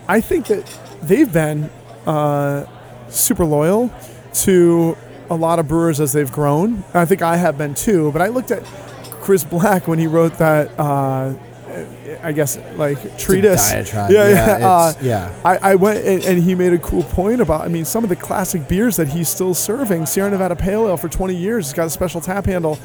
I 0.07 0.21
think 0.21 0.47
that 0.47 0.79
they've 1.01 1.31
been 1.31 1.71
uh, 2.05 2.65
super 3.09 3.45
loyal 3.45 3.91
to 4.33 4.97
a 5.29 5.35
lot 5.35 5.57
of 5.57 5.67
brewers 5.67 5.99
as 5.99 6.13
they've 6.13 6.31
grown. 6.31 6.83
I 6.93 7.05
think 7.05 7.21
I 7.21 7.37
have 7.37 7.57
been 7.57 7.73
too. 7.73 8.11
But 8.11 8.21
I 8.21 8.27
looked 8.27 8.51
at 8.51 8.63
Chris 9.21 9.43
Black 9.43 9.87
when 9.87 9.97
he 9.97 10.05
wrote 10.05 10.37
that. 10.37 10.71
Uh, 10.79 11.33
I 12.21 12.31
guess 12.31 12.57
like 12.75 13.17
treatise. 13.17 13.71
diatribe. 13.71 14.11
Yeah, 14.11 14.27
Yeah, 14.29 14.57
yeah. 14.59 14.69
uh, 14.69 14.93
yeah. 15.01 15.35
I, 15.45 15.57
I 15.71 15.75
went 15.75 16.05
and, 16.05 16.23
and 16.23 16.43
he 16.43 16.55
made 16.55 16.73
a 16.73 16.77
cool 16.79 17.03
point 17.03 17.41
about. 17.41 17.61
I 17.61 17.67
mean, 17.67 17.85
some 17.85 18.03
of 18.03 18.09
the 18.09 18.15
classic 18.15 18.67
beers 18.67 18.97
that 18.97 19.07
he's 19.09 19.29
still 19.29 19.53
serving. 19.53 20.05
Sierra 20.05 20.29
Nevada 20.29 20.55
Pale 20.55 20.87
Ale 20.89 20.97
for 20.97 21.09
20 21.09 21.35
years. 21.35 21.65
It's 21.67 21.73
got 21.73 21.87
a 21.87 21.89
special 21.89 22.21
tap 22.21 22.45
handle. 22.45 22.77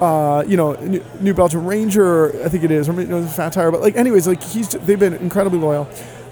Uh, 0.00 0.44
you 0.46 0.56
know, 0.58 0.74
New, 0.74 1.02
New 1.20 1.32
Belgium 1.32 1.64
Ranger, 1.64 2.44
I 2.44 2.48
think 2.50 2.64
it 2.64 2.70
is, 2.70 2.86
or 2.88 2.92
maybe, 2.92 3.08
no, 3.08 3.26
Fat 3.26 3.54
Tire. 3.54 3.70
But 3.70 3.80
like, 3.80 3.96
anyways, 3.96 4.26
like 4.28 4.42
he's 4.42 4.68
they've 4.68 4.98
been 5.00 5.14
incredibly 5.14 5.58
loyal. 5.58 5.88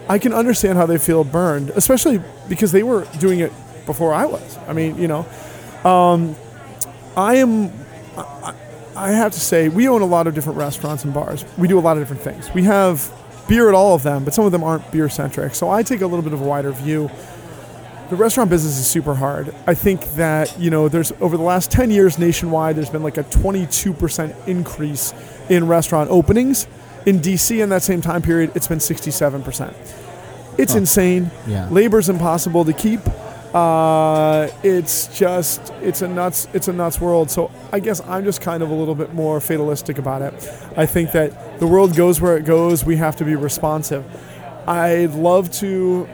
I 0.06 0.18
can 0.18 0.34
understand 0.34 0.76
how 0.76 0.84
they 0.84 0.98
feel 0.98 1.24
burned, 1.24 1.70
especially 1.70 2.20
because 2.48 2.72
they 2.72 2.82
were 2.82 3.06
doing 3.20 3.40
it 3.40 3.52
before 3.86 4.12
I 4.12 4.26
was. 4.26 4.58
I 4.68 4.74
mean, 4.74 4.98
you 4.98 5.08
know, 5.08 5.24
um, 5.88 6.36
I 7.16 7.36
am. 7.36 7.72
I, 8.96 9.12
have 9.12 9.32
to 9.32 9.40
say, 9.40 9.68
we 9.68 9.88
own 9.88 10.02
a 10.02 10.06
lot 10.06 10.26
of 10.26 10.34
different 10.34 10.58
restaurants 10.58 11.04
and 11.04 11.12
bars. 11.12 11.44
We 11.58 11.68
do 11.68 11.78
a 11.78 11.80
lot 11.80 11.96
of 11.96 12.02
different 12.02 12.22
things. 12.22 12.52
We 12.54 12.62
have 12.64 13.12
beer 13.48 13.68
at 13.68 13.74
all 13.74 13.94
of 13.94 14.02
them, 14.02 14.24
but 14.24 14.34
some 14.34 14.44
of 14.46 14.52
them 14.52 14.64
aren't 14.64 14.90
beer 14.90 15.08
centric. 15.08 15.54
So 15.54 15.70
I 15.70 15.82
take 15.82 16.00
a 16.00 16.06
little 16.06 16.22
bit 16.22 16.32
of 16.32 16.40
a 16.40 16.44
wider 16.44 16.70
view. 16.72 17.10
The 18.10 18.16
restaurant 18.16 18.50
business 18.50 18.78
is 18.78 18.86
super 18.86 19.14
hard. 19.14 19.54
I 19.66 19.74
think 19.74 20.04
that, 20.14 20.58
you 20.58 20.70
know, 20.70 20.88
there's 20.88 21.12
over 21.20 21.36
the 21.36 21.42
last 21.42 21.70
10 21.70 21.90
years 21.90 22.18
nationwide, 22.18 22.76
there's 22.76 22.90
been 22.90 23.02
like 23.02 23.16
a 23.16 23.24
22% 23.24 24.34
increase 24.46 25.12
in 25.48 25.66
restaurant 25.66 26.10
openings. 26.10 26.66
In 27.06 27.20
DC, 27.20 27.62
in 27.62 27.68
that 27.70 27.82
same 27.82 28.00
time 28.00 28.22
period, 28.22 28.52
it's 28.54 28.66
been 28.68 28.78
67%. 28.78 29.74
It's 30.56 30.72
Huh. 30.72 30.78
insane. 30.78 31.30
Yeah. 31.46 31.68
Labor's 31.70 32.08
impossible 32.08 32.64
to 32.64 32.72
keep. 32.72 33.00
Uh, 33.54 34.48
it's 34.64 35.16
just 35.16 35.72
it's 35.80 36.02
a 36.02 36.08
nuts 36.08 36.48
it's 36.52 36.66
a 36.66 36.72
nuts 36.72 37.00
world. 37.00 37.30
So 37.30 37.52
I 37.72 37.78
guess 37.78 38.00
I'm 38.00 38.24
just 38.24 38.40
kind 38.40 38.64
of 38.64 38.70
a 38.70 38.74
little 38.74 38.96
bit 38.96 39.14
more 39.14 39.40
fatalistic 39.40 39.96
about 39.98 40.22
it. 40.22 40.34
I 40.76 40.86
think 40.86 41.12
that 41.12 41.60
the 41.60 41.66
world 41.68 41.94
goes 41.94 42.20
where 42.20 42.36
it 42.36 42.44
goes. 42.44 42.84
We 42.84 42.96
have 42.96 43.14
to 43.16 43.24
be 43.24 43.36
responsive. 43.36 44.04
I'd 44.66 45.12
love 45.12 45.52
to 45.52 46.08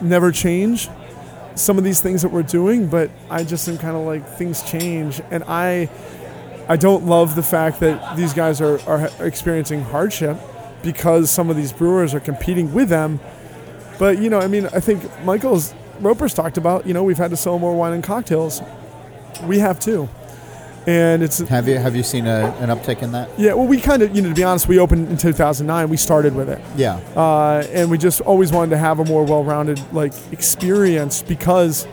never 0.00 0.32
change 0.32 0.88
some 1.56 1.76
of 1.76 1.84
these 1.84 2.00
things 2.00 2.22
that 2.22 2.30
we're 2.30 2.42
doing, 2.42 2.86
but 2.86 3.10
I 3.28 3.44
just 3.44 3.68
am 3.68 3.76
kind 3.76 3.96
of 3.96 4.06
like 4.06 4.26
things 4.26 4.62
change, 4.62 5.20
and 5.30 5.44
I 5.44 5.90
I 6.68 6.76
don't 6.76 7.04
love 7.04 7.34
the 7.34 7.42
fact 7.42 7.80
that 7.80 8.16
these 8.16 8.32
guys 8.32 8.62
are, 8.62 8.80
are 8.88 9.10
experiencing 9.20 9.82
hardship 9.82 10.38
because 10.82 11.30
some 11.30 11.50
of 11.50 11.56
these 11.56 11.72
brewers 11.72 12.14
are 12.14 12.20
competing 12.20 12.72
with 12.72 12.88
them. 12.88 13.20
But 13.98 14.22
you 14.22 14.30
know, 14.30 14.38
I 14.38 14.46
mean, 14.46 14.66
I 14.66 14.80
think 14.80 15.02
Michael's 15.24 15.74
Roper's 16.00 16.34
talked 16.34 16.56
about. 16.58 16.86
You 16.86 16.94
know, 16.94 17.02
we've 17.04 17.18
had 17.18 17.30
to 17.30 17.36
sell 17.36 17.58
more 17.58 17.74
wine 17.76 17.92
and 17.92 18.02
cocktails. 18.04 18.62
We 19.44 19.58
have 19.60 19.78
too, 19.78 20.08
and 20.86 21.22
it's 21.22 21.38
Have 21.38 21.68
you 21.68 21.78
have 21.78 21.94
you 21.94 22.02
seen 22.02 22.26
a, 22.26 22.54
an 22.60 22.70
uptick 22.70 23.02
in 23.02 23.12
that? 23.12 23.28
yeah. 23.38 23.52
Well, 23.54 23.66
we 23.66 23.80
kind 23.80 24.02
of 24.02 24.14
you 24.16 24.22
know 24.22 24.30
to 24.30 24.34
be 24.34 24.42
honest, 24.42 24.66
we 24.68 24.78
opened 24.78 25.08
in 25.08 25.16
2009. 25.16 25.88
We 25.88 25.96
started 25.96 26.34
with 26.34 26.48
it, 26.48 26.60
Yeah. 26.76 26.96
uh, 27.16 27.64
and 27.72 27.90
we 27.90 27.98
just 27.98 28.20
always 28.22 28.50
wanted 28.52 28.70
to 28.70 28.78
have 28.78 28.98
a 28.98 29.04
more 29.04 29.24
well-rounded 29.24 29.80
like 29.92 30.12
experience 30.32 31.22
because 31.22 31.86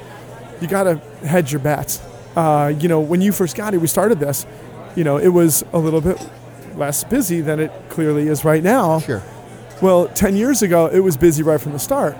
you 0.61 0.67
got 0.67 0.83
to 0.83 0.95
hedge 1.27 1.51
your 1.51 1.59
bets. 1.61 2.01
Uh, 2.35 2.73
you 2.79 2.87
know, 2.87 2.99
when 2.99 3.21
you 3.21 3.31
first 3.31 3.55
got 3.55 3.73
it, 3.73 3.77
we 3.77 3.87
started 3.87 4.19
this. 4.19 4.45
You 4.95 5.03
know, 5.03 5.17
it 5.17 5.27
was 5.29 5.63
a 5.73 5.77
little 5.77 6.01
bit 6.01 6.17
less 6.75 7.03
busy 7.03 7.41
than 7.41 7.59
it 7.59 7.71
clearly 7.89 8.27
is 8.27 8.43
right 8.43 8.63
now. 8.63 8.99
Sure. 8.99 9.21
Well, 9.81 10.07
10 10.07 10.35
years 10.35 10.61
ago, 10.61 10.87
it 10.87 10.99
was 11.01 11.15
busy 11.17 11.43
right 11.43 11.59
from 11.61 11.73
the 11.73 11.79
start. 11.79 12.15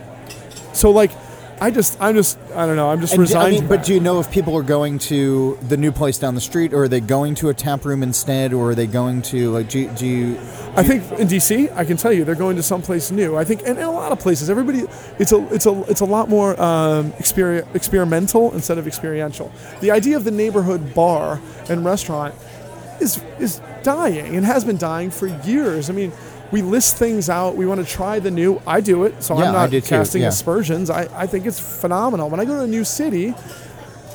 So, 0.74 0.92
like, 0.92 1.12
I 1.62 1.72
just, 1.72 1.98
I'm 2.02 2.16
just, 2.16 2.38
I 2.54 2.66
don't 2.66 2.76
know, 2.76 2.90
I'm 2.90 3.00
just 3.00 3.14
And 3.14 3.20
do- 3.20 3.22
resigned. 3.22 3.48
I 3.56 3.60
mean, 3.60 3.68
but 3.68 3.84
do 3.86 3.94
you 3.94 4.00
know 4.02 4.20
if 4.20 4.30
people 4.30 4.56
are 4.58 4.64
going 4.64 5.00
to 5.00 5.58
the 5.70 5.78
new 5.78 5.92
place 5.92 6.18
down 6.18 6.36
the 6.36 6.42
street, 6.42 6.74
or 6.74 6.84
are 6.84 6.88
they 6.88 7.00
going 7.00 7.34
to 7.36 7.50
a 7.50 7.54
tap 7.54 7.86
room 7.86 8.04
instead, 8.04 8.52
or 8.54 8.72
are 8.72 8.76
they 8.76 8.88
going 8.88 9.22
to 9.24 9.52
like? 9.52 9.70
Do, 9.70 9.88
do 9.96 10.06
you? 10.06 10.36
I 10.76 10.84
think 10.84 11.10
in 11.20 11.28
DC, 11.28 11.74
I 11.76 11.86
can 11.86 11.96
tell 11.96 12.12
you, 12.12 12.26
they're 12.26 12.36
going 12.36 12.58
to 12.58 12.64
someplace 12.64 13.10
new. 13.10 13.38
I 13.38 13.46
think, 13.46 13.62
and 13.66 13.78
in 13.78 13.84
a 13.86 13.92
lot 13.92 14.12
of 14.12 14.20
places, 14.20 14.50
everybody, 14.50 14.84
it's 15.18 15.32
a, 15.32 15.54
it's 15.54 15.66
a, 15.66 15.84
it's 15.90 16.02
a 16.02 16.06
lot 16.06 16.28
more 16.28 16.60
um, 16.62 17.14
exper- 17.14 17.66
experimental 17.74 18.54
instead 18.54 18.78
of 18.78 18.86
experiential. 18.86 19.52
The 19.80 19.92
idea 19.92 20.18
of 20.18 20.26
the 20.26 20.32
neighborhood 20.32 20.94
bar 20.94 21.40
and 21.70 21.86
restaurant 21.86 22.36
is 23.00 23.24
is 23.40 23.62
dying 23.84 24.36
and 24.36 24.46
has 24.46 24.66
been 24.66 24.78
dying 24.78 25.10
for 25.10 25.28
years. 25.28 25.90
I 25.90 25.94
mean, 25.94 26.12
we 26.52 26.62
list 26.62 26.98
things 26.98 27.30
out. 27.30 27.56
We 27.56 27.66
want 27.66 27.86
to 27.86 27.92
try 27.92 28.20
the 28.20 28.32
new. 28.32 28.62
I 28.68 28.82
do 28.82 29.04
it, 29.04 29.22
so 29.24 29.38
Yeah, 29.38 29.46
I'm 29.46 29.54
not 29.72 29.84
casting 29.84 30.22
yeah. 30.22 30.30
aspersions. 30.30 30.90
I, 30.90 31.08
I 31.14 31.28
think 31.28 31.46
it's 31.46 31.60
phenomenal. 31.60 32.30
When 32.30 32.40
I 32.40 32.46
go 32.46 32.56
to 32.58 32.62
a 32.64 32.68
new 32.68 32.84
city, 32.84 33.32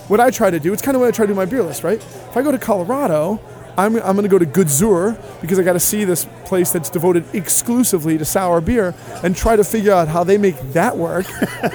what 0.09 0.21
I 0.21 0.31
try 0.31 0.51
to 0.51 0.59
do, 0.61 0.73
it's 0.73 0.83
kind 0.83 0.97
of 0.97 1.01
what 1.01 1.09
I 1.09 1.11
try 1.11 1.27
to 1.27 1.33
do 1.33 1.37
my 1.37 1.45
beer 1.45 1.63
list, 1.63 1.85
right? 1.85 1.99
If 1.99 2.37
I 2.37 2.43
go 2.43 2.51
to 2.53 2.59
Colorado, 2.59 3.41
I'm, 3.87 3.97
I'm 3.97 4.15
going 4.17 4.23
to 4.23 4.29
go 4.29 4.39
to 4.39 4.47
Goed 4.47 4.67
Zuur 4.67 5.17
because 5.41 5.59
I 5.59 5.63
got 5.63 5.73
to 5.75 5.81
see 5.81 6.05
this 6.05 6.27
place 6.45 6.71
that's 6.73 6.91
devoted 6.91 7.25
exclusively 7.35 8.19
to 8.19 8.25
sour 8.25 8.61
beer 8.61 8.95
and 9.23 9.35
try 9.37 9.57
to 9.57 9.65
figure 9.65 9.93
out 9.93 10.09
how 10.09 10.25
they 10.25 10.39
make 10.39 10.59
that 10.73 10.97
work. 10.97 11.27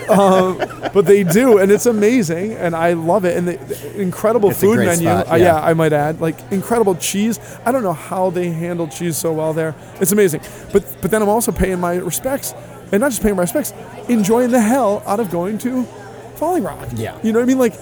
um, 0.10 0.58
but 0.94 1.06
they 1.06 1.24
do, 1.24 1.58
and 1.58 1.72
it's 1.72 1.86
amazing, 1.86 2.54
and 2.54 2.76
I 2.76 2.94
love 2.94 3.26
it. 3.26 3.38
And 3.38 3.48
the, 3.48 3.58
the 3.58 4.02
incredible 4.02 4.52
It's 4.52 4.60
food 4.62 4.80
menu. 4.80 5.08
spot, 5.08 5.32
uh, 5.32 5.36
yeah. 5.36 5.46
yeah, 5.46 5.60
I 5.60 5.74
might 5.74 5.94
add, 5.94 6.22
like 6.22 6.36
incredible 6.52 6.96
cheese. 6.96 7.40
I 7.66 7.72
don't 7.72 7.84
know 7.84 7.94
how 7.94 8.30
they 8.30 8.50
handle 8.50 8.88
cheese 8.88 9.18
so 9.18 9.34
well 9.34 9.54
there. 9.54 9.74
It's 10.00 10.12
amazing. 10.12 10.42
But 10.72 10.84
but 11.02 11.12
then 11.12 11.22
I'm 11.22 11.30
also 11.30 11.52
paying 11.52 11.80
my 11.80 11.96
respects, 11.96 12.54
and 12.92 13.02
not 13.02 13.12
just 13.12 13.22
paying 13.24 13.36
my 13.36 13.44
respects, 13.44 13.74
enjoying 14.10 14.52
the 14.52 14.62
hell 14.62 15.02
out 15.06 15.20
of 15.20 15.30
going 15.32 15.58
to 15.60 15.84
Falling 16.36 16.64
Rock. 16.64 16.88
Yeah. 16.96 17.18
you 17.24 17.32
know 17.32 17.40
what 17.40 17.44
I 17.44 17.48
mean, 17.48 17.60
like. 17.60 17.74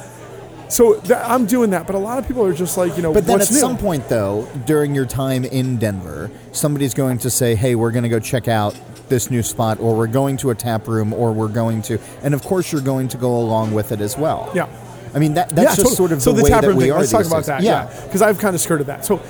So 0.73 0.99
th- 0.99 1.19
I'm 1.23 1.45
doing 1.45 1.69
that, 1.69 1.85
but 1.85 1.95
a 1.95 1.99
lot 1.99 2.17
of 2.17 2.27
people 2.27 2.43
are 2.43 2.53
just 2.53 2.77
like, 2.77 2.97
you 2.97 3.03
know, 3.03 3.13
But 3.13 3.27
then 3.27 3.39
at 3.39 3.51
new? 3.51 3.57
some 3.59 3.77
point, 3.77 4.09
though, 4.09 4.47
during 4.65 4.95
your 4.95 5.05
time 5.05 5.45
in 5.45 5.77
Denver, 5.77 6.31
somebody's 6.51 6.95
going 6.95 7.19
to 7.19 7.29
say, 7.29 7.53
"Hey, 7.53 7.75
we're 7.75 7.91
going 7.91 8.03
to 8.03 8.09
go 8.09 8.19
check 8.19 8.47
out 8.47 8.75
this 9.07 9.29
new 9.29 9.43
spot, 9.43 9.79
or 9.79 9.95
we're 9.95 10.07
going 10.07 10.35
to 10.37 10.49
a 10.49 10.55
tap 10.55 10.87
room, 10.87 11.13
or 11.13 11.31
we're 11.31 11.47
going 11.47 11.83
to," 11.83 11.99
and 12.23 12.33
of 12.33 12.41
course, 12.43 12.71
you're 12.71 12.81
going 12.81 13.07
to 13.09 13.17
go 13.17 13.37
along 13.37 13.75
with 13.75 13.91
it 13.91 14.01
as 14.01 14.17
well. 14.17 14.51
Yeah. 14.55 14.67
I 15.13 15.19
mean 15.19 15.35
that 15.35 15.49
that's 15.49 15.59
yeah, 15.59 15.65
just 15.65 15.77
totally. 15.77 15.95
sort 15.95 16.11
of 16.11 16.21
so 16.23 16.31
the, 16.31 16.37
the, 16.37 16.43
way 16.45 16.49
tap 16.49 16.63
that 16.63 16.75
we 16.75 16.85
thing. 16.85 16.91
are. 16.91 16.99
Let's 16.99 17.11
talk 17.11 17.27
about 17.27 17.37
days. 17.37 17.45
that. 17.45 17.61
Yeah. 17.61 17.87
Yeah, 17.87 18.05
because 18.05 18.23
I've 18.23 18.39
kind 18.39 18.55
of 18.55 18.61
skirted 18.61 18.87
that. 18.87 19.05
So 19.05 19.21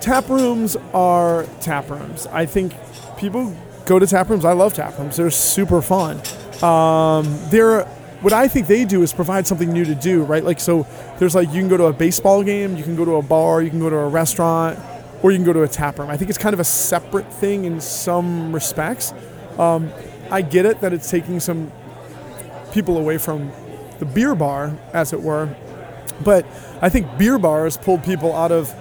tap 0.00 0.28
rooms 0.28 0.76
are 0.92 1.46
tap 1.60 1.88
rooms. 1.90 2.26
I 2.26 2.44
think 2.44 2.74
people 3.16 3.54
go 3.86 4.00
to 4.00 4.06
tap 4.08 4.28
rooms. 4.30 4.44
I 4.44 4.52
love 4.52 4.74
tap 4.74 4.98
rooms. 4.98 5.16
They're 5.16 5.30
super 5.30 5.80
fun. 5.80 6.20
Um, 6.60 7.38
they're 7.50 7.86
what 8.24 8.32
I 8.32 8.48
think 8.48 8.66
they 8.66 8.86
do 8.86 9.02
is 9.02 9.12
provide 9.12 9.46
something 9.46 9.70
new 9.70 9.84
to 9.84 9.94
do, 9.94 10.22
right? 10.22 10.42
Like 10.42 10.58
so, 10.58 10.86
there's 11.18 11.34
like 11.34 11.48
you 11.48 11.60
can 11.60 11.68
go 11.68 11.76
to 11.76 11.84
a 11.84 11.92
baseball 11.92 12.42
game, 12.42 12.74
you 12.74 12.82
can 12.82 12.96
go 12.96 13.04
to 13.04 13.16
a 13.16 13.22
bar, 13.22 13.60
you 13.60 13.68
can 13.68 13.80
go 13.80 13.90
to 13.90 13.96
a 13.96 14.08
restaurant, 14.08 14.78
or 15.22 15.30
you 15.30 15.36
can 15.36 15.44
go 15.44 15.52
to 15.52 15.62
a 15.62 15.68
tap 15.68 15.98
room. 15.98 16.08
I 16.08 16.16
think 16.16 16.30
it's 16.30 16.38
kind 16.38 16.54
of 16.54 16.60
a 16.60 16.64
separate 16.64 17.30
thing 17.30 17.66
in 17.66 17.82
some 17.82 18.54
respects. 18.54 19.12
Um, 19.58 19.92
I 20.30 20.40
get 20.40 20.64
it 20.64 20.80
that 20.80 20.94
it's 20.94 21.10
taking 21.10 21.38
some 21.38 21.70
people 22.72 22.96
away 22.96 23.18
from 23.18 23.52
the 23.98 24.06
beer 24.06 24.34
bar, 24.34 24.74
as 24.94 25.12
it 25.12 25.20
were. 25.20 25.54
But 26.24 26.46
I 26.80 26.88
think 26.88 27.18
beer 27.18 27.38
bars 27.38 27.76
pulled 27.76 28.04
people 28.04 28.34
out 28.34 28.52
of 28.52 28.74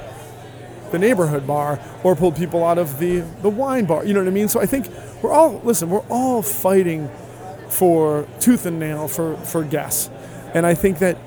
the 0.91 0.99
neighborhood 0.99 1.45
bar 1.45 1.81
or 2.03 2.15
pulled 2.15 2.37
people 2.37 2.63
out 2.63 2.77
of 2.77 2.97
the, 2.97 3.19
the 3.41 3.49
wine 3.49 3.85
bar. 3.85 4.05
You 4.05 4.13
know 4.13 4.21
what 4.21 4.27
I 4.27 4.31
mean? 4.31 4.47
So 4.47 4.61
I 4.61 4.67
think 4.67 4.87
we're 5.21 5.31
all, 5.31 5.59
listen, 5.65 5.89
we're 5.89 6.07
all 6.07 6.41
fighting 6.41 7.09
for 7.73 8.27
tooth 8.39 8.65
and 8.65 8.79
nail 8.79 9.07
for, 9.07 9.35
for 9.37 9.63
guests. 9.63 10.09
And 10.53 10.65
I 10.65 10.75
think 10.75 10.99
that 10.99 11.17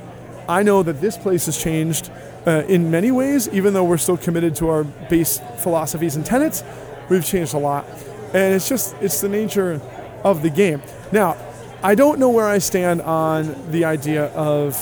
I 0.48 0.62
know 0.62 0.82
that 0.82 1.00
this 1.00 1.16
place 1.16 1.46
has 1.46 1.60
changed 1.60 2.10
uh, 2.46 2.62
in 2.68 2.90
many 2.90 3.10
ways, 3.10 3.48
even 3.48 3.74
though 3.74 3.84
we're 3.84 3.96
still 3.96 4.16
committed 4.16 4.54
to 4.56 4.68
our 4.68 4.84
base 4.84 5.40
philosophies 5.58 6.14
and 6.14 6.24
tenets, 6.24 6.62
we've 7.10 7.24
changed 7.24 7.54
a 7.54 7.58
lot. 7.58 7.84
And 8.32 8.54
it's 8.54 8.68
just, 8.68 8.94
it's 9.00 9.20
the 9.20 9.28
nature 9.28 9.80
of 10.22 10.42
the 10.42 10.50
game. 10.50 10.80
Now, 11.10 11.36
I 11.82 11.94
don't 11.96 12.18
know 12.20 12.30
where 12.30 12.46
I 12.46 12.58
stand 12.58 13.02
on 13.02 13.70
the 13.72 13.84
idea 13.84 14.26
of 14.26 14.76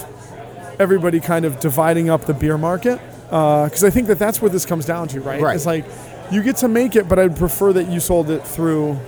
everybody 0.78 1.20
kind 1.20 1.44
of 1.44 1.60
dividing 1.60 2.10
up 2.10 2.26
the 2.26 2.34
beer 2.34 2.58
market 2.58 3.00
because 3.24 3.82
I 3.82 3.90
think 3.90 4.08
that 4.08 4.18
that's 4.18 4.42
where 4.42 4.50
this 4.50 4.66
comes 4.66 4.84
down 4.84 5.08
to, 5.08 5.20
right? 5.20 5.40
Right. 5.40 5.56
It's 5.56 5.66
like 5.66 5.86
you 6.30 6.42
get 6.42 6.56
to 6.56 6.68
make 6.68 6.96
it, 6.96 7.08
but 7.08 7.18
I'd 7.18 7.36
prefer 7.36 7.72
that 7.72 7.88
you 7.88 8.00
sold 8.00 8.30
it 8.30 8.46
through 8.46 8.98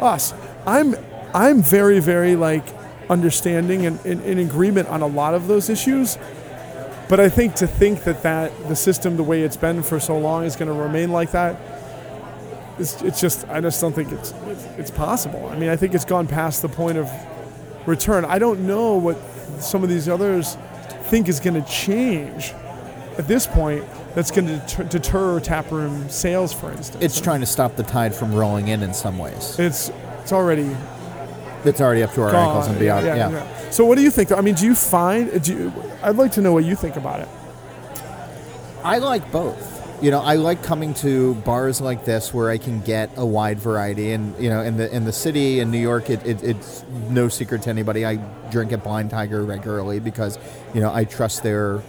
us. 0.00 0.34
I'm 0.66 0.96
I'm 1.34 1.62
very 1.62 2.00
very 2.00 2.36
like 2.36 2.64
understanding 3.10 3.86
and 3.86 4.04
in, 4.06 4.38
agreement 4.38 4.88
on 4.88 5.02
a 5.02 5.06
lot 5.06 5.34
of 5.34 5.46
those 5.46 5.68
issues. 5.68 6.18
But 7.08 7.20
I 7.20 7.28
think 7.28 7.54
to 7.56 7.66
think 7.66 8.04
that, 8.04 8.22
that 8.22 8.68
the 8.68 8.76
system, 8.76 9.16
the 9.16 9.22
way 9.22 9.42
it's 9.42 9.58
been 9.58 9.82
for 9.82 10.00
so 10.00 10.18
long, 10.18 10.44
is 10.44 10.56
going 10.56 10.68
to 10.68 10.74
remain 10.74 11.12
like 11.12 11.32
that, 11.32 11.60
it's, 12.78 13.02
it's 13.02 13.20
just, 13.20 13.46
I 13.48 13.60
just 13.60 13.80
don't 13.80 13.92
think 13.92 14.10
it's, 14.10 14.32
it's, 14.46 14.64
it's 14.78 14.90
possible. 14.90 15.46
I 15.48 15.58
mean, 15.58 15.68
I 15.68 15.76
think 15.76 15.94
it's 15.94 16.04
gone 16.04 16.26
past 16.26 16.62
the 16.62 16.68
point 16.68 16.96
of 16.98 17.10
return. 17.86 18.24
I 18.24 18.38
don't 18.38 18.60
know 18.66 18.94
what 18.94 19.18
some 19.60 19.82
of 19.82 19.90
these 19.90 20.08
others 20.08 20.56
think 21.04 21.28
is 21.28 21.40
going 21.40 21.62
to 21.62 21.68
change 21.70 22.52
at 23.18 23.28
this 23.28 23.46
point 23.46 23.84
that's 24.14 24.30
going 24.30 24.48
to 24.48 24.56
deter, 24.56 24.84
deter 24.84 25.40
taproom 25.40 26.08
sales, 26.08 26.52
for 26.52 26.72
instance. 26.72 27.04
It's 27.04 27.20
trying 27.20 27.40
to 27.40 27.46
stop 27.46 27.76
the 27.76 27.82
tide 27.82 28.14
from 28.14 28.34
rolling 28.34 28.68
in 28.68 28.82
in 28.82 28.94
some 28.94 29.18
ways. 29.18 29.58
It's, 29.58 29.90
it's 30.22 30.32
already 30.32 30.74
It's 31.64 31.80
already 31.80 32.02
up 32.02 32.12
to 32.14 32.22
our 32.22 32.30
gone. 32.30 32.48
ankles 32.48 32.66
and 32.68 32.78
beyond. 32.78 33.06
Yeah, 33.06 33.16
Yeah, 33.16 33.30
yeah, 33.30 33.44
yeah. 33.44 33.70
So 33.70 33.84
what 33.84 33.96
do 33.96 34.02
you 34.02 34.10
think? 34.10 34.32
I 34.32 34.40
mean, 34.40 34.54
do 34.54 34.66
you 34.66 34.74
find? 34.74 35.42
Do 35.42 35.52
you, 35.52 35.72
I'd 36.02 36.16
like 36.16 36.32
to 36.32 36.40
know 36.40 36.52
what 36.52 36.64
you 36.64 36.76
think 36.76 36.96
about 36.96 37.20
it. 37.20 37.28
I 38.84 38.98
like 38.98 39.32
both. 39.32 39.72
You 40.02 40.10
know, 40.10 40.20
I 40.20 40.34
like 40.34 40.62
coming 40.62 40.92
to 40.94 41.34
bars 41.36 41.80
like 41.80 42.04
this 42.04 42.34
where 42.34 42.50
I 42.50 42.58
can 42.58 42.80
get 42.82 43.10
a 43.16 43.24
wide 43.24 43.58
variety. 43.58 44.12
And 44.12 44.36
you 44.38 44.50
know, 44.50 44.60
in 44.60 44.76
the 44.76 44.94
in 44.94 45.04
the 45.04 45.12
city 45.12 45.60
in 45.60 45.70
New 45.70 45.78
York, 45.78 46.10
it, 46.10 46.26
it, 46.26 46.42
it's 46.42 46.84
no 47.08 47.28
secret 47.28 47.62
to 47.62 47.70
anybody. 47.70 48.04
I 48.04 48.16
drink 48.50 48.72
at 48.72 48.84
Blind 48.84 49.10
Tiger 49.10 49.42
regularly 49.42 50.00
because 50.00 50.38
you 50.74 50.80
know 50.80 50.92
I 50.92 51.04
trust 51.04 51.42
their 51.42 51.82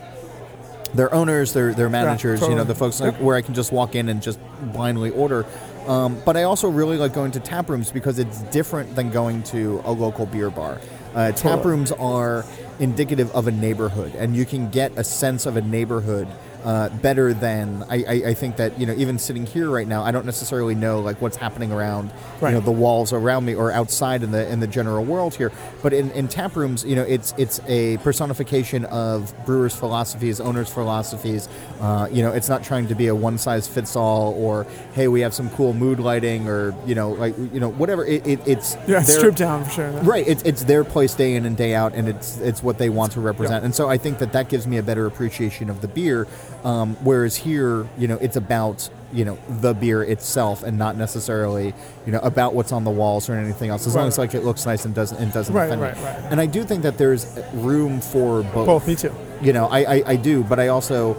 their 0.93 1.13
owners, 1.13 1.53
their 1.53 1.73
their 1.73 1.89
managers. 1.89 2.41
You 2.41 2.55
know, 2.55 2.63
the 2.63 2.75
folks 2.75 3.01
like, 3.01 3.15
where 3.15 3.35
I 3.35 3.41
can 3.41 3.53
just 3.53 3.71
walk 3.71 3.95
in 3.95 4.07
and 4.07 4.21
just 4.21 4.39
blindly 4.61 5.09
order. 5.09 5.45
Um, 5.87 6.19
but 6.25 6.35
I 6.35 6.43
also 6.43 6.69
really 6.69 6.97
like 6.97 7.13
going 7.13 7.31
to 7.31 7.39
tap 7.39 7.69
rooms 7.69 7.91
because 7.91 8.17
it's 8.19 8.41
different 8.43 8.95
than 8.95 9.11
going 9.11 9.43
to 9.43 9.81
a 9.85 9.91
local 9.91 10.25
beer 10.25 10.49
bar. 10.49 10.79
Uh, 11.13 11.31
tap 11.31 11.63
rooms 11.63 11.91
are 11.93 12.43
indicative 12.79 13.31
of 13.35 13.47
a 13.47 13.51
neighborhood, 13.51 14.13
and 14.15 14.35
you 14.35 14.45
can 14.45 14.69
get 14.69 14.91
a 14.97 15.03
sense 15.03 15.45
of 15.45 15.55
a 15.55 15.61
neighborhood 15.61 16.27
uh, 16.65 16.89
better 16.89 17.33
than 17.33 17.83
I, 17.89 18.03
I, 18.03 18.13
I 18.29 18.33
think 18.33 18.57
that 18.57 18.77
you 18.79 18.85
know. 18.85 18.93
Even 18.95 19.19
sitting 19.19 19.45
here 19.45 19.69
right 19.69 19.87
now, 19.87 20.03
I 20.03 20.11
don't 20.11 20.25
necessarily 20.25 20.73
know 20.75 20.99
like 20.99 21.21
what's 21.21 21.37
happening 21.37 21.71
around 21.71 22.11
Right. 22.41 22.49
you 22.49 22.55
know 22.55 22.61
the 22.61 22.71
walls 22.71 23.13
around 23.13 23.45
me 23.45 23.53
or 23.55 23.71
outside 23.71 24.23
in 24.23 24.31
the 24.31 24.49
in 24.51 24.59
the 24.59 24.67
general 24.67 25.05
world 25.05 25.35
here. 25.35 25.51
But 25.83 25.93
in, 25.93 26.09
in 26.11 26.27
tap 26.27 26.55
rooms, 26.55 26.83
you 26.83 26.95
know, 26.95 27.03
it's 27.03 27.33
it's 27.37 27.59
a 27.67 27.97
personification 27.97 28.85
of 28.85 29.33
brewers' 29.45 29.75
philosophies, 29.75 30.39
owners' 30.41 30.69
philosophies. 30.69 31.47
Uh, 31.79 32.07
you 32.11 32.23
know, 32.23 32.31
it's 32.31 32.49
not 32.49 32.63
trying 32.63 32.87
to 32.87 32.95
be 32.95 33.07
a 33.07 33.15
one 33.15 33.37
size 33.37 33.67
fits 33.67 33.95
all 33.95 34.33
or 34.33 34.65
hey, 34.93 35.07
we 35.07 35.21
have 35.21 35.33
some 35.33 35.49
cool 35.51 35.73
mood 35.73 35.99
lighting 35.99 36.47
or 36.47 36.73
you 36.85 36.95
know 36.95 37.11
like 37.11 37.37
you 37.37 37.59
know 37.59 37.69
whatever. 37.69 38.03
It, 38.05 38.25
it, 38.25 38.39
it's 38.47 38.75
Yeah, 38.87 38.99
it's 38.99 39.07
their- 39.09 39.19
stripped 39.19 39.37
down 39.37 39.63
for 39.65 39.69
sure. 39.71 39.91
Right, 40.01 40.27
it's, 40.27 40.41
it's 40.43 40.63
their 40.63 40.83
place 40.83 41.13
day 41.13 41.35
in 41.35 41.45
and 41.45 41.55
day 41.55 41.75
out, 41.75 41.93
and 41.93 42.07
it's 42.09 42.37
it's 42.39 42.63
what 42.63 42.77
they 42.77 42.89
want 42.89 43.11
to 43.13 43.21
represent, 43.21 43.61
Yeah. 43.61 43.65
and 43.65 43.75
so 43.75 43.89
I 43.89 43.97
think 43.97 44.19
that 44.19 44.31
that 44.33 44.49
gives 44.49 44.65
me 44.67 44.77
a 44.77 44.83
better 44.83 45.05
appreciation 45.05 45.69
of 45.69 45.81
the 45.81 45.87
beer. 45.87 46.27
Um, 46.65 46.95
whereas 47.03 47.35
here, 47.35 47.87
you 47.97 48.07
know, 48.07 48.17
it's 48.19 48.35
about 48.35 48.89
you 49.13 49.23
know 49.23 49.37
the 49.47 49.73
beer 49.73 50.01
itself, 50.03 50.63
and 50.63 50.77
not 50.79 50.97
necessarily 50.97 51.73
you 52.05 52.11
know 52.11 52.19
about 52.19 52.55
what's 52.55 52.71
on 52.71 52.83
the 52.83 52.89
walls 52.91 53.29
or 53.29 53.35
anything 53.35 53.69
else. 53.69 53.85
As 53.87 53.95
long 53.95 54.07
as 54.07 54.17
like 54.17 54.33
it 54.33 54.43
looks 54.43 54.65
nice 54.65 54.83
and 54.83 54.93
doesn't 54.95 55.17
and 55.19 55.31
doesn't 55.31 55.53
Right, 55.53 55.65
offend 55.67 55.81
right, 55.81 55.95
me. 55.95 56.03
right. 56.03 56.15
And 56.31 56.41
I 56.41 56.47
do 56.47 56.63
think 56.63 56.81
that 56.83 56.97
there's 56.97 57.39
room 57.53 58.01
for 58.01 58.41
both. 58.43 58.65
Both, 58.65 58.87
me 58.87 58.95
too. 58.95 59.13
You 59.41 59.53
know, 59.53 59.67
I, 59.67 59.79
I, 59.97 60.03
I 60.07 60.15
do, 60.15 60.43
but 60.43 60.59
I 60.59 60.69
also 60.69 61.13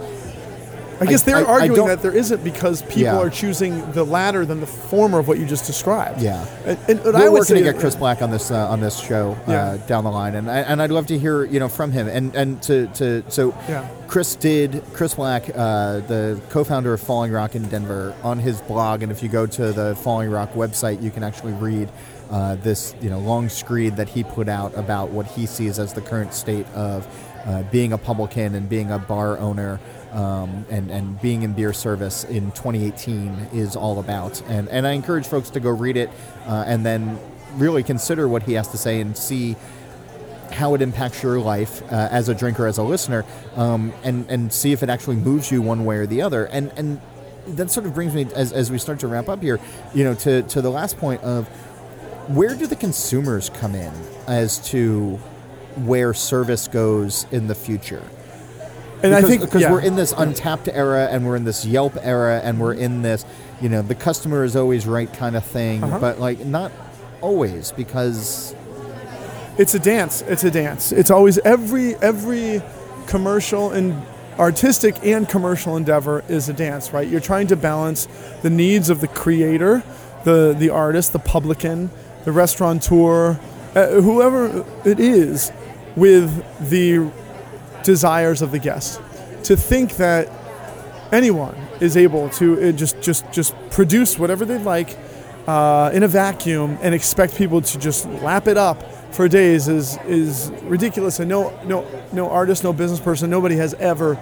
I 0.99 1.05
guess 1.05 1.23
I- 1.23 1.25
they're 1.25 1.37
I- 1.37 1.41
I 1.41 1.45
arguing 1.61 1.75
don't- 1.75 1.87
that 1.89 2.01
there 2.01 2.11
isn't 2.15 2.43
because 2.43 2.81
people 2.83 3.01
Yeah. 3.03 3.17
are 3.19 3.29
choosing 3.29 3.91
the 3.91 4.03
latter 4.03 4.45
than 4.45 4.59
the 4.59 4.67
former 4.67 5.19
of 5.19 5.27
what 5.27 5.37
you 5.39 5.45
just 5.45 5.65
described. 5.67 6.21
Yeah. 6.21 6.43
and, 6.65 6.77
and, 6.87 7.15
I 7.17 7.23
would 7.29 7.33
working 7.39 7.55
say 7.57 7.63
to 7.63 7.71
get 7.71 7.79
Chris 7.79 7.95
Black 7.95 8.21
on 8.21 8.31
this 8.31 8.51
uh, 8.51 8.67
on 8.69 8.81
this 8.81 8.97
show 8.97 9.35
uh, 9.47 9.77
down 9.87 10.03
the 10.03 10.11
line, 10.11 10.35
and 10.35 10.49
I, 10.49 10.57
and 10.59 10.81
I'd 10.81 10.91
love 10.91 11.07
to 11.07 11.17
hear 11.17 11.43
you 11.45 11.59
know 11.59 11.69
from 11.69 11.91
him 11.91 12.07
and 12.07 12.35
and 12.35 12.61
to, 12.63 12.87
to 12.95 13.23
so 13.29 13.53
Yeah. 13.69 13.85
Chris 14.07 14.35
did 14.35 14.81
Chris 14.93 15.13
Black, 15.15 15.49
uh, 15.55 15.99
the 16.07 16.39
co-founder 16.49 16.93
of 16.93 17.01
Falling 17.01 17.31
Rock 17.31 17.55
in 17.55 17.63
Denver, 17.63 18.13
on 18.23 18.39
his 18.39 18.61
blog, 18.61 19.03
and 19.03 19.11
if 19.11 19.21
you 19.21 19.27
go 19.29 19.45
to 19.45 19.71
the 19.73 19.95
Falling 19.97 20.29
Rock 20.31 20.53
website, 20.53 21.01
you 21.03 21.11
can 21.11 21.23
actually 21.23 21.53
read 21.53 21.89
uh, 22.31 22.55
this 22.55 22.93
you 23.01 23.09
know 23.09 23.19
long 23.19 23.49
screed 23.49 23.95
that 23.97 24.09
he 24.09 24.23
put 24.23 24.49
out 24.49 24.75
about 24.77 25.09
what 25.11 25.25
he 25.27 25.45
sees 25.45 25.77
as 25.79 25.93
the 25.93 26.01
current 26.01 26.33
state 26.33 26.65
of 26.73 27.05
uh, 27.45 27.63
being 27.71 27.93
a 27.93 27.97
publican 27.97 28.55
and 28.55 28.67
being 28.67 28.91
a 28.91 28.99
bar 28.99 29.37
owner. 29.39 29.79
Um, 30.11 30.65
and, 30.69 30.89
and 30.89 31.21
being 31.21 31.43
in 31.43 31.51
beer 31.51 31.73
service 31.73 32.23
in 32.23 32.51
2018 32.51 33.49
is 33.53 33.75
all 33.75 33.99
about. 33.99 34.41
And, 34.47 34.69
and 34.69 34.87
I 34.87 34.93
encourage 34.93 35.27
folks 35.27 35.49
to 35.49 35.59
go 35.59 35.69
read 35.69 35.97
it 35.97 36.09
uh, 36.45 36.63
and 36.65 36.85
then 36.85 37.19
really 37.55 37.83
consider 37.83 38.27
what 38.27 38.43
he 38.43 38.53
has 38.53 38.69
to 38.69 38.77
say 38.77 39.01
and 39.01 39.17
see 39.17 39.57
how 40.51 40.73
it 40.75 40.81
impacts 40.81 41.21
your 41.23 41.39
life 41.39 41.81
uh, 41.91 42.07
as 42.11 42.29
a 42.29 42.35
drinker, 42.35 42.67
as 42.67 42.77
a 42.77 42.83
listener, 42.83 43.25
um, 43.55 43.93
and 44.03 44.29
and 44.29 44.51
see 44.51 44.71
if 44.71 44.83
it 44.83 44.89
actually 44.89 45.15
moves 45.15 45.51
you 45.51 45.61
one 45.61 45.85
way 45.85 45.97
or 45.97 46.05
the 46.07 46.21
other. 46.21 46.45
And 46.45 46.71
and 46.77 47.01
that 47.47 47.71
sort 47.71 47.85
of 47.85 47.93
brings 47.93 48.13
me 48.13 48.27
as, 48.35 48.51
as 48.51 48.71
we 48.71 48.77
start 48.77 48.99
to 49.01 49.07
wrap 49.07 49.29
up 49.29 49.41
here, 49.41 49.59
you 49.93 50.03
know, 50.03 50.15
to 50.15 50.43
to 50.43 50.61
the 50.61 50.71
last 50.71 50.97
point 50.97 51.21
of 51.23 51.47
where 52.27 52.55
do 52.55 52.67
the 52.67 52.75
consumers 52.75 53.49
come 53.49 53.75
in 53.75 53.93
as 54.27 54.59
to 54.69 55.15
where 55.85 56.13
service 56.13 56.67
goes 56.67 57.25
in 57.31 57.47
the 57.47 57.55
future? 57.55 58.03
And 59.03 59.11
because, 59.13 59.23
I 59.23 59.27
think 59.27 59.41
because 59.41 59.61
yeah. 59.61 59.71
we're 59.71 59.81
in 59.81 59.95
this 59.95 60.13
Untappd 60.13 60.69
era 60.73 61.07
and 61.11 61.25
we're 61.25 61.35
in 61.35 61.43
this 61.43 61.65
Yelp 61.65 61.97
era 62.01 62.41
and 62.43 62.59
we're 62.59 62.73
in 62.73 63.03
this, 63.03 63.25
you 63.61 63.69
know, 63.69 63.81
the 63.83 63.95
customer 63.95 64.43
is 64.43 64.55
always 64.55 64.85
right 64.87 65.11
kind 65.13 65.35
of 65.35 65.45
thing, 65.45 65.83
Uh-huh. 65.83 65.99
but 65.99 66.19
like 66.19 66.45
not 66.45 66.71
always 67.21 67.71
because 67.71 68.55
It's 69.57 69.73
a 69.75 69.79
dance. 69.79 70.21
It's 70.27 70.43
a 70.43 70.51
dance. 70.51 70.91
It's 70.91 71.09
always 71.11 71.37
every 71.39 71.95
every 71.95 72.61
commercial 73.07 73.71
and 73.71 73.99
artistic 74.37 74.95
and 75.03 75.27
commercial 75.27 75.75
endeavor 75.77 76.23
is 76.29 76.47
a 76.49 76.53
dance, 76.53 76.93
right? 76.93 77.07
You're 77.07 77.19
trying 77.21 77.47
to 77.47 77.55
balance 77.55 78.07
the 78.43 78.51
needs 78.51 78.89
of 78.91 79.01
the 79.01 79.07
creator, 79.07 79.81
the 80.25 80.55
the 80.57 80.69
artist, 80.69 81.11
the 81.13 81.19
publican, 81.19 81.89
the 82.25 82.31
restaurateur, 82.31 83.39
uh, 83.75 83.87
whoever 84.01 84.63
it 84.85 84.99
is, 84.99 85.51
with 85.95 86.29
the 86.69 87.09
desires 87.83 88.41
of 88.41 88.51
the 88.51 88.59
guest. 88.59 89.01
To 89.43 89.55
think 89.55 89.97
that 89.97 90.29
anyone 91.11 91.55
is 91.79 91.95
able 91.95 92.29
to 92.29 92.69
uh, 92.69 92.71
just 92.71 93.01
just 93.01 93.31
just 93.31 93.53
produce 93.69 94.19
whatever 94.19 94.45
they'd 94.45 94.63
like 94.63 94.97
uh, 95.47 95.91
in 95.93 96.03
a 96.03 96.07
vacuum 96.07 96.77
and 96.81 96.93
expect 96.93 97.35
people 97.35 97.61
to 97.61 97.79
just 97.79 98.05
lap 98.21 98.47
it 98.47 98.57
up 98.57 98.83
for 99.13 99.27
days 99.27 99.67
is 99.67 99.97
is 100.05 100.51
ridiculous. 100.63 101.19
And 101.19 101.29
no 101.29 101.57
no 101.65 101.85
no 102.11 102.29
artist, 102.29 102.63
no 102.63 102.73
business 102.73 102.99
person, 102.99 103.29
nobody 103.29 103.55
has 103.55 103.73
ever 103.75 104.19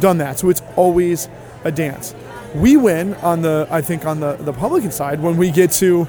done 0.00 0.18
that. 0.18 0.38
So 0.38 0.48
it's 0.48 0.62
always 0.76 1.28
a 1.64 1.72
dance. 1.72 2.14
We 2.54 2.76
win 2.76 3.14
on 3.16 3.42
the 3.42 3.66
I 3.70 3.82
think 3.82 4.04
on 4.04 4.20
the 4.20 4.36
the 4.36 4.52
publican 4.52 4.90
side 4.90 5.20
when 5.20 5.36
we 5.36 5.50
get 5.50 5.70
to 5.72 6.08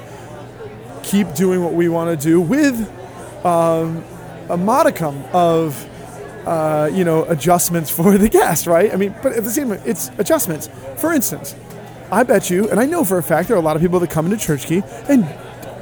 keep 1.04 1.34
doing 1.34 1.62
what 1.64 1.74
we 1.74 1.90
want 1.90 2.18
to 2.18 2.28
do 2.30 2.40
with 2.40 2.76
um, 3.46 4.04
a 4.50 4.58
modicum 4.58 5.22
of 5.34 5.88
uh, 6.46 6.90
you 6.94 7.04
know 7.04 7.26
adjustments 7.26 7.90
for 7.90 8.18
the 8.18 8.30
guest, 8.30 8.68
right? 8.68 8.94
I 8.94 8.96
mean, 8.98 9.16
but 9.24 9.34
at 9.34 9.44
the 9.44 9.50
same 9.52 9.70
time, 9.70 9.82
it's 9.86 10.10
adjustments. 10.18 10.70
For 10.98 11.14
instance, 11.14 11.56
I 12.12 12.24
bet 12.24 12.50
you, 12.50 12.70
and 12.70 12.80
I 12.80 12.86
know 12.86 13.04
for 13.04 13.18
a 13.18 13.24
fact 13.24 13.48
there 13.48 13.58
are 13.58 13.60
a 13.60 13.64
lot 13.64 13.76
of 13.76 13.82
people 13.82 14.00
that 14.00 14.10
come 14.10 14.26
into 14.26 14.38
Church 14.38 14.66
Key 14.66 14.82
and 15.10 15.24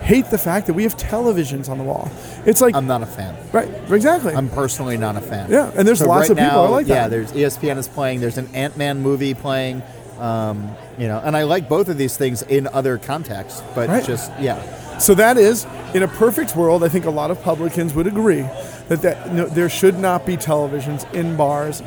hate 0.01 0.25
the 0.31 0.37
fact 0.37 0.65
that 0.67 0.73
we 0.73 0.83
have 0.83 0.97
televisions 0.97 1.69
on 1.69 1.77
the 1.77 1.83
wall. 1.83 2.09
It's 2.45 2.59
like 2.61 2.75
I'm 2.75 2.87
not 2.87 3.03
a 3.03 3.05
fan. 3.05 3.35
right, 3.51 3.69
exactly. 3.91 4.33
I'm 4.33 4.49
personally 4.49 4.97
not 4.97 5.15
a 5.15 5.21
fan. 5.21 5.51
Yeah, 5.51 5.71
and 5.75 5.87
there's 5.87 5.99
So 5.99 6.07
lots 6.07 6.21
right 6.29 6.31
of 6.31 6.37
people 6.37 6.51
now, 6.51 6.63
that 6.63 6.71
like 6.71 6.87
yeah, 6.87 7.07
that. 7.07 7.09
there's 7.11 7.31
ESPN 7.33 7.77
is 7.77 7.87
playing. 7.87 8.19
There's 8.19 8.37
an 8.37 8.49
Ant 8.55 8.77
Man 8.77 9.01
movie 9.01 9.33
playing. 9.33 9.83
Um, 10.19 10.75
you 10.99 11.07
know, 11.07 11.19
and 11.23 11.35
I 11.35 11.43
like 11.43 11.67
both 11.67 11.89
of 11.89 11.97
these 11.97 12.15
things 12.15 12.43
in 12.43 12.67
other 12.67 12.99
contexts, 12.99 13.63
but 13.73 13.89
Right. 13.89 14.03
just 14.05 14.31
yeah, 14.39 14.97
So 14.99 15.15
that 15.15 15.35
is, 15.37 15.65
in 15.95 16.03
a 16.03 16.07
perfect 16.07 16.55
world, 16.55 16.83
I 16.83 16.89
think 16.89 17.05
a 17.05 17.09
lot 17.09 17.31
of 17.31 17.41
publicans 17.41 17.95
would 17.95 18.05
agree 18.05 18.45
that, 18.91 19.01
that 19.03 19.33
no, 19.33 19.45
there 19.45 19.69
should 19.69 19.97
not 19.97 20.25
be 20.25 20.35
televisions 20.35 21.11
in 21.13 21.37
bars. 21.37 21.81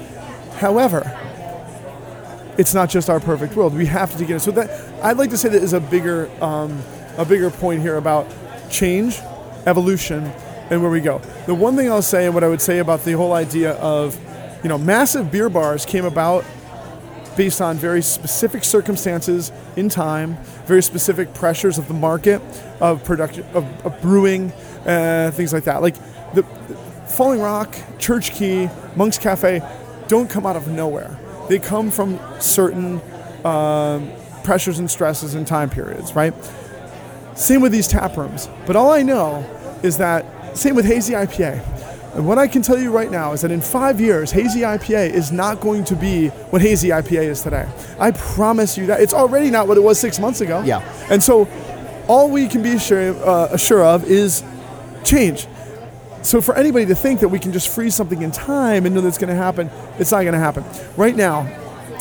However, 0.57 1.03
it's 2.57 2.73
not 2.73 2.89
just 2.89 3.11
our 3.11 3.21
perfect 3.21 3.55
world. 3.57 3.75
We 3.75 3.85
have 3.87 4.17
to 4.17 4.25
get 4.25 4.37
it. 4.37 4.41
So 4.41 4.53
that 4.53 4.71
I'd 5.05 5.19
like 5.19 5.29
to 5.31 5.37
say 5.37 5.51
that 5.51 5.63
is 5.63 5.75
a 5.75 5.81
bigger, 5.81 6.31
um, 6.43 6.83
a 7.19 7.27
bigger 7.27 7.51
point 7.51 7.83
here 7.83 7.97
about 7.97 8.27
change, 8.71 9.19
evolution, 9.67 10.25
and 10.71 10.81
where 10.81 10.91
we 10.91 11.01
go. 11.01 11.19
The 11.45 11.55
one 11.55 11.77
thing 11.77 11.91
I'll 11.91 12.01
say, 12.01 12.25
and 12.25 12.35
what 12.35 12.43
I 12.43 12.49
would 12.49 12.63
say 12.63 12.79
about 12.79 13.05
the 13.05 13.13
whole 13.13 13.35
idea 13.35 13.73
of, 13.73 14.19
you 14.63 14.71
know, 14.71 14.79
massive 14.79 15.31
beer 15.31 15.51
bars 15.51 15.85
came 15.85 16.07
about 16.07 16.43
based 17.37 17.61
on 17.61 17.77
very 17.77 18.01
specific 18.01 18.65
circumstances 18.65 19.53
in 19.77 19.91
time, 19.91 20.39
very 20.65 20.83
specific 20.83 21.35
pressures 21.35 21.77
of 21.77 21.87
the 21.89 21.95
market, 21.95 22.41
of 22.81 23.05
production, 23.05 23.45
of, 23.53 23.67
of 23.85 24.01
brewing, 24.01 24.53
uh, 24.87 25.31
things 25.35 25.53
like 25.53 25.65
that. 25.65 25.83
Like 25.83 25.97
the, 26.33 26.47
Falling 27.15 27.41
Rock, 27.41 27.77
Church 28.01 28.33
Key, 28.33 28.69
Monk's 28.97 29.19
Cafe, 29.19 29.62
don't 30.09 30.29
come 30.29 30.45
out 30.45 30.57
of 30.57 30.67
nowhere. 30.67 31.17
They 31.49 31.61
come 31.61 31.93
from 31.93 32.19
certain 32.41 33.01
um, 33.45 34.11
pressures 34.43 34.81
and 34.81 34.91
stresses 34.91 35.35
and 35.35 35.47
time 35.47 35.71
periods, 35.71 36.17
right? 36.17 36.35
Same 37.37 37.61
with 37.61 37.71
these 37.71 37.87
tap 37.87 38.17
rooms. 38.17 38.49
But 38.67 38.75
all 38.75 38.91
I 38.91 39.03
know 39.03 39.49
is 39.85 39.99
that 39.99 40.57
same 40.57 40.75
with 40.75 40.87
hazy 40.87 41.12
IPA. 41.12 42.15
And 42.17 42.27
what 42.27 42.39
I 42.39 42.49
can 42.49 42.62
tell 42.62 42.79
you 42.79 42.91
right 42.91 43.11
now 43.11 43.33
is 43.33 43.43
that 43.43 43.53
in 43.53 43.61
five 43.61 44.01
years, 44.01 44.33
hazy 44.33 44.61
IPA 44.61 45.11
is 45.11 45.31
not 45.31 45.61
going 45.61 45.85
to 45.85 45.95
be 45.95 46.29
what 46.51 46.62
hazy 46.62 46.89
IPA 46.89 47.27
is 47.27 47.43
today. 47.43 47.69
I 48.01 48.11
promise 48.11 48.77
you 48.77 48.87
that 48.87 49.01
it's 49.01 49.15
already 49.15 49.51
not 49.51 49.69
what 49.69 49.77
it 49.77 49.83
was 49.83 50.01
six 50.01 50.19
months 50.19 50.41
ago. 50.41 50.62
Yeah. 50.65 50.81
And 51.11 51.23
so, 51.23 51.49
all 52.09 52.29
we 52.29 52.49
can 52.49 52.62
be 52.62 52.77
sure, 52.79 53.15
uh, 53.25 53.57
sure 53.57 53.85
of 53.85 54.05
is 54.05 54.43
change. 55.05 55.47
So 56.25 56.41
for 56.41 56.57
anybody 56.57 56.87
to 56.87 56.95
think 56.95 57.20
that 57.20 57.29
we 57.29 57.39
can 57.39 57.53
just 57.53 57.68
freeze 57.68 57.95
something 57.95 58.22
in 58.22 58.33
time 58.33 58.87
and 58.87 58.95
know 58.95 59.03
that's 59.03 59.18
going 59.18 59.29
to 59.29 59.37
happen, 59.37 59.70
it's 59.99 60.11
not 60.11 60.22
going 60.22 60.33
to 60.33 60.39
happen. 60.39 60.64
Right 60.97 61.14
now, 61.14 61.45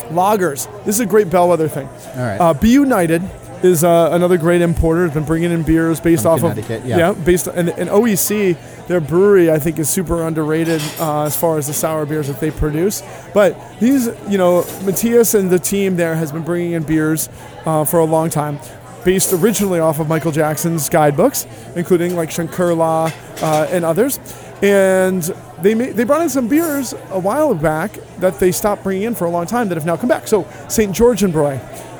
lagers. 0.09 0.67
This 0.85 0.95
is 0.95 1.01
a 1.01 1.05
great 1.05 1.29
bellwether 1.29 1.67
thing. 1.67 1.87
All 1.87 2.15
right. 2.15 2.37
Uh, 2.37 2.53
B. 2.53 2.71
United 2.71 3.21
is 3.63 3.83
uh, 3.83 4.09
another 4.13 4.37
great 4.37 4.61
importer. 4.61 5.03
Has 5.03 5.13
been 5.13 5.25
bringing 5.25 5.51
in 5.51 5.63
beers 5.63 5.99
based 5.99 6.23
From 6.23 6.31
off 6.31 6.39
Connecticut, 6.39 6.81
of 6.81 6.87
yeah. 6.87 7.11
based 7.11 7.47
and, 7.47 7.69
and 7.69 7.89
OEC. 7.89 8.87
Their 8.87 9.01
brewery, 9.01 9.49
I 9.49 9.59
think, 9.59 9.79
is 9.79 9.89
super 9.89 10.23
underrated 10.23 10.81
uh, 10.99 11.23
as 11.23 11.37
far 11.37 11.57
as 11.57 11.67
the 11.67 11.73
sour 11.73 12.05
beers 12.05 12.27
that 12.27 12.41
they 12.41 12.51
produce. 12.51 13.01
But 13.33 13.57
these, 13.79 14.07
you 14.27 14.37
know, 14.37 14.65
Matthias 14.83 15.33
and 15.35 15.49
the 15.49 15.59
team 15.59 15.95
there 15.95 16.15
has 16.15 16.33
been 16.33 16.43
bringing 16.43 16.73
in 16.73 16.83
beers 16.83 17.29
uh, 17.65 17.85
for 17.85 17.99
a 17.99 18.05
long 18.05 18.29
time 18.29 18.59
based 19.03 19.33
originally 19.33 19.79
off 19.79 19.99
of 19.99 20.07
Michael 20.07 20.31
Jackson's 20.31 20.89
guidebooks, 20.89 21.47
including 21.75 22.15
like 22.15 22.29
Schlenkerla 22.29 23.13
uh, 23.41 23.67
and 23.69 23.83
others. 23.83 24.19
And 24.61 25.21
they 25.61 25.75
ma- 25.75 25.91
they 25.91 26.03
brought 26.03 26.21
in 26.21 26.29
some 26.29 26.47
beers 26.47 26.93
a 27.09 27.19
while 27.19 27.53
back 27.53 27.97
that 28.19 28.39
they 28.39 28.51
stopped 28.51 28.83
bringing 28.83 29.03
in 29.03 29.15
for 29.15 29.25
a 29.25 29.29
long 29.29 29.45
time 29.45 29.67
that 29.69 29.75
have 29.75 29.85
now 29.85 29.97
come 29.97 30.09
back. 30.09 30.27
So 30.27 30.47
St. 30.69 30.93
Georgen 30.95 31.31
Bräu 31.33 31.59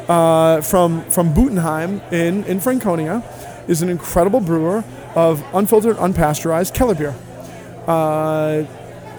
uh, 0.09 0.61
from 0.61 1.03
from 1.09 1.33
Buttenheim 1.33 2.01
in 2.11 2.43
in 2.45 2.59
Franconia 2.59 3.21
is 3.67 3.81
an 3.81 3.89
incredible 3.89 4.39
brewer 4.39 4.83
of 5.15 5.43
unfiltered, 5.53 5.97
unpasteurized 5.97 6.73
Keller 6.73 6.95
beer. 6.95 7.15
Uh, 7.87 8.65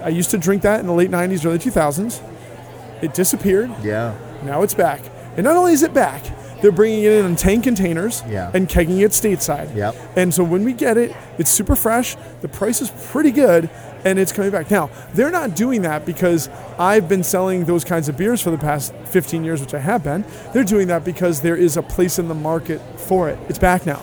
I 0.03 0.09
used 0.09 0.31
to 0.31 0.39
drink 0.39 0.63
that 0.63 0.81
in 0.81 0.87
the 0.87 0.93
late 0.93 1.11
'90s, 1.11 1.45
early 1.45 1.59
2000s. 1.59 2.23
It 3.03 3.13
disappeared. 3.15 3.71
Yeah. 3.83 4.15
Now 4.43 4.63
it's 4.63 4.75
back. 4.75 5.03
And 5.37 5.45
not 5.45 5.57
only 5.57 5.73
is 5.73 5.83
it 5.83 5.93
back, 5.93 6.23
they're 6.65 6.73
bringing 6.73 7.05
it 7.05 7.13
in 7.13 7.27
in 7.27 7.37
tank 7.37 7.63
containers 7.65 8.23
Yeah. 8.27 8.51
and 8.55 8.67
kegging 8.67 9.01
it 9.05 9.11
stateside. 9.11 9.77
Yep. 9.77 9.95
And 10.17 10.33
so 10.33 10.43
when 10.43 10.65
we 10.65 10.73
get 10.73 10.97
it, 10.97 11.15
it's 11.37 11.51
super 11.51 11.77
fresh. 11.77 12.17
The 12.41 12.49
price 12.49 12.81
is 12.81 12.91
pretty 13.13 13.33
good, 13.33 13.69
and 14.03 14.19
it's 14.19 14.33
coming 14.33 14.51
back. 14.51 14.71
Now 14.71 14.89
they're 15.13 15.31
not 15.31 15.55
doing 15.55 15.83
that 15.83 16.07
because 16.07 16.49
I've 16.79 17.07
been 17.07 17.23
selling 17.23 17.67
those 17.67 17.85
kinds 17.85 18.09
of 18.09 18.17
beers 18.17 18.41
for 18.41 18.51
the 18.51 18.57
past 18.57 18.95
15 19.05 19.45
years, 19.45 19.61
which 19.61 19.75
I 19.75 19.79
have 19.79 20.03
been. 20.03 20.25
They're 20.55 20.65
doing 20.65 20.89
that 20.89 21.05
because 21.05 21.43
there 21.43 21.55
is 21.57 21.77
a 21.77 21.83
place 21.83 22.19
in 22.19 22.29
the 22.29 22.35
market 22.35 22.81
for 22.97 23.29
it. 23.29 23.39
It's 23.51 23.59
back 23.59 23.85
now. 23.85 24.01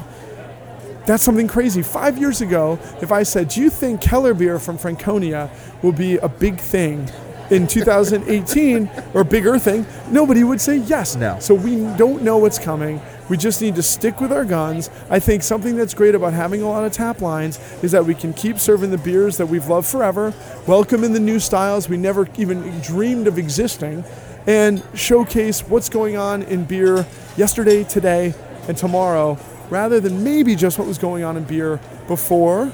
That's 1.07 1.23
something 1.23 1.47
crazy. 1.47 1.81
Five 1.81 2.19
years 2.19 2.41
ago, 2.41 2.77
if 3.01 3.11
I 3.11 3.23
said, 3.23 3.47
"Do 3.47 3.59
you 3.59 3.71
think 3.71 4.01
Keller 4.01 4.35
beer 4.35 4.59
from 4.59 4.77
Franconia 4.77 5.49
will 5.81 5.93
be 5.93 6.17
a 6.17 6.29
big 6.29 6.59
thing 6.59 7.09
in 7.51 7.67
2018 7.67 8.89
or 9.13 9.21
a 9.21 9.25
bigger 9.25 9.59
thing?" 9.59 9.85
Nobody 10.09 10.43
would 10.43 10.59
say 10.59 10.77
yes. 10.77 11.15
No. 11.15 11.37
So 11.39 11.53
we 11.53 11.75
don't 11.97 12.23
know 12.23 12.37
what's 12.37 12.57
coming. 12.57 12.99
We 13.29 13.37
just 13.37 13.61
need 13.61 13.75
to 13.75 13.83
stick 13.83 14.19
with 14.19 14.33
our 14.33 14.43
guns. 14.43 14.89
I 15.09 15.19
think 15.19 15.43
something 15.43 15.77
that's 15.77 15.93
great 15.93 16.15
about 16.15 16.33
having 16.33 16.61
a 16.63 16.67
lot 16.67 16.83
of 16.83 16.91
tap 16.91 17.21
lines 17.21 17.59
is 17.81 17.91
that 17.91 18.05
we 18.05 18.13
can 18.13 18.33
keep 18.33 18.59
serving 18.59 18.91
the 18.91 18.97
beers 18.97 19.37
that 19.37 19.45
we've 19.45 19.69
loved 19.69 19.87
forever, 19.87 20.33
welcome 20.67 21.05
in 21.05 21.13
the 21.13 21.19
new 21.19 21.39
styles 21.39 21.87
we 21.87 21.95
never 21.95 22.27
even 22.37 22.81
dreamed 22.81 23.27
of 23.27 23.37
existing, 23.37 24.03
and 24.47 24.83
showcase 24.93 25.61
what's 25.61 25.87
going 25.87 26.17
on 26.17 26.41
in 26.41 26.65
beer 26.65 27.05
yesterday, 27.37 27.85
today, 27.85 28.33
and 28.67 28.75
tomorrow, 28.75 29.37
rather 29.69 30.01
than 30.01 30.23
maybe 30.25 30.53
just 30.53 30.77
what 30.77 30.87
was 30.87 30.97
going 30.97 31.23
on 31.23 31.37
in 31.37 31.43
beer 31.43 31.79
before 32.07 32.73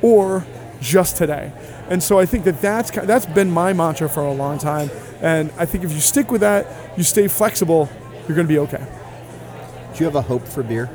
or 0.00 0.46
just 0.80 1.16
today. 1.18 1.52
And 1.88 2.02
so 2.02 2.18
I 2.18 2.26
think 2.26 2.44
that 2.44 2.60
that's, 2.60 2.90
that's 2.90 3.24
been 3.24 3.50
my 3.50 3.72
mantra 3.72 4.08
for 4.08 4.20
a 4.20 4.32
long 4.32 4.58
time. 4.58 4.90
And 5.22 5.50
I 5.56 5.64
think 5.64 5.84
if 5.84 5.92
you 5.92 6.00
stick 6.00 6.30
with 6.30 6.42
that, 6.42 6.66
you 6.98 7.02
stay 7.02 7.28
flexible, 7.28 7.88
you're 8.26 8.36
going 8.36 8.46
to 8.46 8.52
be 8.52 8.58
okay. 8.58 8.86
Do 9.94 10.00
you 10.00 10.04
have 10.04 10.14
a 10.14 10.22
hope 10.22 10.46
for 10.46 10.62
beer? 10.62 10.90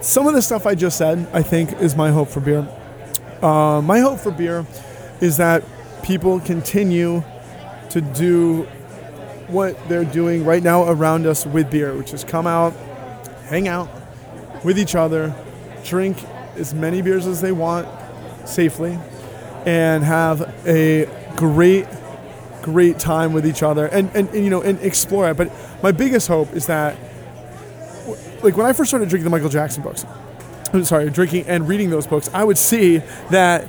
Some 0.00 0.26
of 0.26 0.34
the 0.34 0.42
stuff 0.42 0.66
I 0.66 0.74
just 0.74 0.98
said, 0.98 1.26
I 1.32 1.42
think, 1.42 1.72
is 1.74 1.96
my 1.96 2.10
hope 2.10 2.28
for 2.28 2.40
beer. 2.40 2.68
Uh, 3.40 3.80
my 3.80 4.00
hope 4.00 4.18
for 4.18 4.32
beer 4.32 4.66
is 5.20 5.36
that 5.36 5.64
people 6.02 6.40
continue 6.40 7.22
to 7.90 8.00
do 8.00 8.62
what 9.46 9.76
they're 9.88 10.04
doing 10.04 10.44
right 10.44 10.62
now 10.62 10.88
around 10.90 11.26
us 11.26 11.46
with 11.46 11.70
beer, 11.70 11.94
which 11.96 12.12
is 12.12 12.24
come 12.24 12.46
out, 12.46 12.74
hang 13.46 13.68
out 13.68 13.88
with 14.64 14.78
each 14.78 14.94
other, 14.94 15.34
drink 15.84 16.18
as 16.56 16.74
many 16.74 17.00
beers 17.00 17.26
as 17.26 17.40
they 17.40 17.52
want 17.52 17.86
safely, 18.44 18.98
and 19.66 20.04
have 20.04 20.42
a 20.66 21.06
great, 21.36 21.86
great 22.62 22.98
time 22.98 23.32
with 23.32 23.46
each 23.46 23.62
other 23.62 23.86
and, 23.86 24.10
and, 24.14 24.28
and 24.30 24.44
you 24.44 24.50
know, 24.50 24.62
and 24.62 24.78
explore 24.80 25.30
it. 25.30 25.36
But 25.36 25.50
my 25.82 25.92
biggest 25.92 26.28
hope 26.28 26.52
is 26.54 26.66
that 26.66 26.96
like 28.42 28.56
when 28.56 28.66
I 28.66 28.72
first 28.72 28.90
started 28.90 29.08
drinking 29.08 29.24
the 29.24 29.30
Michael 29.30 29.48
Jackson 29.48 29.82
books, 29.82 30.04
I'm 30.72 30.84
sorry, 30.84 31.08
drinking 31.10 31.46
and 31.46 31.66
reading 31.68 31.90
those 31.90 32.06
books, 32.06 32.28
I 32.34 32.44
would 32.44 32.58
see 32.58 32.98
that 33.30 33.68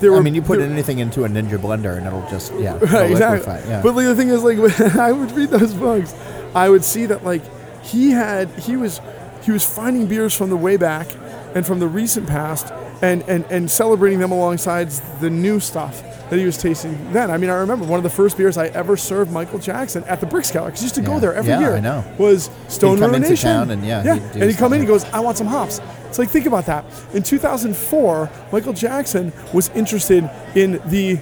there 0.00 0.12
were. 0.12 0.18
I 0.18 0.20
mean, 0.20 0.34
you 0.34 0.42
put 0.42 0.58
there- 0.58 0.70
anything 0.70 0.98
into 0.98 1.24
a 1.24 1.28
Ninja 1.28 1.58
blender 1.58 1.96
and 1.96 2.06
it'll 2.06 2.28
just 2.30 2.52
yeah, 2.54 2.76
it'll 2.82 2.88
right, 2.88 3.10
exactly. 3.10 3.54
Yeah. 3.68 3.82
But 3.82 3.94
like, 3.94 4.06
the 4.06 4.14
thing 4.14 4.28
is, 4.28 4.42
like 4.44 4.58
when 4.78 4.98
I 5.00 5.12
would 5.12 5.32
read 5.32 5.48
those 5.50 5.74
books, 5.74 6.14
I 6.54 6.68
would 6.68 6.84
see 6.84 7.06
that 7.06 7.24
like 7.24 7.42
he 7.82 8.10
had 8.10 8.48
he 8.50 8.76
was 8.76 9.00
he 9.42 9.50
was 9.52 9.64
finding 9.64 10.06
beers 10.06 10.34
from 10.36 10.50
the 10.50 10.56
way 10.56 10.76
back 10.76 11.06
and 11.54 11.66
from 11.66 11.78
the 11.80 11.88
recent 11.88 12.26
past 12.26 12.72
and 13.02 13.22
and 13.28 13.44
and 13.50 13.70
celebrating 13.70 14.18
them 14.18 14.32
alongside 14.32 14.90
the 15.20 15.30
new 15.30 15.60
stuff 15.60 16.02
that 16.30 16.38
he 16.40 16.44
was 16.44 16.58
tasting 16.58 17.12
then. 17.12 17.30
I 17.30 17.36
mean, 17.36 17.50
I 17.50 17.54
remember 17.54 17.84
one 17.84 17.98
of 17.98 18.02
the 18.02 18.10
first 18.10 18.36
beers 18.36 18.56
I 18.58 18.66
ever 18.68 18.96
served 18.96 19.30
Michael 19.30 19.60
Jackson 19.60 20.02
at 20.04 20.20
the 20.20 20.26
Brickskeller 20.26 20.66
because 20.66 20.80
he 20.80 20.86
used 20.86 20.94
to 20.96 21.00
Yeah. 21.02 21.06
go 21.06 21.20
there 21.20 21.34
every 21.34 21.50
Yeah, 21.52 21.60
year. 21.60 21.74
I 21.76 21.80
know. 21.80 22.02
Was 22.18 22.50
Stone 22.68 22.96
He'd 22.96 23.02
come 23.02 23.14
into 23.14 23.36
town 23.36 23.70
and, 23.70 23.84
yeah, 23.86 24.02
yeah, 24.02 24.14
he'd 24.14 24.22
and 24.42 24.50
he'd 24.50 24.56
come 24.58 24.72
in. 24.72 24.80
And 24.80 24.88
goes, 24.88 25.04
"I 25.12 25.20
want 25.20 25.38
some 25.38 25.46
hops." 25.46 25.80
It's 26.08 26.18
like 26.18 26.28
think 26.30 26.46
about 26.46 26.66
that. 26.66 26.84
In 27.14 27.22
2004, 27.22 28.28
Michael 28.52 28.72
Jackson 28.72 29.32
was 29.52 29.70
interested 29.74 30.28
in 30.54 30.80
the. 30.86 31.18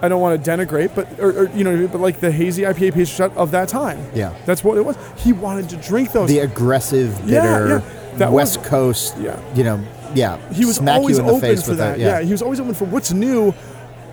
I 0.00 0.08
don't 0.08 0.20
want 0.20 0.42
to 0.44 0.50
denigrate, 0.50 0.90
but 0.94 1.08
or, 1.20 1.30
or, 1.30 1.50
you 1.56 1.64
know, 1.64 1.88
but 1.88 2.00
like 2.00 2.20
the 2.20 2.30
hazy 2.30 2.62
IPA 2.62 2.94
pastry 2.94 3.04
shot 3.28 3.36
of 3.36 3.50
that 3.50 3.68
time. 3.68 3.98
Yeah. 4.14 4.32
that's 4.46 4.62
what 4.62 4.76
it 4.78 4.84
was. 4.84 4.96
He 5.16 5.32
wanted 5.32 5.68
to 5.70 5.76
drink 5.76 6.12
those. 6.12 6.28
the 6.28 6.38
aggressive, 6.38 7.18
Yeah, 7.26 7.42
bitter, 7.42 7.68
yeah. 7.68 7.80
That 8.18 8.32
West 8.32 8.58
was- 8.58 8.68
Coast, 8.68 9.14
Yeah. 9.20 9.36
you 9.56 9.64
know, 9.64 9.80
yeah, 10.14 10.38
he 10.52 10.64
was 10.64 10.78
always 10.78 11.16
you 11.16 11.22
in 11.22 11.26
the 11.26 11.32
open 11.32 11.56
for 11.56 11.70
with 11.70 11.78
that. 11.78 11.98
Yeah. 11.98 12.20
he 12.20 12.32
was 12.32 12.42
always 12.42 12.60
open 12.60 12.74
for 12.74 12.84
what's 12.86 13.12
new, 13.12 13.54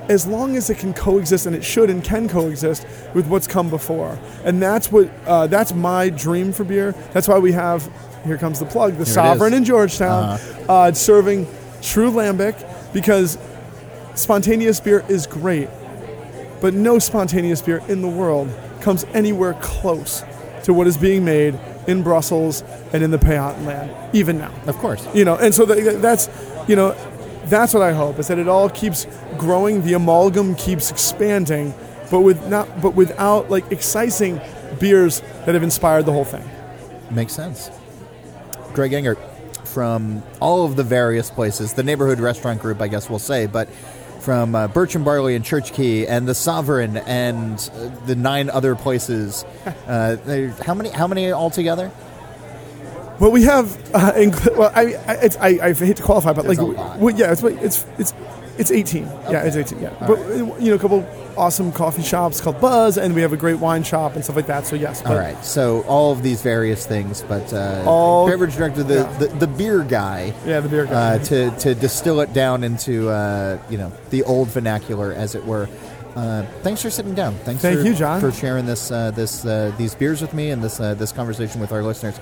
as 0.09 0.27
long 0.27 0.55
as 0.55 0.69
it 0.69 0.77
can 0.77 0.93
coexist, 0.93 1.45
and 1.45 1.55
it 1.55 1.63
should 1.63 1.89
and 1.89 2.03
can 2.03 2.27
coexist 2.29 2.85
with 3.13 3.27
what's 3.27 3.47
come 3.47 3.69
before. 3.69 4.19
And 4.43 4.61
that's 4.61 4.91
what 4.91 5.09
uh, 5.25 5.47
that's 5.47 5.73
my 5.73 6.09
dream 6.09 6.51
for 6.51 6.63
beer. 6.63 6.93
That's 7.13 7.27
why 7.27 7.39
we 7.39 7.51
have. 7.53 7.89
Here 8.25 8.37
comes 8.37 8.59
the 8.59 8.65
plug: 8.65 8.95
the 8.95 9.03
it 9.03 9.05
Sovereign 9.05 9.53
in 9.53 9.63
Georgetown, 9.63 10.39
uh 10.67 10.91
serving 10.93 11.47
true 11.81 12.11
lambic 12.11 12.55
because 12.93 13.37
spontaneous 14.15 14.79
beer 14.79 15.05
is 15.07 15.27
great, 15.27 15.69
but 16.61 16.73
no 16.73 16.97
spontaneous 16.97 17.61
beer 17.61 17.83
in 17.87 18.01
the 18.01 18.07
world 18.07 18.49
comes 18.81 19.03
anywhere 19.13 19.53
close 19.61 20.23
to 20.63 20.73
what 20.73 20.87
is 20.87 20.97
being 20.97 21.23
made 21.23 21.59
in 21.87 22.03
Brussels 22.03 22.63
and 22.93 23.03
in 23.03 23.11
the 23.11 23.17
Payot 23.17 23.63
land, 23.65 23.91
even 24.15 24.37
now 24.37 24.51
of 24.67 24.75
course. 24.77 25.07
you 25.13 25.25
know 25.25 25.35
and 25.37 25.53
so 25.53 25.65
th- 25.65 25.97
that's 26.01 26.29
you 26.67 26.75
know 26.75 26.95
that's 27.45 27.73
what 27.75 27.83
i 27.83 27.93
hope 27.93 28.17
is 28.17 28.27
that 28.27 28.39
it 28.39 28.47
all 28.47 28.69
keeps 28.69 29.05
growing 29.37 29.83
the 29.83 29.93
amalgam 29.93 30.55
keeps 30.55 30.89
expanding 30.89 31.73
but 32.09 32.21
with 32.21 32.47
not 32.47 32.81
but 32.81 32.95
without 32.95 33.51
like 33.51 33.71
excising 33.71 34.41
beers 34.79 35.21
that 35.45 35.53
have 35.53 35.61
inspired 35.63 36.05
the 36.05 36.11
whole 36.11 36.25
thing 36.25 36.43
Makes 37.11 37.33
sense. 37.33 37.69
Greg 38.73 38.91
Engert 38.93 39.19
from 39.63 40.23
all 40.39 40.65
of 40.65 40.75
the 40.75 40.83
various 40.83 41.29
places, 41.29 41.73
the 41.73 41.83
neighborhood 41.83 42.19
restaurant 42.19 42.59
group, 42.61 42.81
I 42.81 42.87
guess 42.87 43.09
we'll 43.11 43.19
say, 43.19 43.45
but 43.45 43.69
from 44.25 44.55
uh, 44.55 44.67
Birch 44.67 44.95
and 44.95 45.05
Barley 45.05 45.35
and 45.35 45.45
Church 45.45 45.71
Key 45.71 46.07
and 46.07 46.27
the 46.27 46.33
Sovereign 46.35 46.97
and 46.97 47.57
uh, 47.73 47.89
the 48.07 48.15
nine 48.15 48.49
other 48.49 48.75
places. 48.75 49.45
Uh, 49.87 50.15
there- 50.25 50.49
how 50.65 50.73
many? 50.73 50.89
How 50.89 51.05
many 51.07 51.31
altogether? 51.31 51.91
well 53.19 53.31
we 53.31 53.43
have 53.43 53.77
uh, 53.95 54.11
well 54.57 54.71
i 54.75 54.81
I, 55.07 55.13
it's, 55.23 55.37
I 55.37 55.47
I 55.69 55.73
hate 55.73 55.97
to 55.97 56.03
qualify 56.03 56.33
but 56.33 56.43
There's 56.43 56.57
like 56.59 56.67
a 56.77 56.81
lot. 56.81 56.99
well, 56.99 57.15
yeah 57.15 57.31
it's 57.31 57.43
it's 57.43 57.85
it's 57.97 58.13
it's 58.57 58.71
18 58.71 59.03
yeah 59.03 59.43
it's 59.43 59.55
18 59.55 59.79
yeah 59.81 59.93
but 59.99 60.17
uh, 60.19 60.33
you 60.57 60.69
know 60.69 60.75
a 60.75 60.79
couple 60.79 61.07
awesome 61.37 61.71
coffee 61.71 62.01
shops 62.01 62.39
called 62.39 62.59
buzz 62.61 62.97
and 62.97 63.13
we 63.13 63.21
have 63.21 63.33
a 63.33 63.37
great 63.37 63.59
wine 63.59 63.83
shop 63.83 64.15
and 64.15 64.23
stuff 64.23 64.35
like 64.35 64.47
that 64.47 64.65
so 64.65 64.75
yes 64.75 65.05
All 65.05 65.15
right, 65.17 65.43
so 65.43 65.83
all 65.83 66.11
of 66.11 66.23
these 66.23 66.41
various 66.41 66.85
things, 66.85 67.21
but 67.23 67.53
uh, 67.53 67.83
All- 67.85 68.27
beverage 68.27 68.55
director, 68.55 68.83
the, 68.83 68.95
yeah. 68.95 69.17
the, 69.17 69.27
the 69.27 69.47
beer 69.47 69.83
guy, 69.83 70.33
yeah 70.45 70.61
the 70.61 70.69
beer 70.69 70.85
guy 70.85 71.15
uh, 71.15 71.17
to 71.25 71.51
to 71.59 71.75
distill 71.75 72.21
it 72.21 72.31
down 72.33 72.63
into 72.63 73.09
uh, 73.09 73.59
you 73.69 73.77
know 73.77 73.91
the 74.11 74.23
old 74.23 74.47
vernacular, 74.49 75.11
as 75.11 75.35
it 75.35 75.45
were. 75.45 75.67
Uh, 76.15 76.45
thanks 76.63 76.81
for 76.81 76.89
sitting 76.89 77.13
down. 77.13 77.33
Thanks 77.39 77.61
Thank 77.61 77.79
for, 77.79 77.85
you, 77.85 77.93
John. 77.93 78.21
for 78.21 78.31
sharing 78.31 78.65
this 78.65 78.89
uh, 78.89 79.11
this 79.11 79.43
uh, 79.45 79.73
these 79.77 79.93
beers 79.95 80.21
with 80.21 80.33
me 80.33 80.51
and 80.51 80.63
this 80.63 80.79
uh, 80.79 80.93
this 80.93 81.11
conversation 81.11 81.59
with 81.59 81.73
our 81.73 81.83
listeners. 81.83 82.17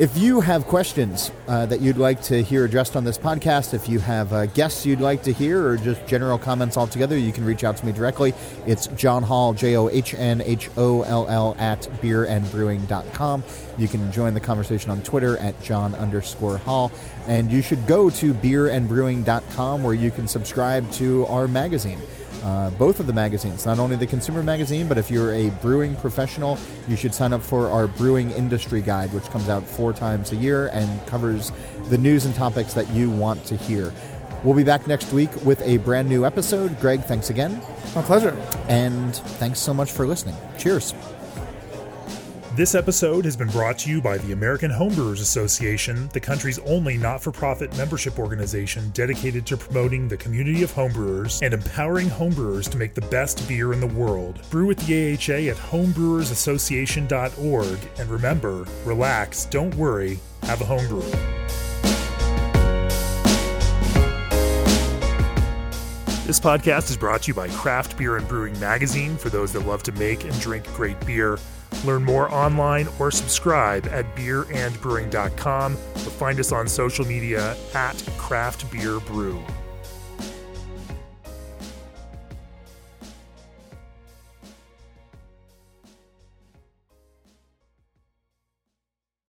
If 0.00 0.16
you 0.16 0.40
have 0.40 0.64
questions 0.64 1.30
uh, 1.46 1.66
that 1.66 1.82
you'd 1.82 1.98
like 1.98 2.22
to 2.22 2.42
hear 2.42 2.64
addressed 2.64 2.96
on 2.96 3.04
this 3.04 3.18
podcast, 3.18 3.74
if 3.74 3.86
you 3.86 3.98
have 3.98 4.32
uh, 4.32 4.46
guests 4.46 4.86
you'd 4.86 5.02
like 5.02 5.22
to 5.24 5.30
hear, 5.30 5.62
or 5.62 5.76
just 5.76 6.06
general 6.06 6.38
comments 6.38 6.78
altogether, 6.78 7.18
you 7.18 7.32
can 7.32 7.44
reach 7.44 7.64
out 7.64 7.76
to 7.76 7.84
me 7.84 7.92
directly. 7.92 8.32
It's 8.66 8.86
John 8.86 9.22
Holl, 9.22 9.52
J 9.52 9.76
O 9.76 9.90
H 9.90 10.14
N 10.14 10.40
H 10.40 10.70
O 10.78 11.02
L 11.02 11.28
L, 11.28 11.54
at 11.58 11.82
beerandbrewing.com. 12.00 13.44
You 13.76 13.88
can 13.88 14.10
join 14.10 14.32
the 14.32 14.40
conversation 14.40 14.90
on 14.90 15.02
Twitter 15.02 15.36
at 15.36 15.62
John 15.62 15.94
underscore 15.96 16.56
Holl. 16.56 16.90
And 17.26 17.52
you 17.52 17.60
should 17.60 17.86
go 17.86 18.08
to 18.08 18.32
beerandbrewing.com 18.32 19.82
where 19.82 19.92
you 19.92 20.10
can 20.10 20.26
subscribe 20.26 20.90
to 20.92 21.26
our 21.26 21.46
magazine 21.46 21.98
uh, 22.42 22.70
both 22.70 23.00
of 23.00 23.06
the 23.06 23.12
magazines, 23.12 23.66
not 23.66 23.78
only 23.78 23.96
the 23.96 24.06
consumer 24.06 24.42
magazine, 24.42 24.88
but 24.88 24.98
if 24.98 25.10
you're 25.10 25.32
a 25.34 25.50
brewing 25.62 25.96
professional, 25.96 26.58
you 26.88 26.96
should 26.96 27.14
sign 27.14 27.32
up 27.32 27.42
for 27.42 27.68
our 27.68 27.86
brewing 27.86 28.30
industry 28.32 28.80
guide, 28.80 29.12
which 29.12 29.24
comes 29.24 29.48
out 29.48 29.62
four 29.66 29.92
times 29.92 30.32
a 30.32 30.36
year 30.36 30.68
and 30.68 31.06
covers 31.06 31.52
the 31.88 31.98
news 31.98 32.24
and 32.24 32.34
topics 32.34 32.74
that 32.74 32.88
you 32.90 33.10
want 33.10 33.44
to 33.46 33.56
hear. 33.56 33.92
We'll 34.42 34.56
be 34.56 34.64
back 34.64 34.86
next 34.86 35.12
week 35.12 35.30
with 35.44 35.60
a 35.62 35.76
brand 35.78 36.08
new 36.08 36.24
episode. 36.24 36.78
Greg, 36.80 37.02
thanks 37.02 37.28
again. 37.28 37.60
My 37.94 38.02
pleasure. 38.02 38.36
And 38.68 39.14
thanks 39.14 39.58
so 39.58 39.74
much 39.74 39.92
for 39.92 40.06
listening. 40.06 40.36
Cheers. 40.56 40.94
This 42.60 42.74
episode 42.74 43.24
has 43.24 43.38
been 43.38 43.48
brought 43.48 43.78
to 43.78 43.88
you 43.88 44.02
by 44.02 44.18
the 44.18 44.32
American 44.32 44.70
Homebrewers 44.70 45.22
Association, 45.22 46.10
the 46.12 46.20
country's 46.20 46.58
only 46.58 46.98
not 46.98 47.22
for 47.22 47.32
profit 47.32 47.74
membership 47.74 48.18
organization 48.18 48.90
dedicated 48.90 49.46
to 49.46 49.56
promoting 49.56 50.08
the 50.08 50.18
community 50.18 50.62
of 50.62 50.70
homebrewers 50.70 51.40
and 51.40 51.54
empowering 51.54 52.08
homebrewers 52.08 52.68
to 52.68 52.76
make 52.76 52.92
the 52.92 53.00
best 53.00 53.48
beer 53.48 53.72
in 53.72 53.80
the 53.80 53.86
world. 53.86 54.42
Brew 54.50 54.66
with 54.66 54.76
the 54.86 54.92
AHA 54.92 55.48
at 55.50 55.56
homebrewersassociation.org, 55.56 57.78
and 57.98 58.10
remember 58.10 58.66
relax, 58.84 59.46
don't 59.46 59.74
worry, 59.76 60.18
have 60.42 60.60
a 60.60 60.66
homebrew. 60.66 61.00
This 66.26 66.38
podcast 66.38 66.90
is 66.90 66.98
brought 66.98 67.22
to 67.22 67.28
you 67.28 67.34
by 67.34 67.48
Craft 67.48 67.96
Beer 67.96 68.18
and 68.18 68.28
Brewing 68.28 68.60
Magazine 68.60 69.16
for 69.16 69.30
those 69.30 69.50
that 69.54 69.60
love 69.60 69.82
to 69.84 69.92
make 69.92 70.24
and 70.24 70.40
drink 70.42 70.66
great 70.74 71.00
beer. 71.06 71.38
Learn 71.84 72.04
more 72.04 72.32
online 72.32 72.88
or 72.98 73.10
subscribe 73.10 73.86
at 73.86 74.14
beerandbrewing.com 74.16 75.72
or 75.74 76.10
find 76.10 76.38
us 76.40 76.52
on 76.52 76.68
social 76.68 77.06
media 77.06 77.56
at 77.74 78.02
Craft 78.18 78.70
Beer 78.70 79.00
Brew. 79.00 79.42